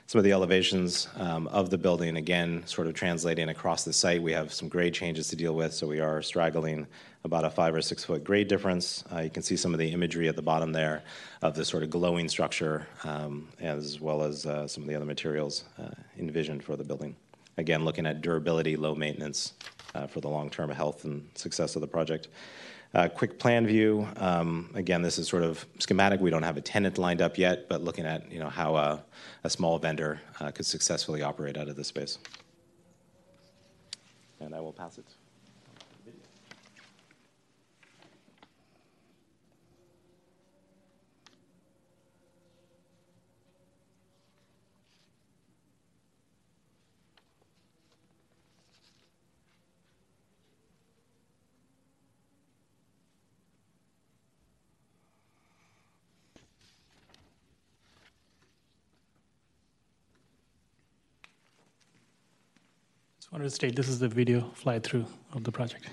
[0.06, 4.22] some of the elevations um, of the building, again, sort of translating across the site.
[4.22, 6.86] We have some grade changes to deal with, so we are straggling
[7.24, 9.04] about a five or six foot grade difference.
[9.12, 11.02] Uh, you can see some of the imagery at the bottom there
[11.40, 15.04] of the sort of glowing structure, um, as well as uh, some of the other
[15.04, 17.14] materials uh, envisioned for the building.
[17.58, 19.52] Again, looking at durability, low maintenance
[19.94, 22.28] uh, for the long term health and success of the project.
[22.94, 24.06] Uh, quick plan view.
[24.16, 26.20] Um, again, this is sort of schematic.
[26.20, 29.02] We don't have a tenant lined up yet, but looking at you know how a,
[29.44, 32.18] a small vendor uh, could successfully operate out of this space.
[34.40, 35.06] And I will pass it.
[63.32, 65.88] Wanted to state this is the video fly through of the project.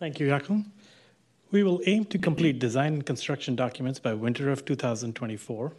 [0.00, 0.64] Thank you, Jakob.
[1.50, 5.72] We will aim to complete design and construction documents by winter of 2024.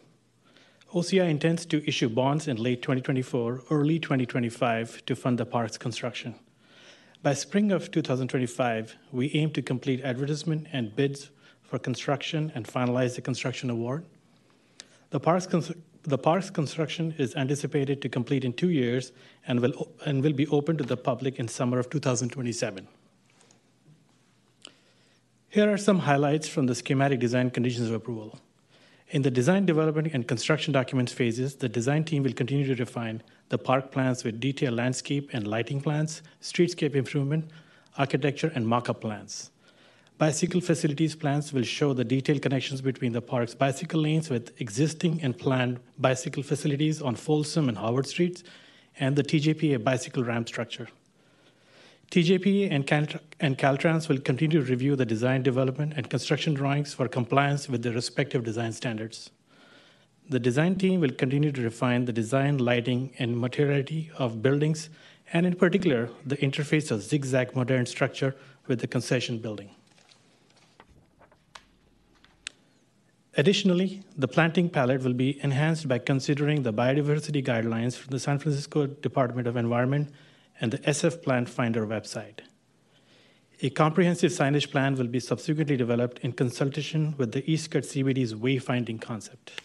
[0.93, 6.35] OCII intends to issue bonds in late 2024, early 2025 to fund the park's construction.
[7.23, 11.31] By spring of 2025, we aim to complete advertisement and bids
[11.64, 14.06] for construction and finalize the construction award.
[15.10, 15.73] The park's, cons-
[16.03, 19.14] the park's construction is anticipated to complete in two years
[19.48, 22.88] and will, and will be open to the public in summer of 2027.
[25.52, 28.40] Here are some highlights from the schematic design conditions of approval.
[29.10, 33.22] In the design, development, and construction documents phases, the design team will continue to refine
[33.49, 37.52] the park plans with detailed landscape and lighting plans, streetscape improvement,
[37.98, 39.52] architecture, and mock up plans.
[40.18, 45.22] Bicycle facilities plans will show the detailed connections between the park's bicycle lanes with existing
[45.22, 48.41] and planned bicycle facilities on Folsom and Howard Streets
[49.02, 50.88] and the TJPA bicycle ramp structure.
[52.12, 57.08] TJPA and, and Caltrans will continue to review the design, development, and construction drawings for
[57.08, 59.32] compliance with the respective design standards.
[60.28, 64.90] The design team will continue to refine the design, lighting, and materiality of buildings,
[65.32, 68.36] and in particular, the interface of zigzag modern structure
[68.68, 69.70] with the concession building.
[73.38, 78.38] Additionally, the planting palette will be enhanced by considering the biodiversity guidelines from the San
[78.38, 80.12] Francisco Department of Environment
[80.62, 82.42] and the SF Plant Finder website.
[83.64, 88.34] A comprehensive signage plan will be subsequently developed in consultation with the East Cut CBD's
[88.34, 89.62] wayfinding concept.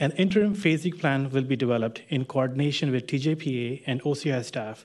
[0.00, 4.84] An interim phasing plan will be developed in coordination with TJPA and OCII staff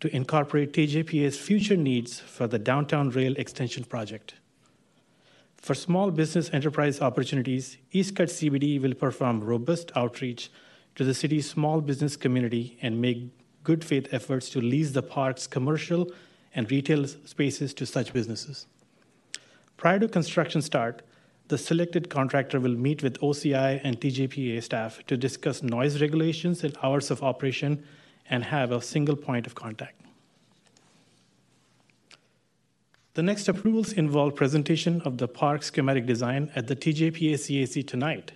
[0.00, 4.34] to incorporate TJPA's future needs for the downtown rail extension project.
[5.56, 10.50] For small business enterprise opportunities, East Cut CBD will perform robust outreach
[10.96, 13.37] to the city's small business community and make
[13.68, 16.10] good faith efforts to lease the park's commercial
[16.54, 18.66] and retail spaces to such businesses.
[19.76, 21.02] Prior to construction start,
[21.48, 26.78] the selected contractor will meet with OCII and TJPA staff to discuss noise regulations and
[26.82, 27.84] hours of operation
[28.30, 30.00] and have a single point of contact.
[33.12, 38.32] The next approvals involve presentation of the park schematic design at the TJPA CAC tonight,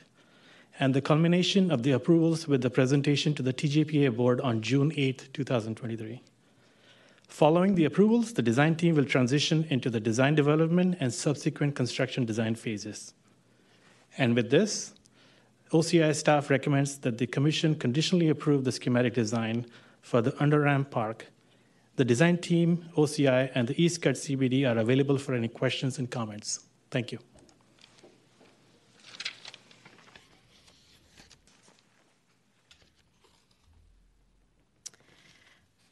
[0.79, 4.93] and the culmination of the approvals with the presentation to the TJPA board on June
[4.97, 6.23] 8, 2023.
[7.29, 12.25] Following the approvals, the design team will transition into the design development and subsequent construction
[12.25, 13.15] design phases.
[14.19, 14.95] And with this,
[15.73, 19.67] OCII staff recommends that the Commission conditionally approve the schematic design
[20.03, 21.27] for the Underramp Park
[21.97, 26.11] the design team, OCII, and the East Cut CBD are available for any questions and
[26.11, 26.61] comments.
[26.91, 27.19] Thank you.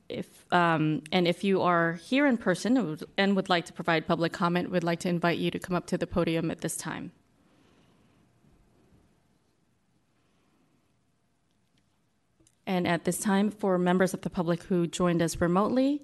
[0.07, 4.33] If, um, and if you are here in person and would like to provide public
[4.33, 7.11] comment, we'd like to invite you to come up to the podium at this time.
[12.67, 16.03] And at this time, for members of the public who joined us remotely,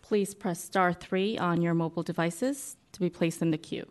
[0.00, 3.86] please press star three on your mobile devices to be placed in the queue.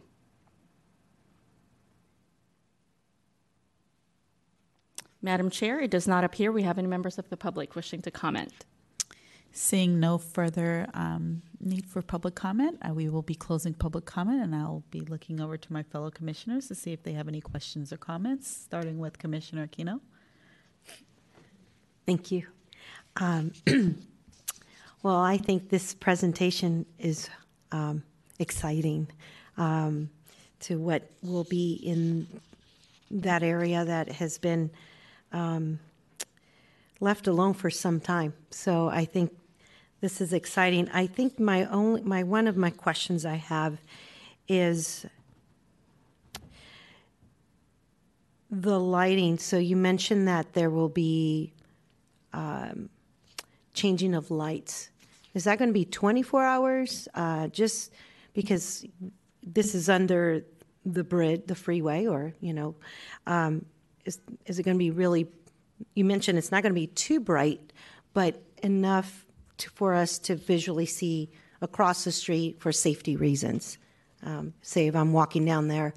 [5.27, 8.09] Madam Chair, it does not appear we have any members of the public wishing to
[8.09, 8.63] comment.
[9.51, 14.41] Seeing no further um, need for public comment, uh, we will be closing public comment
[14.41, 17.41] and I'll be looking over to my fellow commissioners to see if they have any
[17.41, 19.99] questions or comments, starting with Commissioner Aquino.
[22.05, 22.43] Thank you.
[23.17, 23.51] Um,
[25.03, 27.29] well, I think this presentation is
[27.73, 28.01] um,
[28.39, 29.09] exciting
[29.57, 30.09] um,
[30.61, 32.27] to what will be in
[33.11, 34.71] that area that has been
[35.31, 35.79] um,
[36.99, 38.33] left alone for some time.
[38.49, 39.35] So I think
[40.01, 40.89] this is exciting.
[40.93, 43.79] I think my only my one of my questions I have
[44.47, 45.05] is
[48.49, 49.37] the lighting.
[49.37, 51.53] So you mentioned that there will be
[52.33, 52.89] um,
[53.73, 54.89] changing of lights.
[55.33, 57.07] Is that going to be 24 hours?
[57.13, 57.93] Uh, just
[58.33, 58.85] because
[59.43, 60.43] this is under
[60.85, 62.75] the bridge, the freeway, or you know,
[63.25, 63.65] um,
[64.07, 65.27] is is it going to be really?
[65.93, 67.73] You mentioned it's not going to be too bright,
[68.13, 69.25] but enough
[69.57, 71.29] to, for us to visually see
[71.61, 73.77] across the street for safety reasons.
[74.23, 75.93] Um, say if I'm walking down there,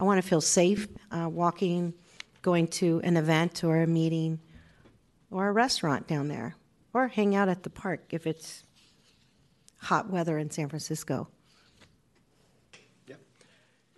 [0.00, 1.94] I want to feel safe uh, walking,
[2.42, 4.40] going to an event or a meeting
[5.30, 6.56] or a restaurant down there,
[6.92, 8.64] or hang out at the park if it's
[9.76, 11.28] hot weather in San Francisco.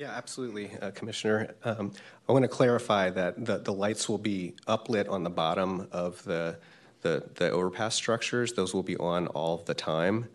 [0.02, 1.54] Yeah, absolutely, uh, Commissioner.
[1.62, 1.92] Um,
[2.28, 6.20] I want to clarify that the, the lights will be uplit on the bottom of
[6.24, 6.58] the,
[7.02, 8.52] the, the overpass structures.
[8.52, 10.26] Those will be on all the time.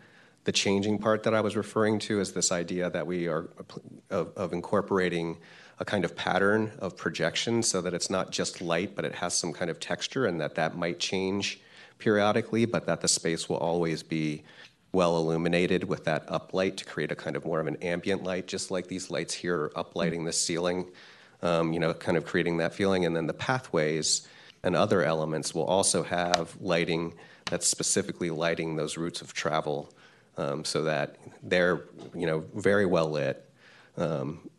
[0.45, 3.49] The changing part that I was referring to is this idea that we are
[4.09, 5.35] of, of incorporating
[5.79, 9.33] a kind of pattern of projection so that it's not just light, but it has
[9.33, 11.59] some kind of texture, and that that might change
[11.99, 14.43] periodically, but that the space will always be
[14.91, 18.47] well illuminated with that uplight to create a kind of more of an ambient light,
[18.47, 20.89] just like these lights here are uplighting the ceiling,
[21.41, 23.05] um, you know, kind of creating that feeling.
[23.05, 24.27] And then the pathways
[24.63, 27.13] and other elements will also have lighting
[27.45, 29.93] that's specifically lighting those routes of travel
[30.37, 31.83] um, so that they're,
[32.13, 33.49] you know, very well lit.
[33.97, 34.49] Um,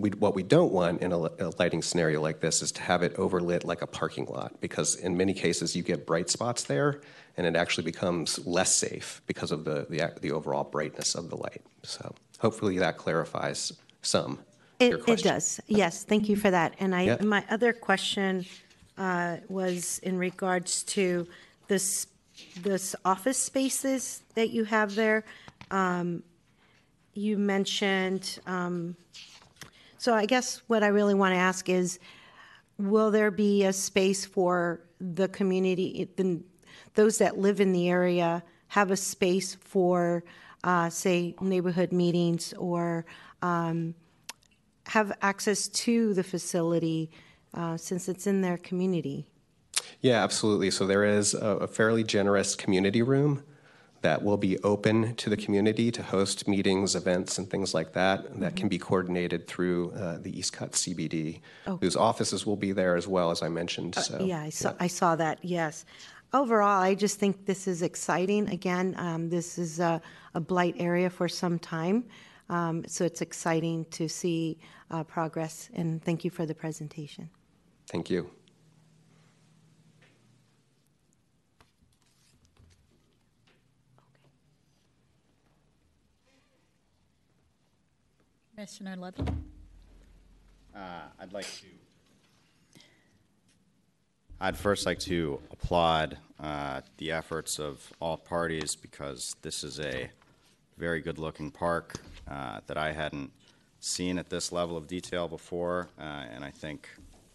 [0.00, 3.02] we, what we don't want in a, a, lighting scenario like this is to have
[3.02, 7.02] it overlit like a parking lot because in many cases you get bright spots there
[7.36, 11.36] and it actually becomes less safe because of the, the, the overall brightness of the
[11.36, 11.62] light.
[11.82, 13.72] So hopefully that clarifies
[14.02, 14.38] some.
[14.78, 15.60] It, it does.
[15.66, 16.74] Yes, thank you for that.
[16.80, 17.22] And I, Yep.
[17.22, 18.46] my other question
[18.96, 21.26] uh, was in regards to
[21.68, 22.06] this,
[22.62, 25.24] this office spaces that you have there.
[25.70, 26.22] Um,
[27.14, 28.96] You mentioned, um,
[30.00, 31.98] so I guess what I really want to ask is,
[32.78, 36.42] will there be a space for the community, the-
[36.94, 40.24] those that live in the area have a space for,
[40.64, 43.04] uh, say, neighborhood meetings or
[43.42, 43.94] um,
[44.86, 47.10] have access to the facility
[47.52, 49.26] uh, since it's in their community?
[50.00, 50.70] Yeah, absolutely.
[50.70, 53.42] So there is a, a fairly generous community room
[54.02, 58.40] that will be open to the community to host meetings, events, and things like that.
[58.40, 61.76] That can be coordinated through uh, the East Cut CBD, Oh.
[61.80, 63.96] whose offices will be there as well, as I mentioned.
[63.98, 65.84] Uh, So Yeah, I saw, I saw that, yes.
[66.32, 68.48] Overall, I just think this is exciting.
[68.48, 70.00] Again, um, this is a,
[70.34, 72.04] a blight area for some time.
[72.48, 74.58] Um, so it's exciting to see
[74.90, 77.28] uh, progress, and thank you for the presentation.
[77.88, 78.30] thank you.
[88.60, 89.12] Commissioner?
[90.76, 90.80] Uh,
[91.18, 92.80] I'd like to.
[94.38, 100.10] I'd first like to applaud uh, the efforts of all parties because this is a
[100.76, 101.94] very good looking park
[102.30, 103.30] uh, that I hadn't
[103.78, 106.86] seen at this level of detail before, uh, and I think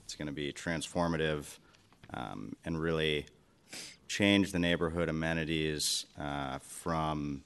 [0.04, 1.58] it's going to be transformative
[2.14, 3.26] um, and really
[4.08, 7.44] change the neighborhood amenities uh, from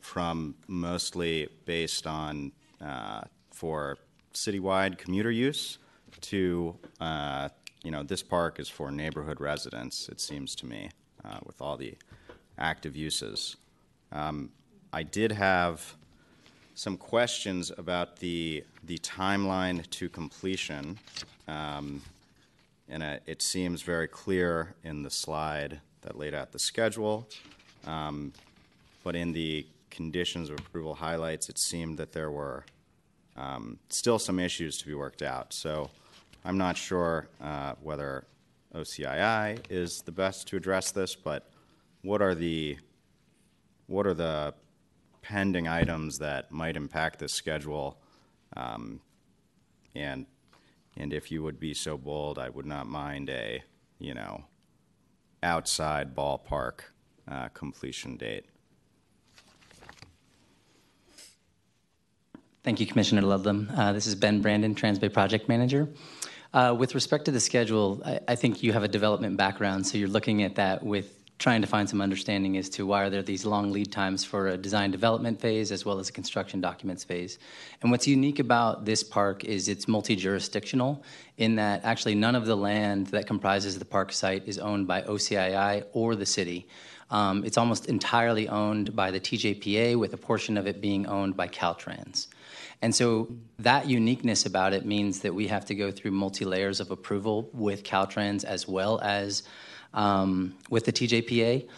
[0.00, 2.50] from mostly based on
[2.84, 3.98] uh, for
[4.34, 5.78] citywide commuter use
[6.20, 7.48] to uh,
[7.82, 10.08] you know this park is for neighborhood residents.
[10.08, 10.90] It seems to me
[11.24, 11.94] uh, with all the
[12.58, 13.56] active uses.
[14.10, 14.50] Um,
[14.92, 15.96] I did have
[16.74, 20.98] some questions about the the timeline to completion.
[21.48, 22.02] Um,
[22.88, 27.26] and uh, it seems very clear in the slide that laid out the schedule.
[27.86, 28.32] Um,
[29.02, 32.64] but in the conditions of approval highlights, it seemed that there were
[33.36, 35.52] um, still some issues to be worked out.
[35.52, 35.90] So
[36.44, 38.26] I'm not sure uh, whether
[38.74, 41.50] OCII is the best to address this, but
[42.02, 42.78] what are the
[43.86, 44.54] what are the
[45.20, 47.98] pending items that might impact this schedule?
[48.56, 49.00] Um,
[49.94, 50.26] and
[50.96, 53.62] and if you would be so bold, I would not mind a
[53.98, 54.44] you know
[55.42, 56.80] outside ballpark
[57.28, 58.46] uh, completion date.
[62.64, 63.72] Thank you, Commissioner Ludlam.
[63.76, 65.88] Uh, this is Ben Brandon, Transbay Project Manager.
[66.54, 69.98] Uh, with respect to the schedule, I, I think you have a development background, so
[69.98, 73.20] you're looking at that with trying to find some understanding as to why are there
[73.20, 77.02] these long lead times for a design development phase as well as a construction documents
[77.02, 77.40] phase.
[77.82, 81.02] And what's unique about this park is it's multi-jurisdictional
[81.38, 85.02] in that actually none of the land that comprises the park site is owned by
[85.02, 86.68] OCII or the city.
[87.10, 91.36] Um, it's almost entirely owned by the TJPA with a portion of it being owned
[91.36, 92.28] by Caltrans.
[92.82, 93.28] And so
[93.60, 97.48] that uniqueness about it means that we have to go through multi layers of approval
[97.52, 99.44] with Caltrans as well as
[99.94, 101.68] um, with the TJPA.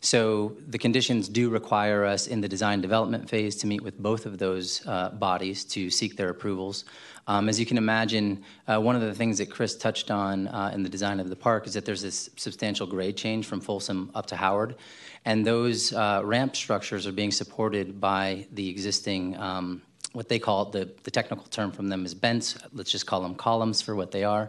[0.00, 4.26] So the conditions do require us in the design development phase to meet with both
[4.26, 6.84] of those uh, bodies to seek their approvals.
[7.26, 10.72] Um, as you can imagine, uh, one of the things that Chris touched on uh,
[10.74, 14.10] in the design of the park is that there's this substantial grade change from Folsom
[14.14, 14.76] up to Howard,
[15.24, 19.34] and those uh, ramp structures are being supported by the existing.
[19.38, 19.80] Um,
[20.14, 22.56] what they call the, the technical term from them is bents.
[22.72, 24.48] Let's just call them columns for what they are.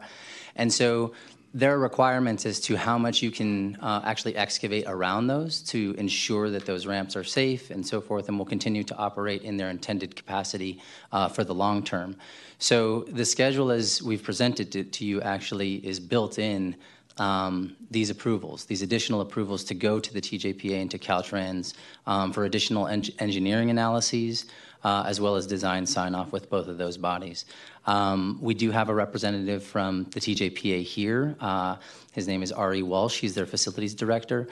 [0.56, 1.14] And so
[1.56, 5.96] there are requirements as to how much you can uh, actually excavate around those to
[5.98, 9.56] ensure that those ramps are safe and so forth, and will continue to operate in
[9.56, 10.82] their intended capacity
[11.14, 12.18] uh, for the long term.
[12.60, 16.76] So the schedule, as we've presented to, to you, actually is built in
[17.18, 21.74] um, these approvals, these additional approvals to go to the TJPA and to Caltrans
[22.06, 24.46] um, for additional en- engineering analyses,
[24.86, 27.46] uh, as well as design sign off with both of those bodies.
[27.88, 31.36] Um, we do have a representative from the TJPA here.
[31.42, 31.78] Uh,
[32.12, 33.20] his name is Ari Walsh.
[33.20, 34.48] He's their facilities director.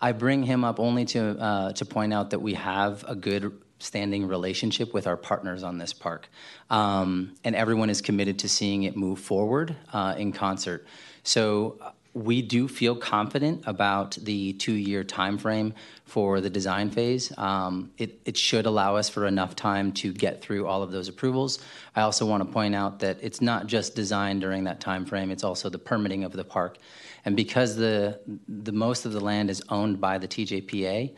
[0.00, 3.52] I bring him up only to uh, to point out that we have a good
[3.78, 6.30] standing relationship with our partners on this park,
[6.70, 10.86] um, and everyone is committed to seeing it move forward uh, in concert.
[11.24, 11.78] So
[12.14, 15.74] we do feel confident about the two-year time frame
[16.04, 17.36] for the design phase.
[17.38, 21.08] Um, it, it, should allow us for enough time to get through all of those
[21.08, 21.60] approvals.
[21.96, 25.30] I also want to point out that it's not just design during that time frame;
[25.30, 26.78] it's also the permitting of the park.
[27.24, 31.14] And because the the most of the land is owned by the TJPA,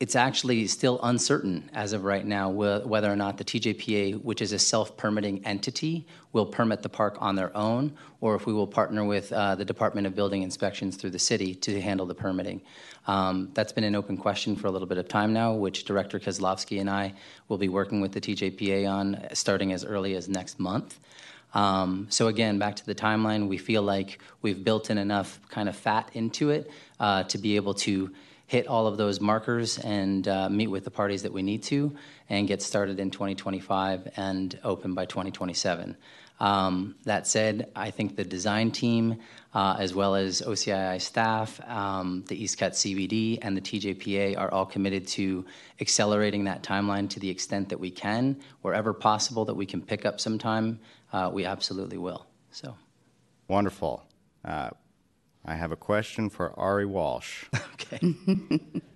[0.00, 4.52] it's actually still uncertain as of right now whether or not the TJPA, which is
[4.52, 9.04] a self-permitting entity, will permit the park on their own, or if we will partner
[9.04, 12.60] with uh, the Department of Building Inspections through the city to handle the permitting.
[13.06, 16.18] Um, that's been an open question for a little bit of time now, which Director
[16.18, 17.12] Kozlowski and I
[17.48, 20.98] will be working with the TJPA on starting as early as next month.
[21.52, 25.68] Um, so again, back to the timeline, we feel like we've built in enough kind
[25.68, 28.10] of fat into it uh, to be able to
[28.46, 31.94] hit all of those markers and uh, meet with the parties that we need to
[32.28, 35.96] and get started in 2025 and open by 2027.
[36.40, 39.20] Um, that said, I think the design team,
[39.54, 44.52] uh, as well as OCII staff, um, the East Cut CBD, and the TJPA are
[44.52, 45.44] all committed to
[45.80, 48.36] accelerating that timeline to the extent that we can.
[48.62, 50.80] Wherever possible that we can pick up some time,
[51.12, 52.26] uh, we absolutely will.
[52.50, 52.76] So,
[53.46, 54.04] wonderful.
[54.44, 54.70] Uh,
[55.44, 57.44] I have a question for Ari Walsh.
[57.74, 58.00] okay.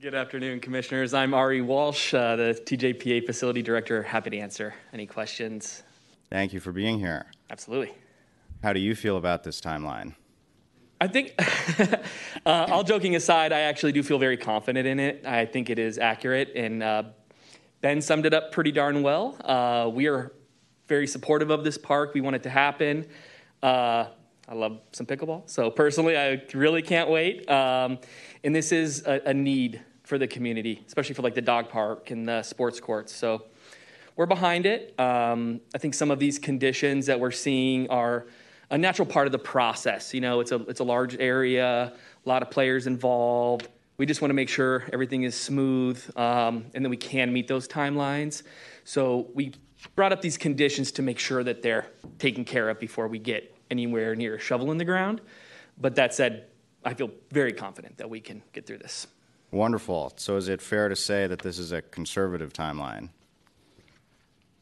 [0.00, 1.12] Good afternoon, Commissioners.
[1.12, 4.00] I'm Ari Walsh, uh, the TJPA Facility Director.
[4.04, 5.82] Happy to answer any questions.
[6.30, 7.26] Thank you for being here.
[7.50, 7.92] Absolutely.
[8.62, 10.14] How do you feel about this timeline?
[11.00, 11.34] I think,
[12.46, 15.26] uh, all joking aside, I actually do feel very confident in it.
[15.26, 17.02] I think it is accurate, and uh,
[17.80, 19.36] Ben summed it up pretty darn well.
[19.44, 20.30] Uh, we are
[20.86, 22.14] very supportive of this park.
[22.14, 23.04] We want it to happen.
[23.64, 24.04] Uh,
[24.48, 25.50] I love some pickleball.
[25.50, 27.48] So personally, I really can't wait.
[27.50, 27.98] Um,
[28.42, 32.10] and this is a, a, need for the community, especially for like the dog park
[32.10, 33.14] and the sports courts.
[33.14, 33.44] So
[34.16, 34.98] we're behind it.
[34.98, 38.24] Um, I think some of these conditions that we're seeing are
[38.70, 40.14] a natural part of the process.
[40.14, 41.92] You know, it's a it's a large area,
[42.24, 43.68] a lot of players involved.
[43.98, 47.46] We just want to make sure everything is smooth, um, and then we can meet
[47.46, 48.44] those timelines.
[48.84, 49.52] So we
[49.94, 51.86] brought up these conditions to make sure that they're
[52.18, 55.20] taken care of before we get anywhere near a shovel in the ground.
[55.78, 56.46] But that said,
[56.82, 59.06] I feel very confident that we can get through this.
[59.50, 60.12] Wonderful.
[60.16, 63.08] So, is it fair to say that this is a conservative timeline?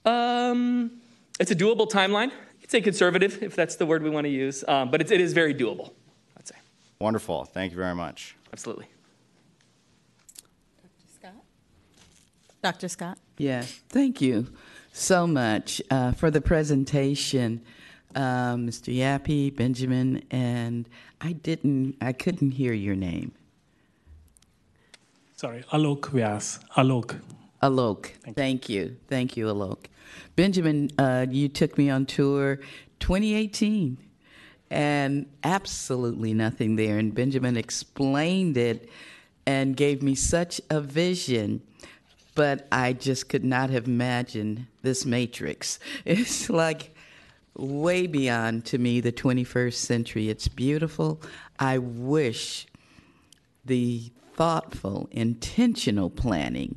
[0.05, 1.01] Um,
[1.41, 2.31] it's a doable timeline.
[2.61, 5.21] You'd say conservative, if that's the word we want to use, um, but it's, it
[5.21, 5.93] is very doable,
[6.39, 6.55] I'd say.
[7.01, 7.45] Wonderful.
[7.45, 8.37] Thank you very much.
[8.53, 8.87] Absolutely.
[10.83, 11.09] Dr.
[11.15, 11.45] Scott?
[12.63, 12.89] Dr.
[12.89, 13.19] Scott?
[13.39, 14.47] Yes, thank you
[14.93, 17.61] so much uh, for the presentation,
[18.15, 18.97] uh, Mr.
[18.97, 20.89] Yappy, Benjamin, and
[21.21, 23.33] I didn't, I couldn't hear your name.
[25.37, 26.61] Sorry, Alok Vyas.
[26.77, 27.21] Alok.
[27.63, 28.07] Alok.
[28.07, 28.35] Thank you.
[28.35, 29.87] Thank you, Thank you Alok.
[30.35, 32.57] Benjamin, uh, you took me on tour
[33.01, 33.99] 2018
[34.71, 36.99] and absolutely nothing there.
[36.99, 38.89] And Benjamin explained it
[39.47, 41.63] and gave me such a vision
[42.37, 45.81] but I just could not have imagined this matrix.
[46.05, 46.95] It's like
[47.57, 50.29] way beyond to me the 21st century.
[50.29, 51.21] It's beautiful.
[51.59, 52.67] I wish
[53.65, 56.77] the thoughtful, intentional planning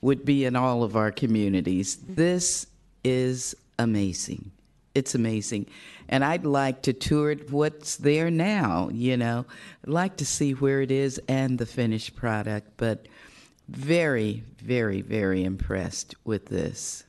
[0.00, 1.96] would be in all of our communities.
[1.96, 2.66] This
[3.02, 4.50] is amazing.
[4.94, 5.66] It's amazing.
[6.08, 9.46] And I'd like to tour what's there now, you know.
[9.84, 13.06] I'd like to see where it is and the finished product, but
[13.68, 17.04] very, very, very impressed with this.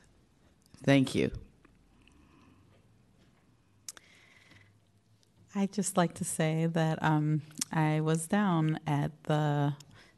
[0.82, 1.30] Thank you.
[5.56, 9.74] I'd just like to say that um, I was down at the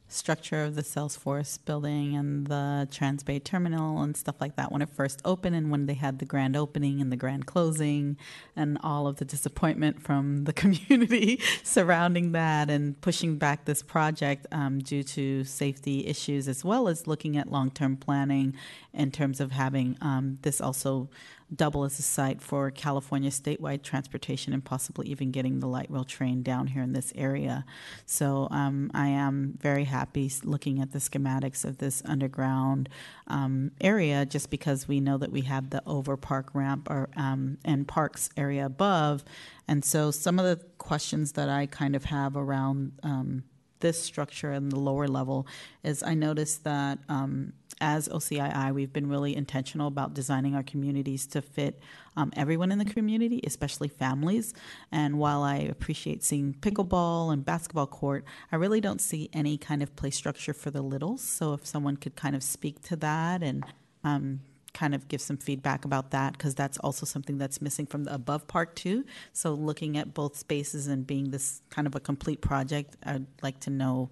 [0.09, 4.89] structure of the Salesforce building and the Transbay Terminal and stuff like that when it
[4.89, 8.17] first opened and when they had the grand opening and the grand closing
[8.55, 14.47] and all of the disappointment from the community surrounding that and pushing back this project
[14.53, 18.55] um, due to safety issues as well as looking at long-term planning
[18.95, 21.11] in terms of having um, this also
[21.55, 26.05] double as a site for California statewide transportation and possibly even getting the light rail
[26.05, 27.65] train down here in this area.
[28.05, 32.89] So um, I am very happy looking at the schematics of this underground
[33.29, 37.59] um, area just because we know that we have the over park ramp or, um,
[37.65, 39.25] and parks area above.
[39.69, 43.45] And so some of the questions that I kind of have around um,
[43.81, 45.47] this structure and the lower level
[45.83, 51.27] is I noticed that um, as OCII, we've been really intentional about designing our communities
[51.29, 51.79] to fit
[52.17, 54.55] um, everyone in the community, especially families.
[54.91, 59.83] And while I appreciate seeing pickleball and basketball court, I really don't see any kind
[59.83, 61.21] of play structure for the littles.
[61.21, 63.65] So if someone could kind of speak to that and
[64.05, 64.41] um,
[64.77, 68.13] kind of give some feedback about that because that's also something that's missing from the
[68.13, 69.07] above part too.
[69.33, 73.59] So looking at both spaces and being this kind of a complete project, I'd like
[73.61, 74.11] to know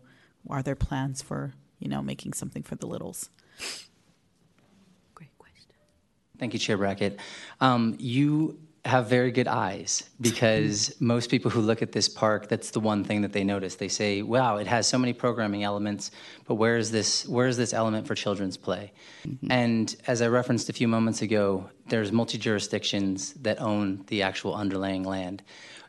[0.48, 3.28] are there plans for you know making something for the littles?
[5.14, 5.74] Great question.
[6.38, 7.20] Thank you, Chair Brackett.
[7.60, 12.70] Um, you have very good eyes because most people who look at this park, that's
[12.70, 13.76] the one thing that they notice.
[13.76, 16.10] They say, "Wow, it has so many programming elements,
[16.46, 17.26] but where is this?
[17.26, 18.92] Where is this element for children's play?"
[19.26, 19.50] Mm-hmm.
[19.50, 24.54] And as I referenced a few moments ago, there's multi jurisdictions that own the actual
[24.54, 25.42] underlying land.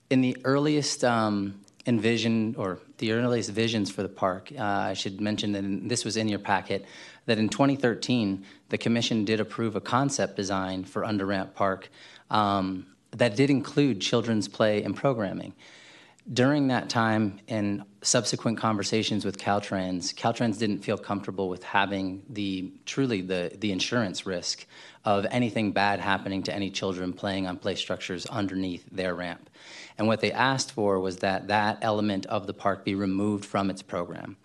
[0.09, 5.19] In the earliest um, envision or the earliest visions for the park, uh, I should
[5.19, 6.85] mention that this was in your packet
[7.25, 11.89] that in 2013, the commission did approve a concept design for Under Ramp Park
[12.29, 15.53] um, that did include children's play and programming.
[16.31, 22.73] During that time and subsequent conversations with Caltrans, Caltrans didn't feel comfortable with having the
[22.85, 24.65] truly the, the insurance risk
[25.05, 29.51] of anything bad happening to any children playing on play structures underneath their ramp.
[29.99, 33.69] And what they asked for was that that element of the park be removed from
[33.69, 34.35] its program.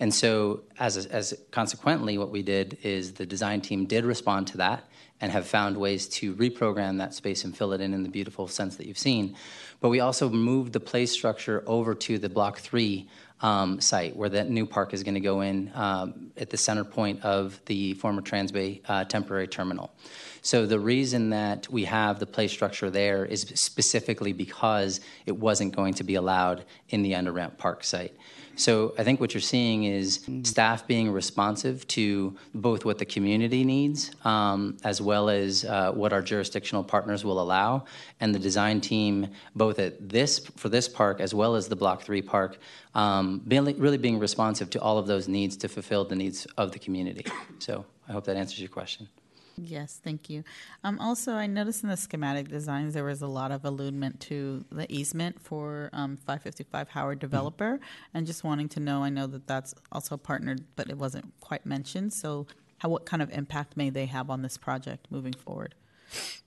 [0.00, 4.56] And so, as, as consequently, what we did is the design team did respond to
[4.58, 4.84] that
[5.20, 8.48] and have found ways to reprogram that space and fill it in in the beautiful
[8.48, 9.36] sense that you've seen.
[9.80, 13.08] But we also moved the play structure over to the Block 3
[13.40, 16.84] um, site where that new park is going to go in um, at the center
[16.84, 19.92] point of the former Transbay uh, temporary terminal.
[20.42, 25.74] So the reason that we have the play structure there is specifically because it wasn't
[25.74, 28.14] going to be allowed in the underramp park site.
[28.58, 33.62] So I think what you're seeing is staff being responsive to both what the community
[33.64, 37.84] needs um, as well as uh, what our jurisdictional partners will allow,
[38.18, 42.02] and the design team both at this for this park as well as the Block
[42.02, 42.58] Three park,
[42.96, 46.80] um, really being responsive to all of those needs to fulfill the needs of the
[46.80, 47.24] community.
[47.60, 49.08] So I hope that answers your question.
[49.60, 50.44] Yes, thank you.
[50.84, 54.64] Um, also, I noticed in the schematic designs there was a lot of alludement to
[54.70, 58.16] the easement for um, 555 Howard Developer, mm-hmm.
[58.16, 59.02] and just wanting to know.
[59.02, 62.12] I know that that's also partnered, but it wasn't quite mentioned.
[62.12, 62.46] So,
[62.78, 65.74] how what kind of impact may they have on this project moving forward?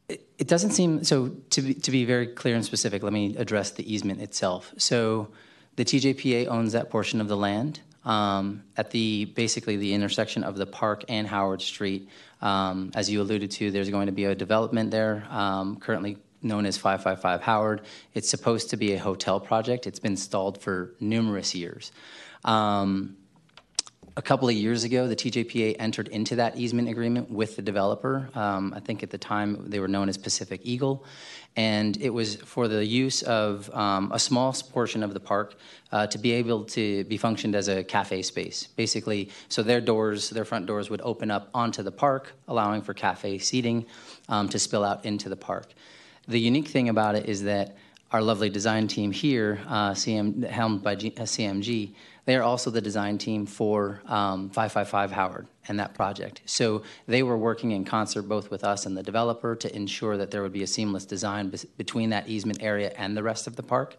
[0.07, 1.35] It, it doesn't seem so.
[1.49, 4.73] To be, to be very clear and specific, let me address the easement itself.
[4.77, 5.29] So,
[5.75, 10.57] the TJPA owns that portion of the land um, at the basically the intersection of
[10.57, 12.09] the park and Howard Street.
[12.41, 16.65] Um, as you alluded to, there's going to be a development there, um, currently known
[16.65, 17.81] as 555 Howard.
[18.13, 19.85] It's supposed to be a hotel project.
[19.85, 21.91] It's been stalled for numerous years.
[22.43, 23.17] Um,
[24.17, 28.29] a couple of years ago, the TJPA entered into that easement agreement with the developer.
[28.35, 31.05] Um, I think at the time they were known as Pacific Eagle,
[31.55, 35.55] and it was for the use of um, a small portion of the park
[35.91, 38.67] uh, to be able to be functioned as a cafe space.
[38.67, 42.93] Basically, so their doors, their front doors would open up onto the park, allowing for
[42.93, 43.85] cafe seating
[44.27, 45.73] um, to spill out into the park.
[46.27, 47.75] The unique thing about it is that
[48.11, 51.93] our lovely design team here, uh, CM, helmed by G, uh, CMG,
[52.25, 56.41] they are also the design team for um, 555 Howard and that project.
[56.45, 60.31] So they were working in concert both with us and the developer to ensure that
[60.31, 63.55] there would be a seamless design be- between that easement area and the rest of
[63.55, 63.97] the park.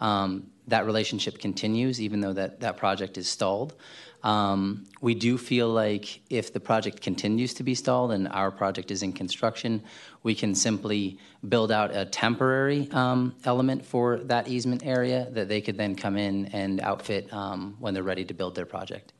[0.00, 3.74] Um, that relationship continues even though that, that project is stalled.
[4.22, 8.90] Um, we do feel like if the project continues to be stalled and our project
[8.90, 9.82] is in construction,
[10.22, 11.18] we can simply
[11.48, 16.16] build out a temporary um, element for that easement area that they could then come
[16.16, 19.12] in and outfit um, when they're ready to build their project.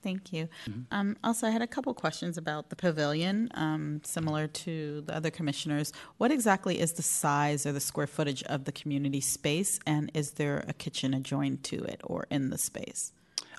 [0.00, 0.48] Thank you.
[0.92, 5.30] Um, also, I had a couple questions about the pavilion, um, similar to the other
[5.30, 5.92] commissioners.
[6.18, 10.32] What exactly is the size or the square footage of the community space, and is
[10.32, 13.12] there a kitchen adjoined to it or in the space?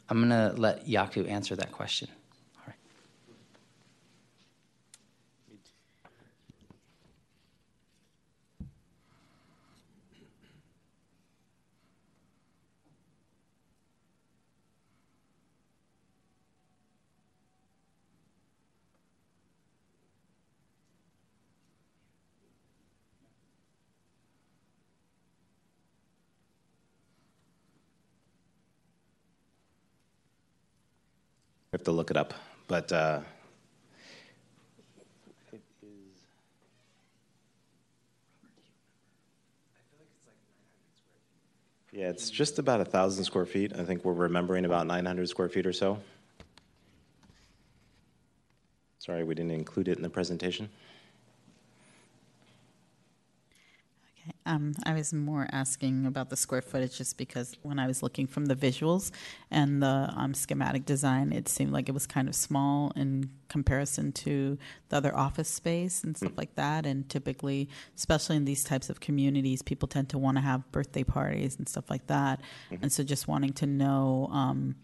[0.09, 2.09] I'm going to let Yakuh answer that question.
[2.09, 2.75] We
[31.79, 32.33] have to look it up,
[32.67, 33.21] but uh,
[41.93, 43.71] yeah, it's just about a thousand square feet.
[43.79, 45.99] I think we're remembering about 900 square feet or so.
[48.97, 50.67] Sorry, we didn't include it in the presentation.
[54.49, 58.25] Um, I was more asking about the square footage just because when I was looking
[58.25, 59.11] from the visuals
[59.51, 64.11] and the um, schematic design, it seemed like it was kind of small in comparison
[64.13, 64.57] to
[64.89, 66.87] the other office space and stuff like that.
[66.87, 71.03] And typically, especially in these types of communities, people tend to want to have birthday
[71.03, 72.41] parties and stuff like that.
[72.81, 74.29] And so, just wanting to know.
[74.31, 74.75] Um,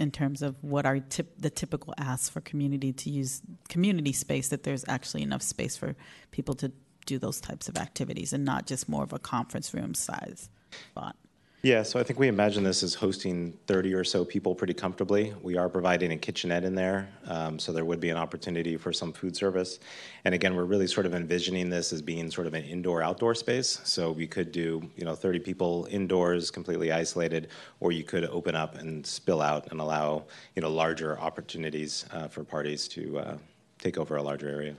[0.00, 4.48] in terms of what are tip, the typical asks for community to use community space,
[4.48, 5.94] that there's actually enough space for
[6.32, 6.72] people to
[7.06, 10.48] do those types of activities and not just more of a conference room size
[10.90, 11.16] spot.
[11.64, 15.32] Yeah, so I think we imagine this as hosting 30 or so people pretty comfortably.
[15.40, 18.92] We are providing a kitchenette in there, um, so there would be an opportunity for
[18.92, 19.78] some food service.
[20.26, 23.80] And again, we're really sort of envisioning this as being sort of an indoor-outdoor space.
[23.84, 27.48] So we could do, you know, 30 people indoors, completely isolated,
[27.80, 30.24] or you could open up and spill out and allow,
[30.56, 33.38] you know, larger opportunities uh, for parties to uh,
[33.78, 34.76] take over a larger area.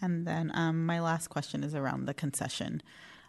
[0.00, 2.82] And then um, my last question is around the concession.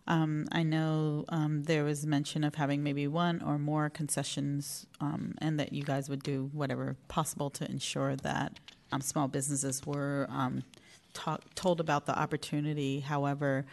[0.07, 5.33] Um, I know um, there was mention of having maybe one or more concessions, um,
[5.39, 8.59] and that you guys would do whatever possible to ensure that
[8.91, 10.63] um, small businesses were um,
[11.55, 12.99] told about the opportunity.
[12.99, 13.65] However,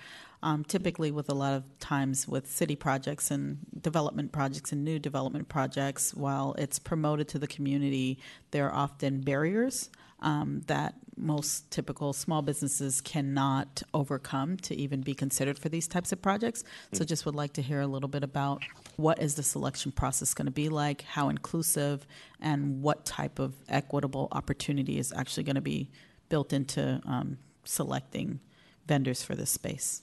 [0.42, 4.98] um, typically, with a lot of times with city projects and development projects and new
[4.98, 8.18] development projects, while it's promoted to the community,
[8.50, 9.90] there are often barriers
[10.20, 16.12] um, that most typical small businesses cannot overcome to even be considered for these types
[16.12, 16.64] of projects.
[16.92, 18.62] So, just would like to hear a little bit about
[18.96, 22.06] what is the selection process going to be like, how inclusive,
[22.40, 25.90] and what type of equitable opportunity is actually going to be
[26.28, 28.40] built into um, selecting
[28.86, 30.02] vendors for this space.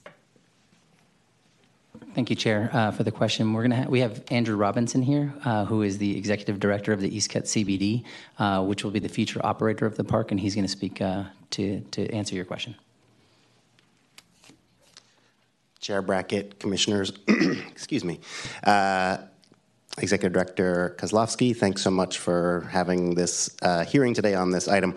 [2.14, 3.52] Thank you, Chair, uh, for the question.
[3.52, 7.00] We're gonna ha- we have Andrew Robinson here, uh, who is the executive director of
[7.00, 8.04] the East Cut CBD,
[8.38, 11.00] uh, which will be the future operator of the park, and he's going to speak
[11.00, 12.74] uh, to to answer your question.
[15.80, 18.20] Chair Brackett, Commissioners, excuse me.
[18.64, 19.18] Uh,
[19.98, 24.94] Executive Director Kozlowski, thanks so much for having this uh, hearing today on this item.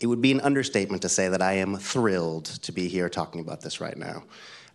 [0.00, 3.40] It would be an understatement to say that I am thrilled to be here talking
[3.40, 4.24] about this right now.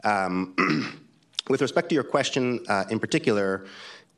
[0.03, 0.55] Um,
[1.49, 3.65] with respect to your question uh, in particular,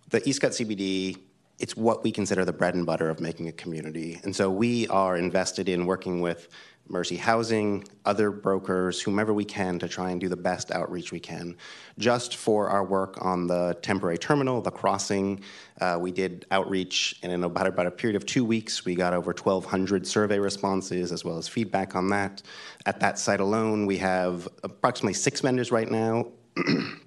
[0.10, 1.18] the East Cut CBD,
[1.60, 4.20] it's what we consider the bread and butter of making a community.
[4.24, 6.50] And so we are invested in working with
[6.88, 11.20] Mercy Housing, other brokers, whomever we can to try and do the best outreach we
[11.20, 11.58] can.
[11.98, 15.42] Just for our work on the temporary terminal, the crossing,
[15.82, 19.14] uh, we did outreach, and in about, about a period of two weeks, we got
[19.14, 22.44] over 1,200 survey responses as well as feedback on that.
[22.86, 26.28] At that site alone, we have approximately six vendors right now.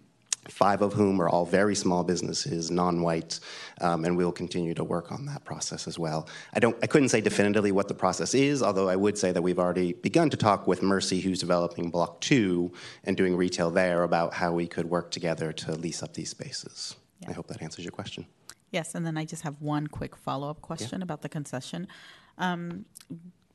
[0.49, 3.41] five of whom are all very small businesses, non-white,
[3.81, 6.29] um, and we'll continue to work on that process as well.
[6.55, 9.43] I don't, I couldn't say definitively what the process is, although I would say that
[9.43, 12.73] we've already begun to talk with Mercy, who's developing Block Two
[13.05, 16.97] and doing retail there, about how we could work together to lease up these spaces.
[17.27, 18.27] I hope that answers your question.
[18.71, 21.89] Yes, and then I just have one quick follow-up question about the concession.
[22.37, 22.85] Um,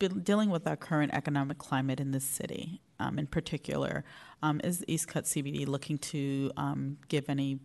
[0.09, 4.03] dealing with our current economic climate in this city, um, in particular,
[4.41, 7.59] um, is East Cut CBD looking to um, give any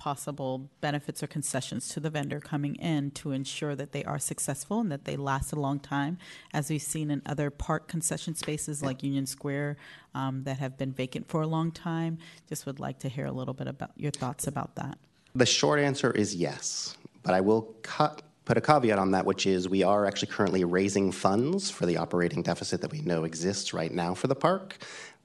[0.00, 4.80] possible benefits or concessions to the vendor coming in to ensure that they are successful
[4.80, 6.16] and that they last a long time,
[6.54, 9.76] as we've seen in other park concession spaces like Union Square
[10.14, 12.16] um, that have been vacant for a long time?
[12.48, 14.96] Just would like to hear a little bit about your thoughts about that.
[15.34, 19.46] The short answer is yes, but I will cut, put a caveat on that, which
[19.46, 23.72] is we are actually currently raising funds for the operating deficit that we know exists
[23.72, 24.76] right now for the park.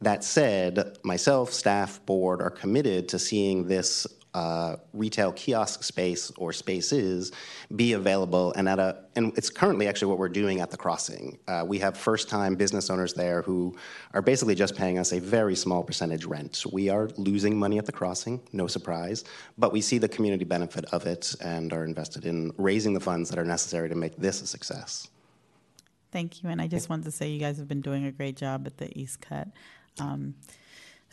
[0.02, 4.06] That said, myself, staff, board are committed to seeing this
[4.36, 7.32] uh, retail kiosk space or spaces
[7.78, 11.40] be available and at a and it's currently actually what we're doing at the crossing
[11.48, 13.74] uh, we have first time business owners there who
[14.14, 17.86] are basically just paying us a very small percentage rent we are losing money at
[17.86, 19.24] the crossing no surprise
[19.57, 23.30] but we see the community benefit of it and are invested in raising the funds
[23.30, 25.07] that are necessary to make this a success
[26.12, 26.49] Thank you.
[26.49, 28.78] And I just wanted to say you guys have been doing a great job at
[28.78, 29.49] the East Cut.
[29.99, 30.36] Um,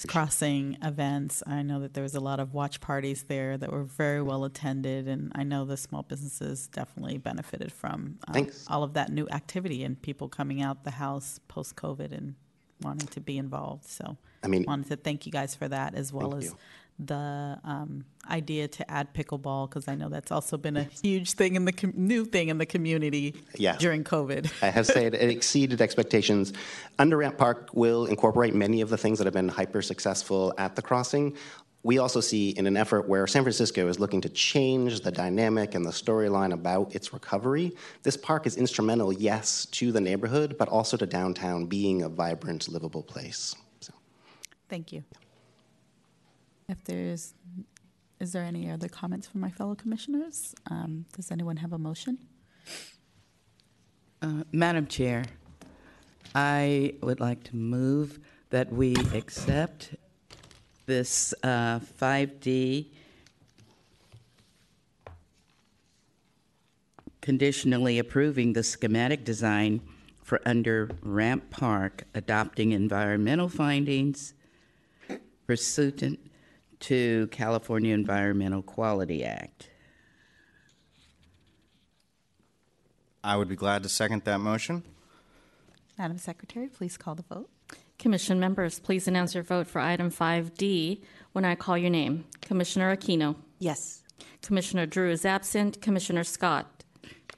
[0.09, 1.43] crossing events.
[1.47, 4.45] I know that there was a lot of watch parties there that were very well
[4.45, 8.33] attended, and I know the small businesses definitely benefited from uh,
[8.69, 12.35] all of that new activity and people coming out the house post COVID and
[12.81, 13.87] wanting to be involved.
[13.87, 16.57] So I mean- wanted to thank you guys for that as well as you.
[17.07, 21.57] The um, idea to add pickleball because I know that's also been a huge thing
[21.57, 23.77] in the com- new thing in the community Yeah.
[23.77, 24.51] during COVID.
[24.63, 26.53] I have to say it, it exceeded expectations.
[26.99, 30.77] Under Ramp Park will incorporate many of the things that have been hyper successful at
[30.77, 31.37] the crossing.
[31.85, 35.75] We also see in an effort where San Francisco is looking to change the dynamic
[35.75, 37.73] and the storyline about its recovery,
[38.05, 42.69] this park is instrumental, yes, to the neighborhood, but also to downtown being a vibrant,
[42.69, 43.57] livable place.
[43.81, 43.93] So.
[44.69, 45.03] Thank you.
[46.73, 47.35] If there's,
[48.19, 50.55] is there any other comments from my fellow commissioners?
[50.71, 52.17] Um, does anyone have a motion?
[54.23, 55.25] Uh, Madam Chair,
[56.35, 59.97] I would like to move that we accept
[60.87, 62.87] this uh, 5D
[67.21, 69.83] conditionally approving the schematic design
[70.23, 74.33] for under Ramp Park, adopting environmental findings
[75.47, 76.19] pursuant
[76.83, 79.69] to California Environmental Quality Act.
[83.25, 84.83] I would be glad to second that motion.
[85.97, 87.49] Madam Secretary, please call the vote.
[87.99, 91.01] Commission members, please announce your vote for item 5D
[91.33, 92.25] when I call your name.
[92.41, 93.37] Commissioner Aquino.
[93.61, 94.03] Yes.
[94.43, 95.81] Commissioner Drew is absent.
[95.81, 96.83] Commissioner Scott.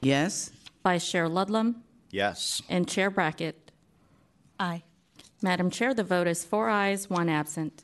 [0.00, 0.50] Yes?
[0.82, 1.82] Vice Chair Ludlam.
[2.10, 2.62] Yes.
[2.70, 3.70] And Chair Brackett.
[4.58, 4.84] Aye.
[5.42, 7.83] Madam Chair, the vote is four ayes, one absent.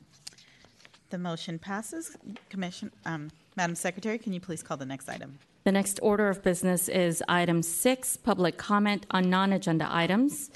[1.11, 2.15] The motion passes.
[2.49, 5.37] Commission, um, Madam Secretary, can you please call the next item?
[5.65, 10.51] The next order of business is item six, public comment on non agenda items.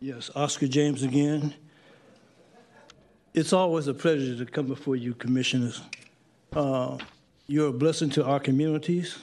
[0.00, 1.54] Yes, Oscar James again.
[3.34, 5.82] It's always a pleasure to come before you, commissioners.
[6.52, 6.98] Uh,
[7.48, 9.18] You're a blessing to our communities,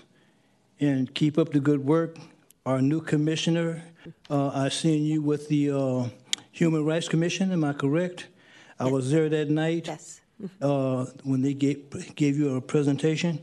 [0.81, 2.17] and keep up the good work.
[2.65, 3.81] Our new commissioner,
[4.29, 6.09] uh, I seen you with the uh,
[6.51, 8.27] Human Rights Commission, am I correct?
[8.79, 9.87] I was there that night.
[9.87, 10.19] Yes.
[10.61, 13.41] uh, When they gave, gave you a presentation.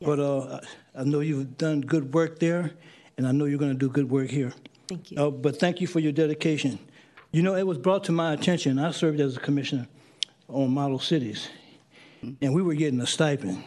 [0.00, 0.60] But uh,
[0.96, 2.72] I I know you've done good work there,
[3.18, 4.52] and I know you're going to do good work here.
[4.88, 5.18] Thank you.
[5.20, 6.78] Uh, But thank you for your dedication.
[7.30, 9.86] You know, it was brought to my attention, I served as a commissioner
[10.48, 11.48] on model cities,
[12.40, 13.62] and we were getting a stipend,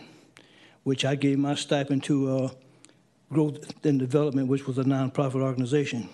[0.83, 2.49] which I gave my stipend to uh,
[3.31, 6.09] Growth and Development, which was a nonprofit organization.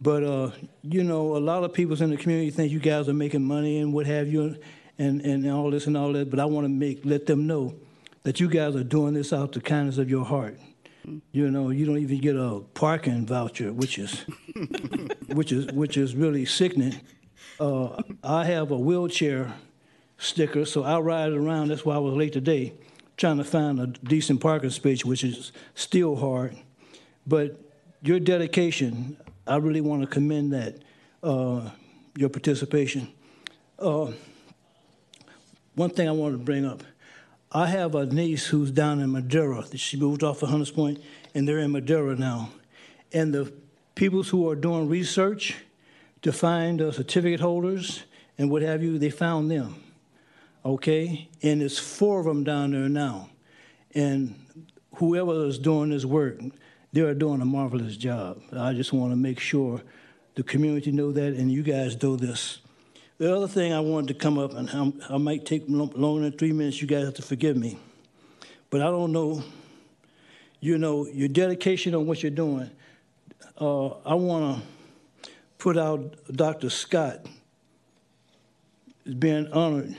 [0.00, 0.50] But, uh,
[0.82, 3.78] you know, a lot of people in the community think you guys are making money
[3.78, 4.56] and what have you,
[4.98, 7.74] and, and all this and all that, but I want to make, let them know
[8.22, 10.58] that you guys are doing this out the kindness of your heart.
[11.32, 14.24] You know, you don't even get a parking voucher, which is,
[15.28, 17.00] which is, which is really sickening.
[17.58, 19.54] Uh, I have a wheelchair
[20.18, 21.68] sticker, so I ride around.
[21.68, 22.74] That's why I was late today,
[23.16, 26.56] trying to find a decent parking space, which is still hard.
[27.26, 27.60] But
[28.02, 29.16] your dedication,
[29.46, 30.82] I really want to commend that,
[31.22, 31.70] uh,
[32.16, 33.08] your participation.
[33.78, 34.12] Uh,
[35.74, 36.82] one thing I wanted to bring up.
[37.50, 39.64] I have a niece who's down in Madera.
[39.76, 41.00] She moved off of Hunters Point,
[41.34, 42.50] and they're in Madera now.
[43.12, 43.52] And the
[43.94, 45.56] people who are doing research
[46.22, 48.02] to find uh, certificate holders
[48.36, 49.76] and what have you, they found them.
[50.68, 51.30] Okay?
[51.42, 53.30] And there's four of them down there now.
[53.94, 54.34] And
[54.96, 56.38] whoever is doing this work,
[56.92, 58.42] they are doing a marvelous job.
[58.52, 59.80] I just want to make sure
[60.34, 62.58] the community know that, and you guys know this.
[63.16, 66.32] The other thing I wanted to come up, and I'm- I might take longer than
[66.32, 67.78] three minutes, you guys have to forgive me.
[68.70, 69.42] but I don't know,
[70.60, 72.70] you know, your dedication on what you're doing.
[73.58, 74.62] Uh, I want
[75.22, 76.68] to put out Dr.
[76.68, 77.24] Scott
[79.18, 79.96] being honored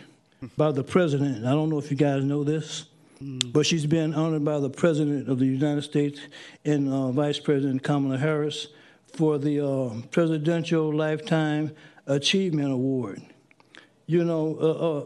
[0.57, 1.45] by the president.
[1.45, 2.86] I don't know if you guys know this,
[3.22, 6.20] but she's been honored by the president of the United States
[6.64, 8.68] and uh, Vice President Kamala Harris
[9.14, 11.76] for the uh, Presidential Lifetime
[12.07, 13.22] Achievement Award.
[14.06, 15.06] You know, uh, uh,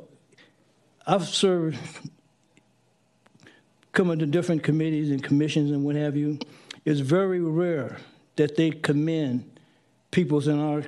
[1.16, 1.78] I've served
[3.92, 6.40] coming to different committees and commissions and what have you.
[6.86, 7.98] It's very rare
[8.36, 9.60] that they commend
[10.12, 10.84] peoples in our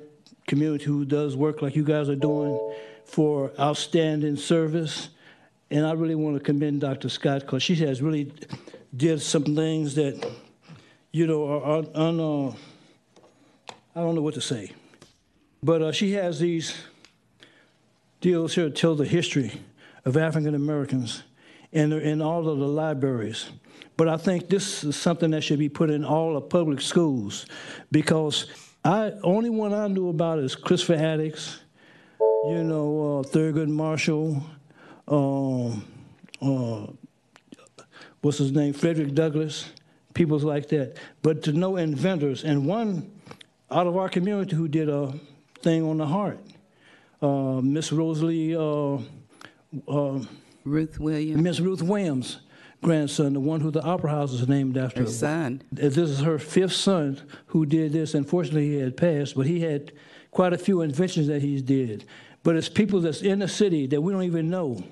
[0.47, 2.59] community who does work like you guys are doing
[3.05, 5.09] for outstanding service.
[5.71, 7.09] And I really want to commend Dr.
[7.09, 8.31] Scott because she has really
[8.95, 10.29] did some things that,
[11.11, 12.49] you know, are, un, uh,
[13.95, 14.71] I don't know what to say.
[15.63, 16.75] But uh, she has these
[18.21, 19.51] deals here to tell the history
[20.03, 21.23] of African Americans
[21.71, 23.49] in, in all of the libraries.
[23.97, 27.45] But I think this is something that should be put in all the public schools
[27.91, 28.47] because
[28.83, 31.59] I only one I knew about is Crispus Attucks,
[32.19, 34.43] you know, uh, Thurgood Marshall,
[35.07, 35.85] um,
[36.41, 36.87] uh,
[38.21, 39.71] what's his name, Frederick Douglass,
[40.13, 40.97] people like that.
[41.21, 43.11] But to know inventors, and one
[43.71, 45.13] out of our community who did a
[45.61, 46.39] thing on the heart,
[47.21, 48.55] uh, Miss Rosalie.
[48.55, 48.99] Uh,
[49.87, 50.19] uh,
[50.63, 51.41] Ruth Williams.
[51.41, 52.39] Miss Ruth Williams'
[52.81, 55.01] grandson, the one who the Opera House is named after.
[55.01, 55.61] Her son.
[55.71, 58.13] This is her fifth son who did this.
[58.13, 59.91] Unfortunately, he had passed, but he had
[60.35, 62.03] quite a few inventions that he's did.
[62.43, 64.83] But it's people that's in the city that we don't even know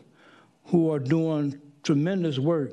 [0.68, 2.72] who are doing tremendous work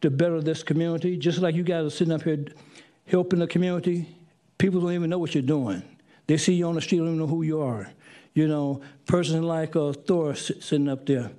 [0.00, 1.18] to better this community.
[1.18, 2.46] Just like you guys are sitting up here
[3.04, 4.08] helping the community,
[4.56, 5.82] people don't even know what you're doing.
[6.26, 7.90] They see you on the street, don't even know who you are.
[8.32, 11.30] You know, person like uh, Thor sitting up there,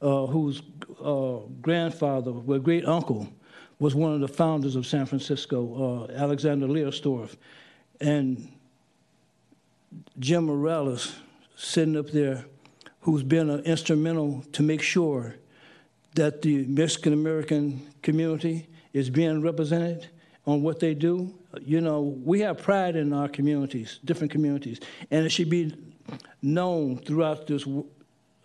[0.00, 0.62] uh, whose
[1.04, 3.28] uh, grandfather, well, great uncle,
[3.78, 7.36] was one of the founders of San Francisco, uh, Alexander Leidesdorff.
[8.00, 8.48] And
[10.18, 11.16] Jim Morales
[11.56, 12.44] sitting up there,
[13.00, 15.36] who's been instrumental to make sure
[16.14, 20.08] that the Mexican American community is being represented
[20.46, 21.34] on what they do.
[21.60, 24.80] You know, we have pride in our communities, different communities,
[25.10, 25.74] and it should be
[26.42, 27.66] known throughout this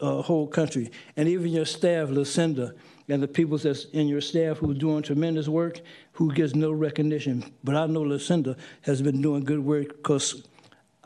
[0.01, 0.91] uh, whole country.
[1.17, 2.73] And even your staff, Lucinda,
[3.07, 5.81] and the people that's in your staff who are doing tremendous work,
[6.13, 7.51] who gets no recognition.
[7.63, 10.43] But I know Lucinda has been doing good work because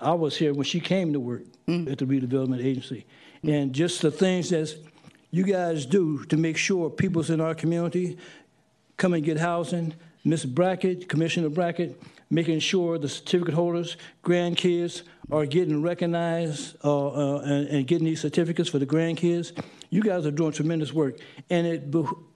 [0.04, 1.92] I was here when she came to work mm.
[1.92, 3.06] at the redevelopment agency.
[3.44, 3.54] Mm.
[3.54, 4.76] And just the things that
[5.32, 8.18] you guys do to make sure people's in our community
[8.98, 9.94] come and get housing.
[10.24, 17.42] Miss Brackett, Commissioner Brackett, making sure the certificate holders, grandkids are getting recognized uh, uh,
[17.42, 19.52] and, and, getting these certificates for the grandkids.
[19.90, 21.18] You guys are doing tremendous work,
[21.50, 21.94] and it.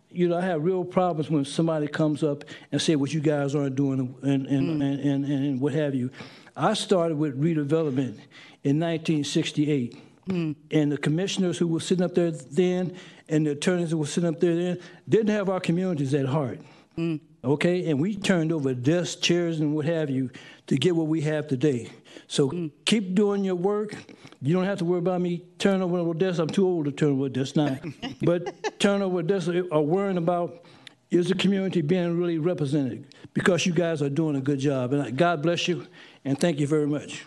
[0.10, 3.54] You know, I have real problems when somebody comes up and say what you guys
[3.54, 4.82] aren't doing and and, mm.
[4.82, 6.10] and, and, and, what have you.
[6.58, 8.20] I started with redevelopment
[8.64, 9.98] in 1968,
[10.28, 10.56] mm.
[10.72, 12.96] and the commissioners who were sitting up there then
[13.30, 16.60] and the attorneys who were sitting up there then didn't have our communities at heart.
[16.98, 17.90] Mm okay?
[17.90, 20.30] And we turned over desks, chairs, and what have you
[20.68, 21.90] to get what we have today.
[22.28, 22.72] So mm.
[22.86, 23.96] keep doing your work.
[24.42, 26.40] You don't have to worry about me turning over a desk.
[26.40, 27.80] I'm too old to turn over a desk now.
[28.22, 30.66] but turn over a desk or worrying about
[31.10, 34.92] is the community being really represented because you guys are doing a good job.
[34.92, 35.88] And God bless you,
[36.28, 37.26] and thank you very much.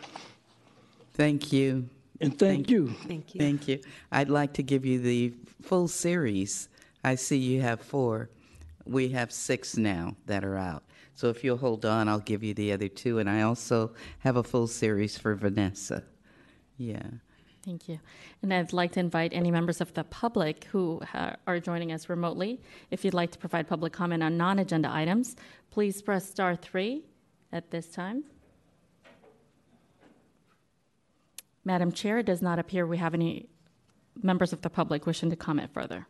[1.14, 1.88] Thank you.
[2.20, 2.88] And thank, thank you.
[3.08, 3.40] Thank you.
[3.40, 3.80] Thank you.
[4.12, 6.68] I'd like to give you the full series.
[7.02, 8.30] I see you have four
[8.90, 10.82] we have six now that are out.
[11.14, 13.18] So if you'll hold on, I'll give you the other two.
[13.18, 16.02] And I also have a full series for Vanessa.
[16.76, 17.02] Yeah.
[17.62, 18.00] Thank you.
[18.42, 21.00] And I'd like to invite any members of the public who
[21.46, 22.60] are joining us remotely.
[22.90, 25.36] If you'd like to provide public comment on non agenda items,
[25.70, 27.04] please press star three
[27.52, 28.24] at this time.
[31.64, 33.48] Madam Chair, it does not appear we have any
[34.22, 36.06] members of the public wishing to comment further.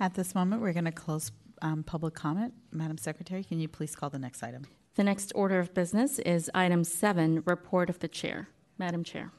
[0.00, 1.30] At this moment, we're going to close
[1.62, 2.52] um, public comment.
[2.72, 4.64] Madam Secretary, can you please call the next item?
[4.96, 8.48] The next order of business is item seven, report of the chair.
[8.78, 9.30] Madam Chair.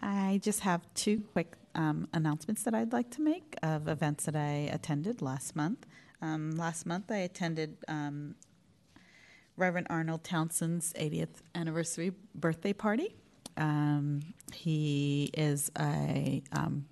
[0.00, 4.36] I just have two quick um, announcements that I'd like to make of events that
[4.36, 5.86] I attended last month.
[6.20, 8.34] Um, last month, I attended um,
[9.58, 13.14] Reverend Arnold Townsend's 80th anniversary birthday party.
[13.56, 14.20] Um,
[14.52, 16.86] he is a um,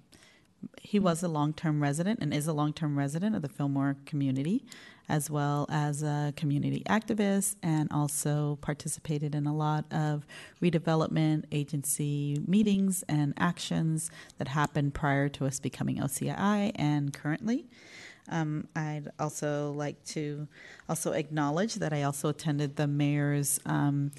[0.83, 3.97] he was a long term resident and is a long term resident of the Fillmore
[4.05, 4.65] community.
[5.09, 10.27] as well as a community activist, and also participated in a lot of
[10.61, 17.67] redevelopment agency meetings and actions that happened prior to us becoming OCII and currently.
[18.29, 20.49] Um, I'd also like to
[20.89, 24.13] also acknowledge that I also attended the mayor's um,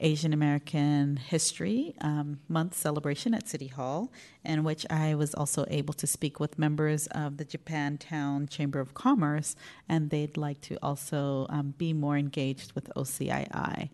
[0.00, 4.12] Asian American History um, Month celebration at City Hall,
[4.44, 8.94] in which I was also able to speak with members of the Japantown Chamber of
[8.94, 9.56] Commerce,
[9.88, 13.90] and they'd like to also um, be more engaged with OCII.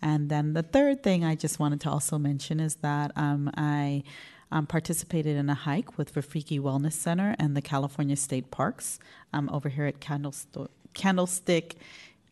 [0.00, 4.04] And then the third thing I just wanted to also mention is that um, I
[4.50, 8.98] um, participated in a hike with Rafiki Wellness Center and the California State Parks
[9.32, 11.76] um, over here at Candlesto- Candlestick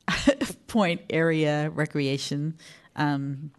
[0.66, 2.56] Point Area Recreation
[2.94, 3.50] um,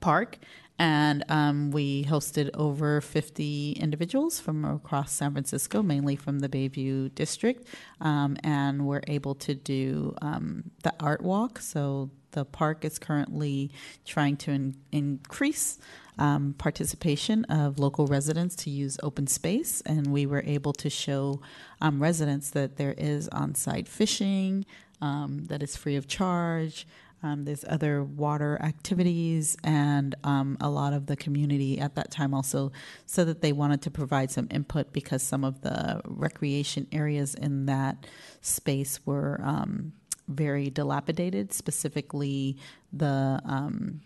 [0.00, 0.38] Park.
[0.78, 7.14] And um, we hosted over 50 individuals from across San Francisco, mainly from the Bayview
[7.14, 7.68] district,
[8.00, 11.58] um, and we're able to do um, the art walk.
[11.58, 13.70] So the park is currently
[14.06, 15.78] trying to in- increase
[16.20, 21.40] um, participation of local residents to use open space, and we were able to show
[21.80, 24.66] um, residents that there is on site fishing,
[25.00, 26.86] um, that is free of charge.
[27.22, 32.32] Um, there's other water activities, and um, a lot of the community at that time
[32.32, 32.70] also
[33.06, 37.66] said that they wanted to provide some input because some of the recreation areas in
[37.66, 38.06] that
[38.40, 39.92] space were um,
[40.28, 42.56] very dilapidated, specifically
[42.92, 44.00] the um,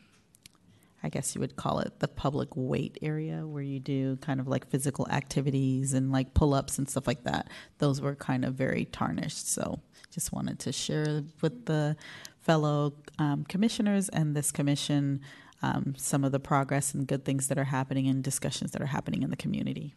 [1.05, 4.49] I guess you would call it the public weight area where you do kind of
[4.49, 7.51] like physical activities and like pull ups and stuff like that.
[7.77, 9.47] Those were kind of very tarnished.
[9.47, 11.97] So just wanted to share with the
[12.41, 15.21] fellow um, commissioners and this commission
[15.61, 18.87] um, some of the progress and good things that are happening and discussions that are
[18.87, 19.95] happening in the community.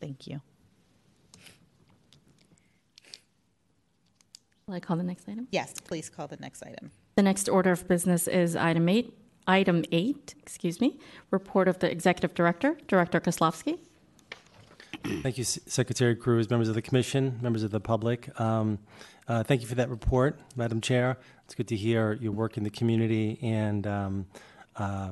[0.00, 0.40] Thank you.
[4.66, 5.48] Will I call the next item?
[5.50, 6.92] Yes, please call the next item.
[7.16, 9.12] The next order of business is item eight.
[9.46, 10.98] Item eight, excuse me,
[11.30, 13.78] report of the executive director, Director Kozlowski.
[15.22, 18.38] Thank you, Secretary Cruz, members of the commission, members of the public.
[18.38, 18.78] Um,
[19.26, 21.16] uh, thank you for that report, Madam Chair.
[21.44, 24.26] It's good to hear your work in the community and um,
[24.76, 25.10] uh,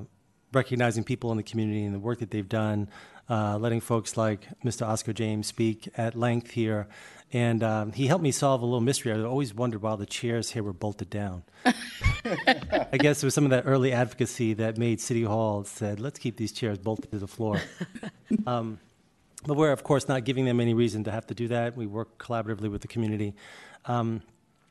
[0.52, 2.88] recognizing people in the community and the work that they've done,
[3.28, 4.86] uh, letting folks like Mr.
[4.86, 6.88] Oscar James speak at length here.
[7.32, 9.12] And um, he helped me solve a little mystery.
[9.12, 11.42] I always wondered why the chairs here were bolted down.
[11.64, 16.18] I guess it was some of that early advocacy that made City Hall said, let's
[16.18, 17.60] keep these chairs bolted to the floor.
[18.46, 18.78] um,
[19.46, 21.76] but we're, of course, not giving them any reason to have to do that.
[21.76, 23.34] We work collaboratively with the community.
[23.84, 24.22] Um,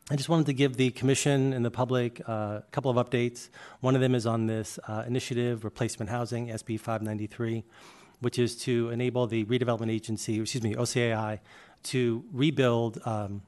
[0.10, 3.50] I just wanted to give the commission and the public uh, a couple of updates.
[3.82, 7.64] One of them is on this uh, initiative, replacement housing, SB 593,
[8.20, 11.40] which is to enable the redevelopment agency, excuse me, OCII,
[11.84, 13.42] to rebuild um,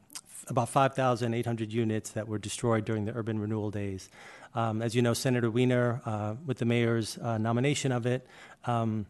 [0.47, 4.09] about 5,800 units that were destroyed during the urban renewal days.
[4.55, 8.25] Um, as you know, Senator Wiener, uh, with the mayor's uh, nomination of it,
[8.65, 9.05] um,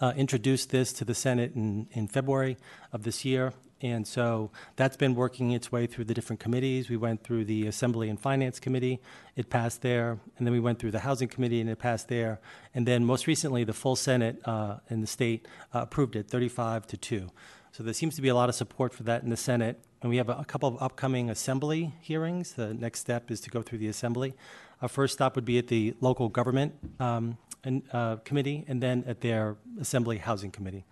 [0.00, 2.56] uh, introduced this to the Senate in, in February
[2.92, 3.52] of this year.
[3.80, 6.88] And so that's been working its way through the different committees.
[6.88, 9.00] We went through the Assembly and Finance Committee,
[9.36, 10.18] it passed there.
[10.36, 12.40] And then we went through the Housing Committee, and it passed there.
[12.74, 16.86] And then most recently, the full Senate uh, in the state uh, approved it 35
[16.88, 17.30] to 2.
[17.70, 19.84] So there seems to be a lot of support for that in the Senate.
[20.02, 22.54] And we have a, a couple of upcoming Assembly hearings.
[22.54, 24.34] The next step is to go through the Assembly.
[24.82, 29.04] Our first stop would be at the local government um, and, uh, committee, and then
[29.06, 30.84] at their Assembly Housing Committee.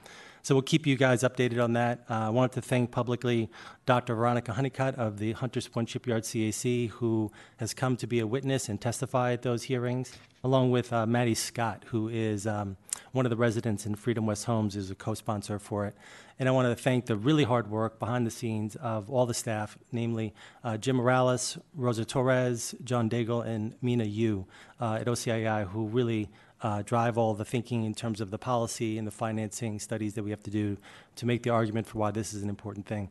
[0.47, 2.05] So we'll keep you guys updated on that.
[2.09, 3.51] Uh, I wanted to thank publicly
[3.85, 4.15] Dr.
[4.15, 8.69] Veronica Honeycutt of the Hunters Point Shipyard CAC, who has come to be a witness
[8.69, 10.13] and testify at those hearings,
[10.45, 12.77] along with uh, Maddie Scott, who is um,
[13.11, 15.97] one of the residents in Freedom West Homes, is a co-sponsor for it.
[16.39, 19.35] And I want to thank the really hard work behind the scenes of all the
[19.35, 20.33] staff, namely
[20.63, 24.47] uh, Jim Morales, Rosa Torres, John Daigle, and Mina Yu
[24.81, 26.29] uh, at OCII, who really
[26.63, 30.23] uh, drive all the thinking in terms of the policy and the financing studies that
[30.23, 30.77] we have to do
[31.17, 33.11] to make the argument for why this is an important thing.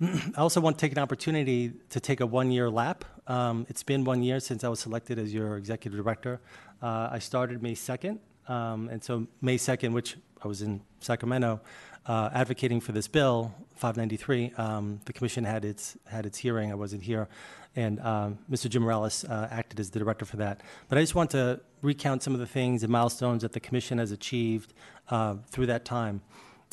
[0.00, 3.04] I also want to take an opportunity to take a one year lap.
[3.26, 6.40] Um, it's been one year since I was selected as your executive director.
[6.82, 11.60] Uh, I started May 2nd, um, and so May 2nd, which I was in Sacramento
[12.06, 16.72] uh, advocating for this bill, 593, um, the commission had its, had its hearing.
[16.72, 17.28] I wasn't here
[17.74, 18.68] and um, Mr.
[18.68, 20.60] Jim Morales uh, acted as the director for that.
[20.88, 23.98] But I just want to recount some of the things and milestones that the commission
[23.98, 24.74] has achieved
[25.08, 26.22] uh, through that time.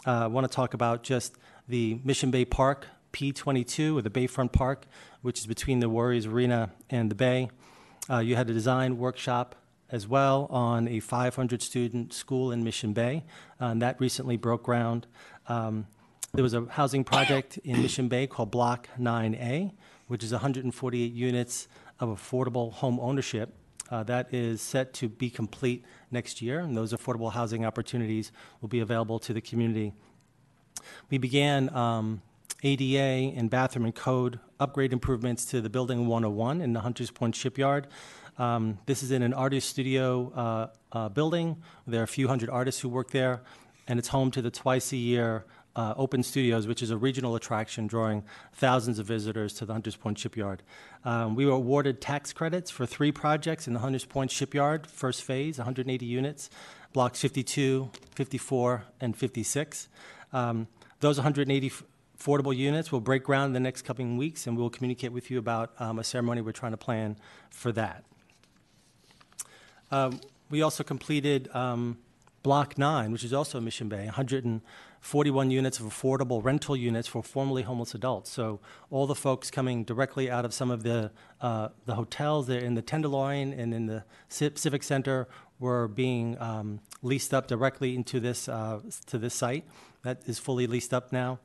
[0.05, 1.35] Uh, I want to talk about just
[1.67, 4.85] the Mission Bay Park P22, or the Bayfront Park,
[5.21, 7.49] which is between the Warriors Arena and the Bay.
[8.09, 9.55] Uh, you had a design workshop
[9.91, 13.23] as well on a 500 student school in Mission Bay,
[13.59, 15.07] uh, and that recently broke ground.
[15.47, 15.87] Um,
[16.33, 19.71] there was a housing project in Mission Bay called Block 9A,
[20.09, 21.67] which is 148 units
[21.99, 23.53] of affordable home ownership.
[23.91, 28.69] Uh, that is set to be complete next year, and those affordable housing opportunities will
[28.69, 29.93] be available to the community.
[31.09, 32.21] We began um,
[32.63, 37.35] ADA and bathroom and code upgrade improvements to the Building 101 in the Hunters Point
[37.35, 37.87] Shipyard.
[38.39, 41.61] Um, this is in an artist studio uh, uh, building.
[41.85, 43.41] There are a few hundred artists who work there,
[43.87, 45.45] and it's home to the twice a year
[45.79, 49.95] uh, Open Studios, which is a regional attraction drawing thousands of visitors to the Hunters
[49.95, 50.61] Point Shipyard.
[51.05, 55.23] Um, we were awarded tax credits for three projects in the Hunters Point Shipyard, first
[55.23, 56.49] phase, 180 units,
[56.91, 59.87] blocks 52, 54, and 56.
[60.33, 60.67] Um,
[60.99, 61.71] those 180
[62.19, 65.39] affordable units will break ground in the next coming weeks, and we'll communicate with you
[65.39, 67.15] about um, a ceremony we're trying to plan
[67.51, 68.03] for that.
[69.91, 70.19] Um,
[70.49, 71.99] we also completed um,
[72.41, 77.63] Block 9, which is also Mission Bay, 141 units of affordable rental units for formerly
[77.63, 78.29] homeless adults.
[78.29, 78.59] So
[78.89, 81.11] all the folks coming directly out of some of the,
[81.41, 85.27] uh, the hotels there in the Tenderloin and in the Civic Center
[85.59, 89.65] were being um, leased up directly into this, uh, to this site.
[90.03, 91.39] That is fully leased up now.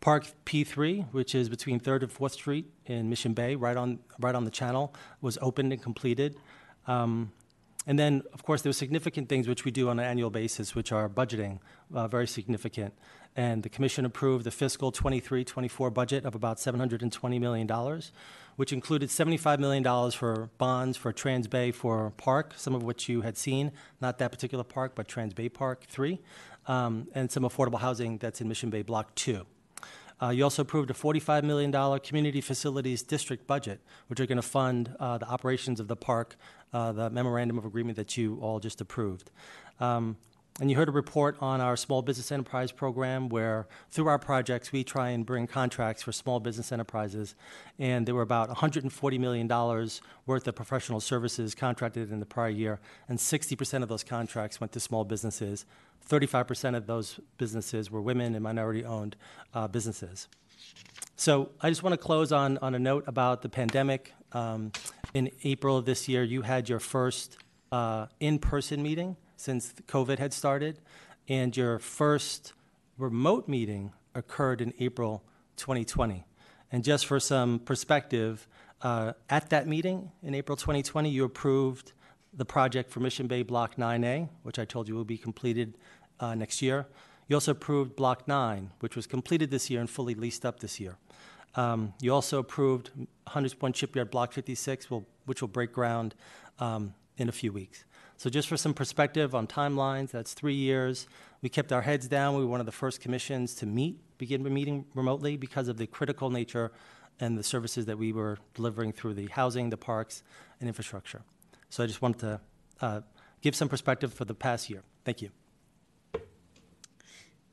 [0.00, 4.34] Park P3, which is between 3rd and 4th Street in Mission Bay, right on, right
[4.34, 6.36] on the channel, was opened and completed.
[6.86, 7.32] Um,
[7.86, 10.74] and then, of course, there are significant things which we do on an annual basis,
[10.74, 11.60] which are budgeting,
[11.94, 12.92] uh, very significant.
[13.36, 18.02] And the Commission approved the fiscal 23 24 budget of about $720 million,
[18.56, 23.38] which included $75 million for bonds for Transbay for Park, some of which you had
[23.38, 26.20] seen, not that particular park, but Transbay Park 3,
[26.66, 29.46] um, and some affordable housing that's in Mission Bay Block 2.
[30.22, 34.42] Uh, you also approved a $45 million community facilities district budget, which are going to
[34.42, 36.36] fund uh, the operations of the park,
[36.72, 39.30] uh, the memorandum of agreement that you all just approved.
[39.78, 40.16] Um,
[40.60, 44.72] and you heard a report on our small business enterprise program where through our projects
[44.72, 47.34] we try and bring contracts for small business enterprises.
[47.78, 49.48] And there were about $140 million
[50.26, 54.72] worth of professional services contracted in the prior year, and 60% of those contracts went
[54.72, 55.64] to small businesses.
[56.08, 59.16] 35% of those businesses were women and minority owned
[59.54, 60.28] uh, businesses.
[61.16, 64.12] So I just want to close on, on a note about the pandemic.
[64.32, 64.72] Um,
[65.14, 67.38] in April of this year, you had your first
[67.72, 70.80] uh, in person meeting since COVID had started,
[71.28, 72.52] and your first
[72.98, 75.22] remote meeting occurred in April
[75.56, 76.24] 2020.
[76.72, 78.46] And just for some perspective,
[78.82, 81.92] uh, at that meeting in April 2020, you approved
[82.32, 85.76] the project for Mission Bay Block 9A, which I told you will be completed
[86.20, 86.86] uh, next year.
[87.28, 90.80] You also approved Block 9, which was completed this year and fully leased up this
[90.80, 90.96] year.
[91.54, 92.90] Um, you also approved
[93.26, 96.14] Hunters Point Shipyard Block 56, will, which will break ground
[96.58, 97.84] um, in a few weeks.
[98.16, 101.06] So, just for some perspective on timelines, that's three years.
[101.42, 102.36] We kept our heads down.
[102.36, 105.86] We were one of the first commissions to meet, begin meeting remotely because of the
[105.86, 106.70] critical nature
[107.18, 110.22] and the services that we were delivering through the housing, the parks,
[110.60, 111.22] and infrastructure.
[111.70, 112.40] So, I just wanted to
[112.82, 113.00] uh,
[113.40, 114.82] give some perspective for the past year.
[115.04, 115.30] Thank you.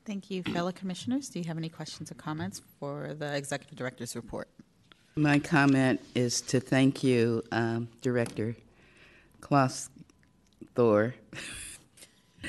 [0.08, 1.28] Thank you, fellow commissioners.
[1.28, 4.48] Do you have any questions or comments for the executive director's report?
[5.16, 8.56] My comment is to thank you, um, Director
[9.42, 9.90] Klaus
[10.74, 11.14] Thor.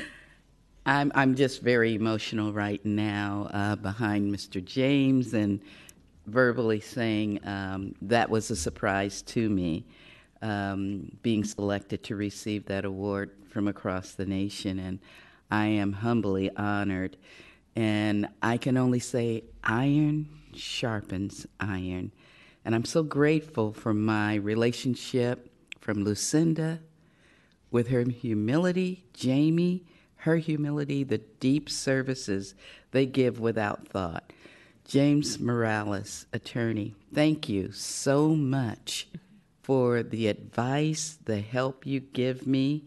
[0.86, 4.64] I'm I'm just very emotional right now uh, behind Mr.
[4.64, 5.60] James and
[6.28, 9.84] verbally saying um, that was a surprise to me,
[10.42, 15.00] um, being selected to receive that award from across the nation, and
[15.52, 17.18] I am humbly honored.
[17.76, 22.12] And I can only say, iron sharpens iron.
[22.66, 26.80] And I'm so grateful for my relationship from Lucinda
[27.72, 29.86] with her humility, Jamie,
[30.18, 32.56] her humility, the deep services
[32.92, 34.34] they give without thought.
[34.86, 39.08] James Morales, attorney, thank you so much
[39.62, 42.86] for the advice, the help you give me.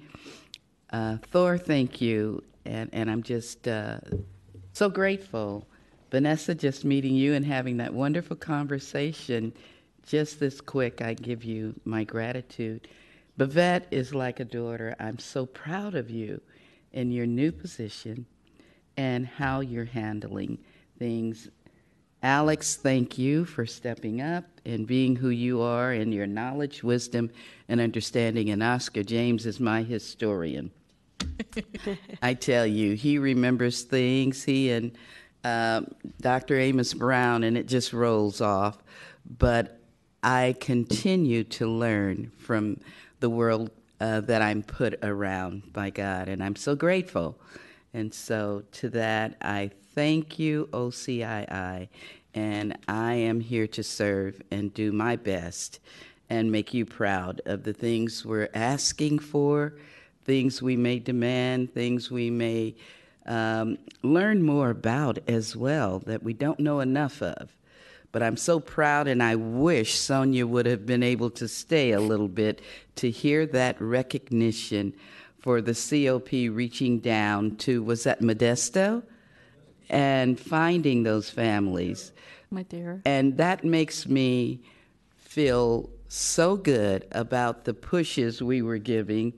[0.91, 2.43] Uh, Thor, thank you.
[2.65, 3.99] And, and I'm just uh,
[4.73, 5.67] so grateful.
[6.11, 9.53] Vanessa, just meeting you and having that wonderful conversation
[10.07, 12.89] just this quick, I give you my gratitude.
[13.39, 14.95] Bavette is like a daughter.
[14.99, 16.41] I'm so proud of you
[16.93, 18.27] in your new position
[18.97, 20.59] and how you're handling
[20.99, 21.49] things.
[22.23, 27.31] Alex, thank you for stepping up and being who you are and your knowledge, wisdom,
[27.69, 28.51] and understanding.
[28.51, 30.71] And Oscar James is my historian.
[32.23, 34.45] I tell you, he remembers things.
[34.45, 34.93] He and
[35.45, 35.83] uh,
[36.21, 36.59] Dr.
[36.59, 38.79] Amos Brown, and it just rolls off.
[39.39, 39.79] But
[40.23, 42.81] I continue to learn from
[43.21, 43.71] the world
[44.01, 47.39] uh, that I'm put around by God, and I'm so grateful.
[47.95, 51.89] And so, to that, I Thank you, OCII.
[52.35, 55.81] And I am here to serve and do my best
[56.31, 59.75] and make you proud of the things we're asking for,
[60.25, 62.75] things we may demand, things we may
[63.27, 67.57] um, learn more about as well that we don't know enough of.
[68.11, 72.01] But I'm so proud, and I wish Sonia would have been able to stay a
[72.01, 72.61] little bit
[72.97, 74.93] to hear that recognition
[75.39, 79.03] for the COP reaching down to, was that Modesto?
[79.89, 82.13] And finding those families.
[82.51, 83.03] My dear.
[83.05, 84.61] And that makes me
[85.17, 89.33] feel so good about the pushes we were giving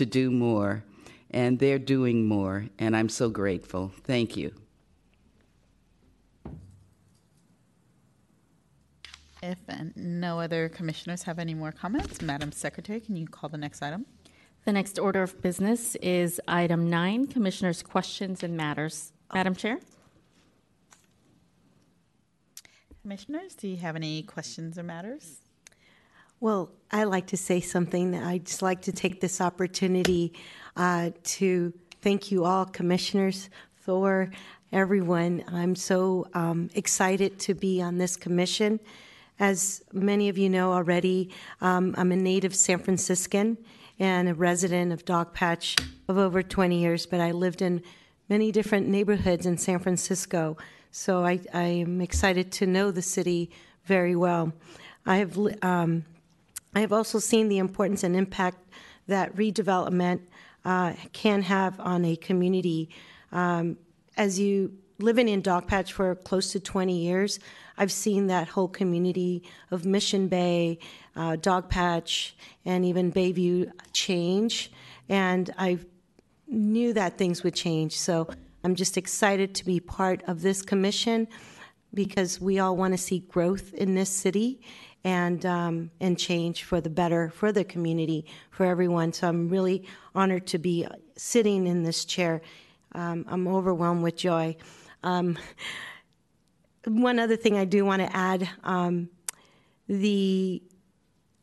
[0.00, 0.82] to do more.
[1.30, 3.92] And they're doing more, and I'm so grateful.
[4.02, 4.52] Thank you.
[9.42, 9.58] If
[9.94, 14.06] no other commissioners have any more comments, Madam Secretary, can you call the next item?
[14.64, 19.12] The next order of business is item nine, Commissioners' questions and matters.
[19.32, 19.78] Madam Chair?
[23.02, 25.36] Commissioners, do you have any questions or matters?
[26.42, 28.14] Well, I like to say something.
[28.14, 30.32] I'd just like to take this opportunity
[30.74, 33.50] uh, to thank you all, commissioners,
[33.82, 34.30] Thor,
[34.72, 35.44] everyone.
[35.48, 38.80] I'm so um, excited to be on this commission.
[39.38, 41.28] As many of you know already,
[41.60, 43.58] um, I'm a native San Franciscan
[43.98, 47.82] and a resident of Dogpatch of over 20 years, but I lived in
[48.30, 50.56] many different neighborhoods in San Francisco.
[50.90, 53.50] So I, I am excited to know the city
[53.84, 54.54] very well.
[55.04, 56.04] I have um,
[56.74, 58.58] I have also seen the importance and impact
[59.08, 60.20] that redevelopment
[60.64, 62.90] uh, can have on a community.
[63.32, 63.76] Um,
[64.16, 67.40] as you living in Dogpatch for close to 20 years,
[67.76, 70.78] I've seen that whole community of Mission Bay,
[71.16, 72.32] uh, Dogpatch,
[72.64, 74.70] and even Bayview change,
[75.08, 75.78] and I
[76.46, 77.98] knew that things would change.
[77.98, 78.28] So
[78.62, 81.26] I'm just excited to be part of this commission
[81.94, 84.60] because we all want to see growth in this city
[85.04, 89.12] and um, and change for the better for the community for everyone.
[89.12, 90.86] So I'm really honored to be
[91.16, 92.42] sitting in this chair.
[92.92, 94.56] Um, I'm overwhelmed with joy.
[95.02, 95.38] Um,
[96.84, 99.08] one other thing I do want to add: um,
[99.88, 100.62] the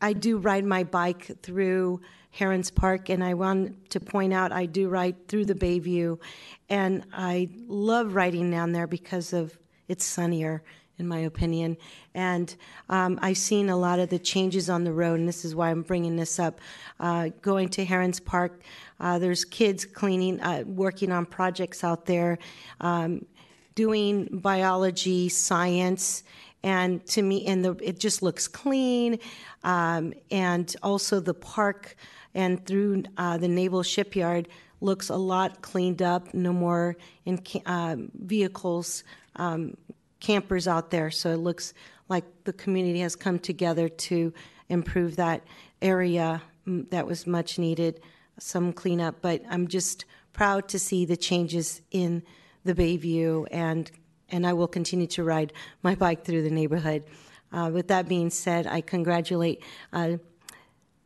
[0.02, 4.68] I do ride my bike through Herons Park, and I want to point out I
[4.68, 6.20] do ride through the Bayview,
[6.70, 9.58] and I love riding down there because of
[9.88, 10.62] it's sunnier
[11.00, 11.78] in my opinion.
[12.14, 12.56] And
[12.90, 15.70] um, I've seen a lot of the changes on the road, and this is why
[15.70, 16.60] I'm bringing this up.
[17.00, 18.62] Uh, going to Herons Park,
[19.00, 22.40] uh, there's kids cleaning, uh, working on projects out there,
[22.82, 23.26] um,
[23.76, 26.24] doing biology, science,
[26.64, 29.20] and to me, and the, it just looks clean.
[29.64, 31.96] Um, and also the park
[32.34, 34.48] and through uh, the naval shipyard
[34.82, 36.34] looks a lot cleaned up.
[36.34, 39.04] No more in, uh, vehicles
[39.36, 39.76] um,
[40.20, 41.12] campers out there.
[41.12, 41.74] So it looks
[42.10, 44.34] like the community has come together to
[44.70, 45.44] improve that
[45.82, 48.02] area that was much needed,
[48.40, 49.22] some cleanup.
[49.22, 52.24] But I'm just proud to see the changes in
[52.64, 53.90] the Bayview, and
[54.30, 55.54] and I will continue to ride
[55.84, 57.04] my bike through the neighborhood.
[57.52, 59.64] Uh, with that being said, I congratulate.
[59.94, 60.18] Uh,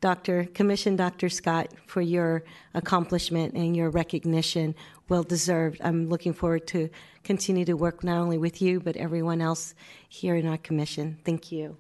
[0.02, 0.46] Dr.
[0.46, 1.30] Commission Dr.
[1.30, 2.44] Scott for your
[2.74, 4.74] accomplishment and your recognition.
[5.12, 5.82] Well deserved.
[5.84, 6.90] I'm looking forward to
[7.26, 9.76] continue to work not only with you, but everyone else
[10.08, 11.18] here in our commission.
[11.26, 11.76] Thank you.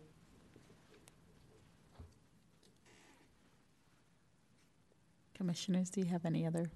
[5.33, 6.69] Commissioners, do you have any other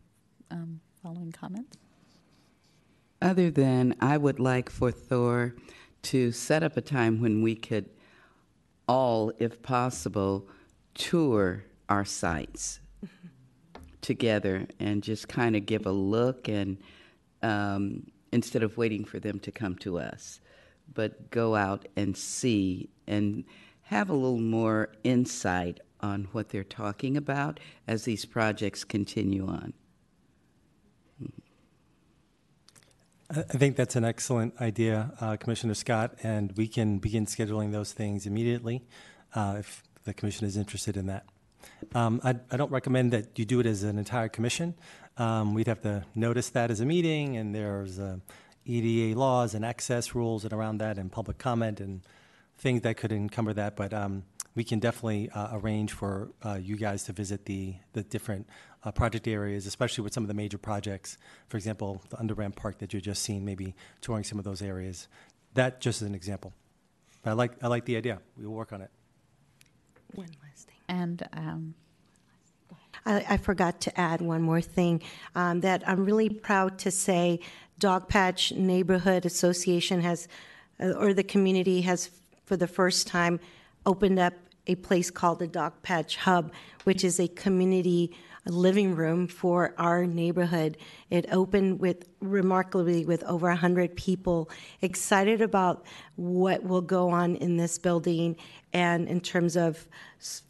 [0.49, 1.77] um, following comments?
[3.21, 5.55] Other than I would like for Thor
[6.03, 7.89] to set up a time when we could
[8.87, 10.47] all, if possible,
[10.93, 12.79] tour our sites
[14.05, 16.77] together and just kind of give a look and
[17.41, 20.39] um, instead of waiting for them to come to us,
[20.93, 23.43] but go out and see and
[23.81, 29.73] have a little more insight on what they're talking about as these projects continue on.
[33.31, 37.91] I think that's an excellent idea, uh, Commissioner Scott, and we can begin scheduling those
[37.91, 38.83] things immediately
[39.33, 41.25] uh, if the commission is interested in that.
[41.93, 44.75] Um, I, I, don't recommend that you do it as an entire commission.
[45.17, 48.17] Um, we'd have to notice that as a meeting, and there's uh,
[48.67, 52.01] ADA laws and access rules and around that, and public comment and
[52.57, 53.75] things that could encumber that.
[53.75, 54.23] But um,
[54.55, 58.47] we can definitely uh, arrange for uh, you guys to visit the the different
[58.83, 61.17] uh, project areas, especially with some of the major projects.
[61.47, 65.07] For example, the Underground Park that you just seen, maybe touring some of those areas.
[65.53, 66.53] That just as an example.
[67.23, 68.19] But I like I like the idea.
[68.37, 68.91] We will work on it.
[70.13, 70.74] One last thing.
[70.87, 71.73] And um,
[73.05, 75.01] I, I, forgot to add one more thing
[75.35, 77.39] um, that I'm really proud to say
[77.79, 80.27] Dogpatch Neighborhood Association has,
[80.79, 82.09] uh, or the community has,
[82.45, 83.39] for the first time,
[83.85, 84.33] opened up
[84.67, 86.51] a place called the Dogpatch Hub,
[86.83, 88.15] which is a community
[88.51, 90.77] living room for our neighborhood.
[91.09, 94.49] It opened with remarkably with over 100 people
[94.81, 95.85] excited about
[96.15, 98.35] what will go on in this building
[98.73, 99.87] and in terms of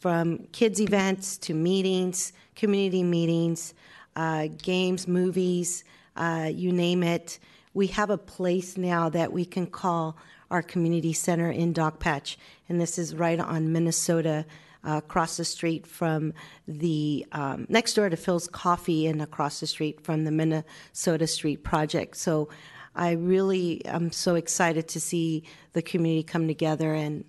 [0.00, 3.74] from kids events to meetings, community meetings,
[4.16, 5.84] uh, games, movies,
[6.16, 7.38] uh, you name it.
[7.74, 10.16] We have a place now that we can call
[10.50, 12.36] our community center in Dogpatch,
[12.68, 14.46] and this is right on Minnesota,
[14.86, 16.32] uh, across the street from
[16.68, 21.62] the um, next door to Philz Coffee, and across the street from the Minnesota Street
[21.62, 22.16] Project.
[22.16, 22.48] So,
[22.94, 25.42] I really am so excited to see
[25.74, 27.24] the community come together and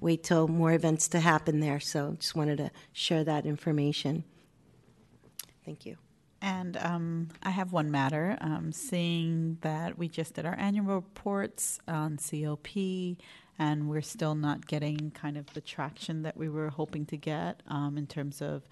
[0.00, 1.78] wait till more events to happen there.
[1.78, 4.24] So, just wanted to share that information.
[5.64, 5.96] Thank you.
[6.44, 8.36] And um, I have one matter.
[8.42, 12.68] Um, seeing that we just did our annual reports on COP,
[13.58, 17.62] and we're still not getting kind of the traction that we were hoping to get
[17.68, 18.62] um, in terms of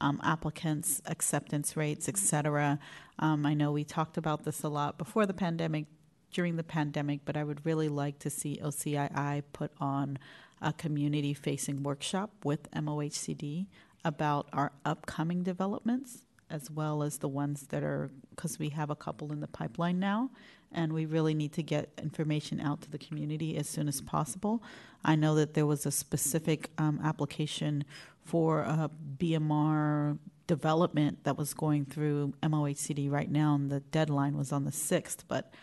[0.00, 2.78] um, applicants, acceptance rates, et cetera.
[3.18, 5.86] Um, I know we talked about this a lot before the pandemic,
[6.32, 10.18] during the pandemic, but I would really like to see OCII put on
[10.60, 13.66] a community facing workshop with MOHCD
[14.04, 18.94] about our upcoming developments as well as the ones that are, because we have a
[18.94, 20.30] couple in the pipeline now,
[20.74, 24.62] and we really need to get information out to the community as soon as possible.
[25.04, 27.84] I know that there was a specific um, application
[28.24, 34.52] for a BMR development that was going through MOHCD right now, and the deadline was
[34.52, 35.54] on the 6th, but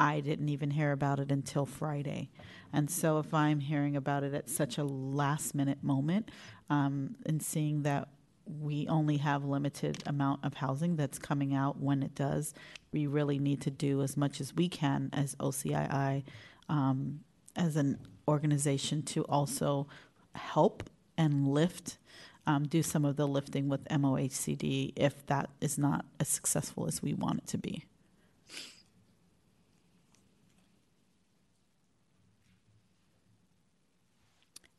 [0.00, 2.30] I didn't even hear about it until Friday.
[2.72, 6.30] And so if I'm hearing about it at such a last minute moment
[6.70, 8.08] um, and seeing that
[8.48, 12.54] we only have limited amount of housing that's coming out when it does,
[12.92, 16.24] we really need to do as much as we can as OCII
[16.68, 17.20] um,
[17.56, 19.86] as an organization to also
[20.34, 21.98] help and lift,
[22.46, 27.02] um, do some of the lifting with MOHCD if that is not as successful as
[27.02, 27.84] we want it to be.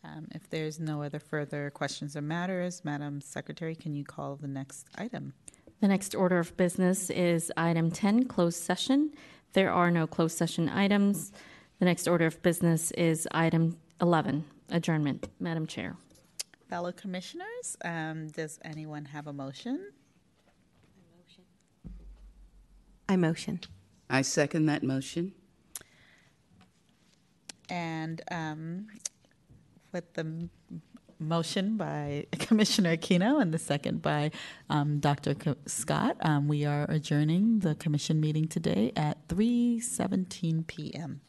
[0.04, 4.48] Um, If there's no other further questions or matters, Madam Secretary, can you call the
[4.48, 5.34] next item?
[5.82, 9.12] The next order of business is item 10, closed session.
[9.54, 11.32] There are no closed session items.
[11.80, 15.28] The next order of business is item 11, adjournment.
[15.40, 15.96] Madam Chair.
[16.70, 19.92] Fellow commissioners, um, does anyone have a motion?
[23.08, 23.60] I motion.
[24.10, 25.34] I second that motion.
[27.70, 28.88] And um,
[29.92, 30.50] with the
[31.20, 34.32] motion by Commissioner Aquino and the second by
[34.70, 35.36] um, Dr.
[35.36, 41.22] Co- Scott, um, we are adjourning the commission meeting today at 3:17 p.m.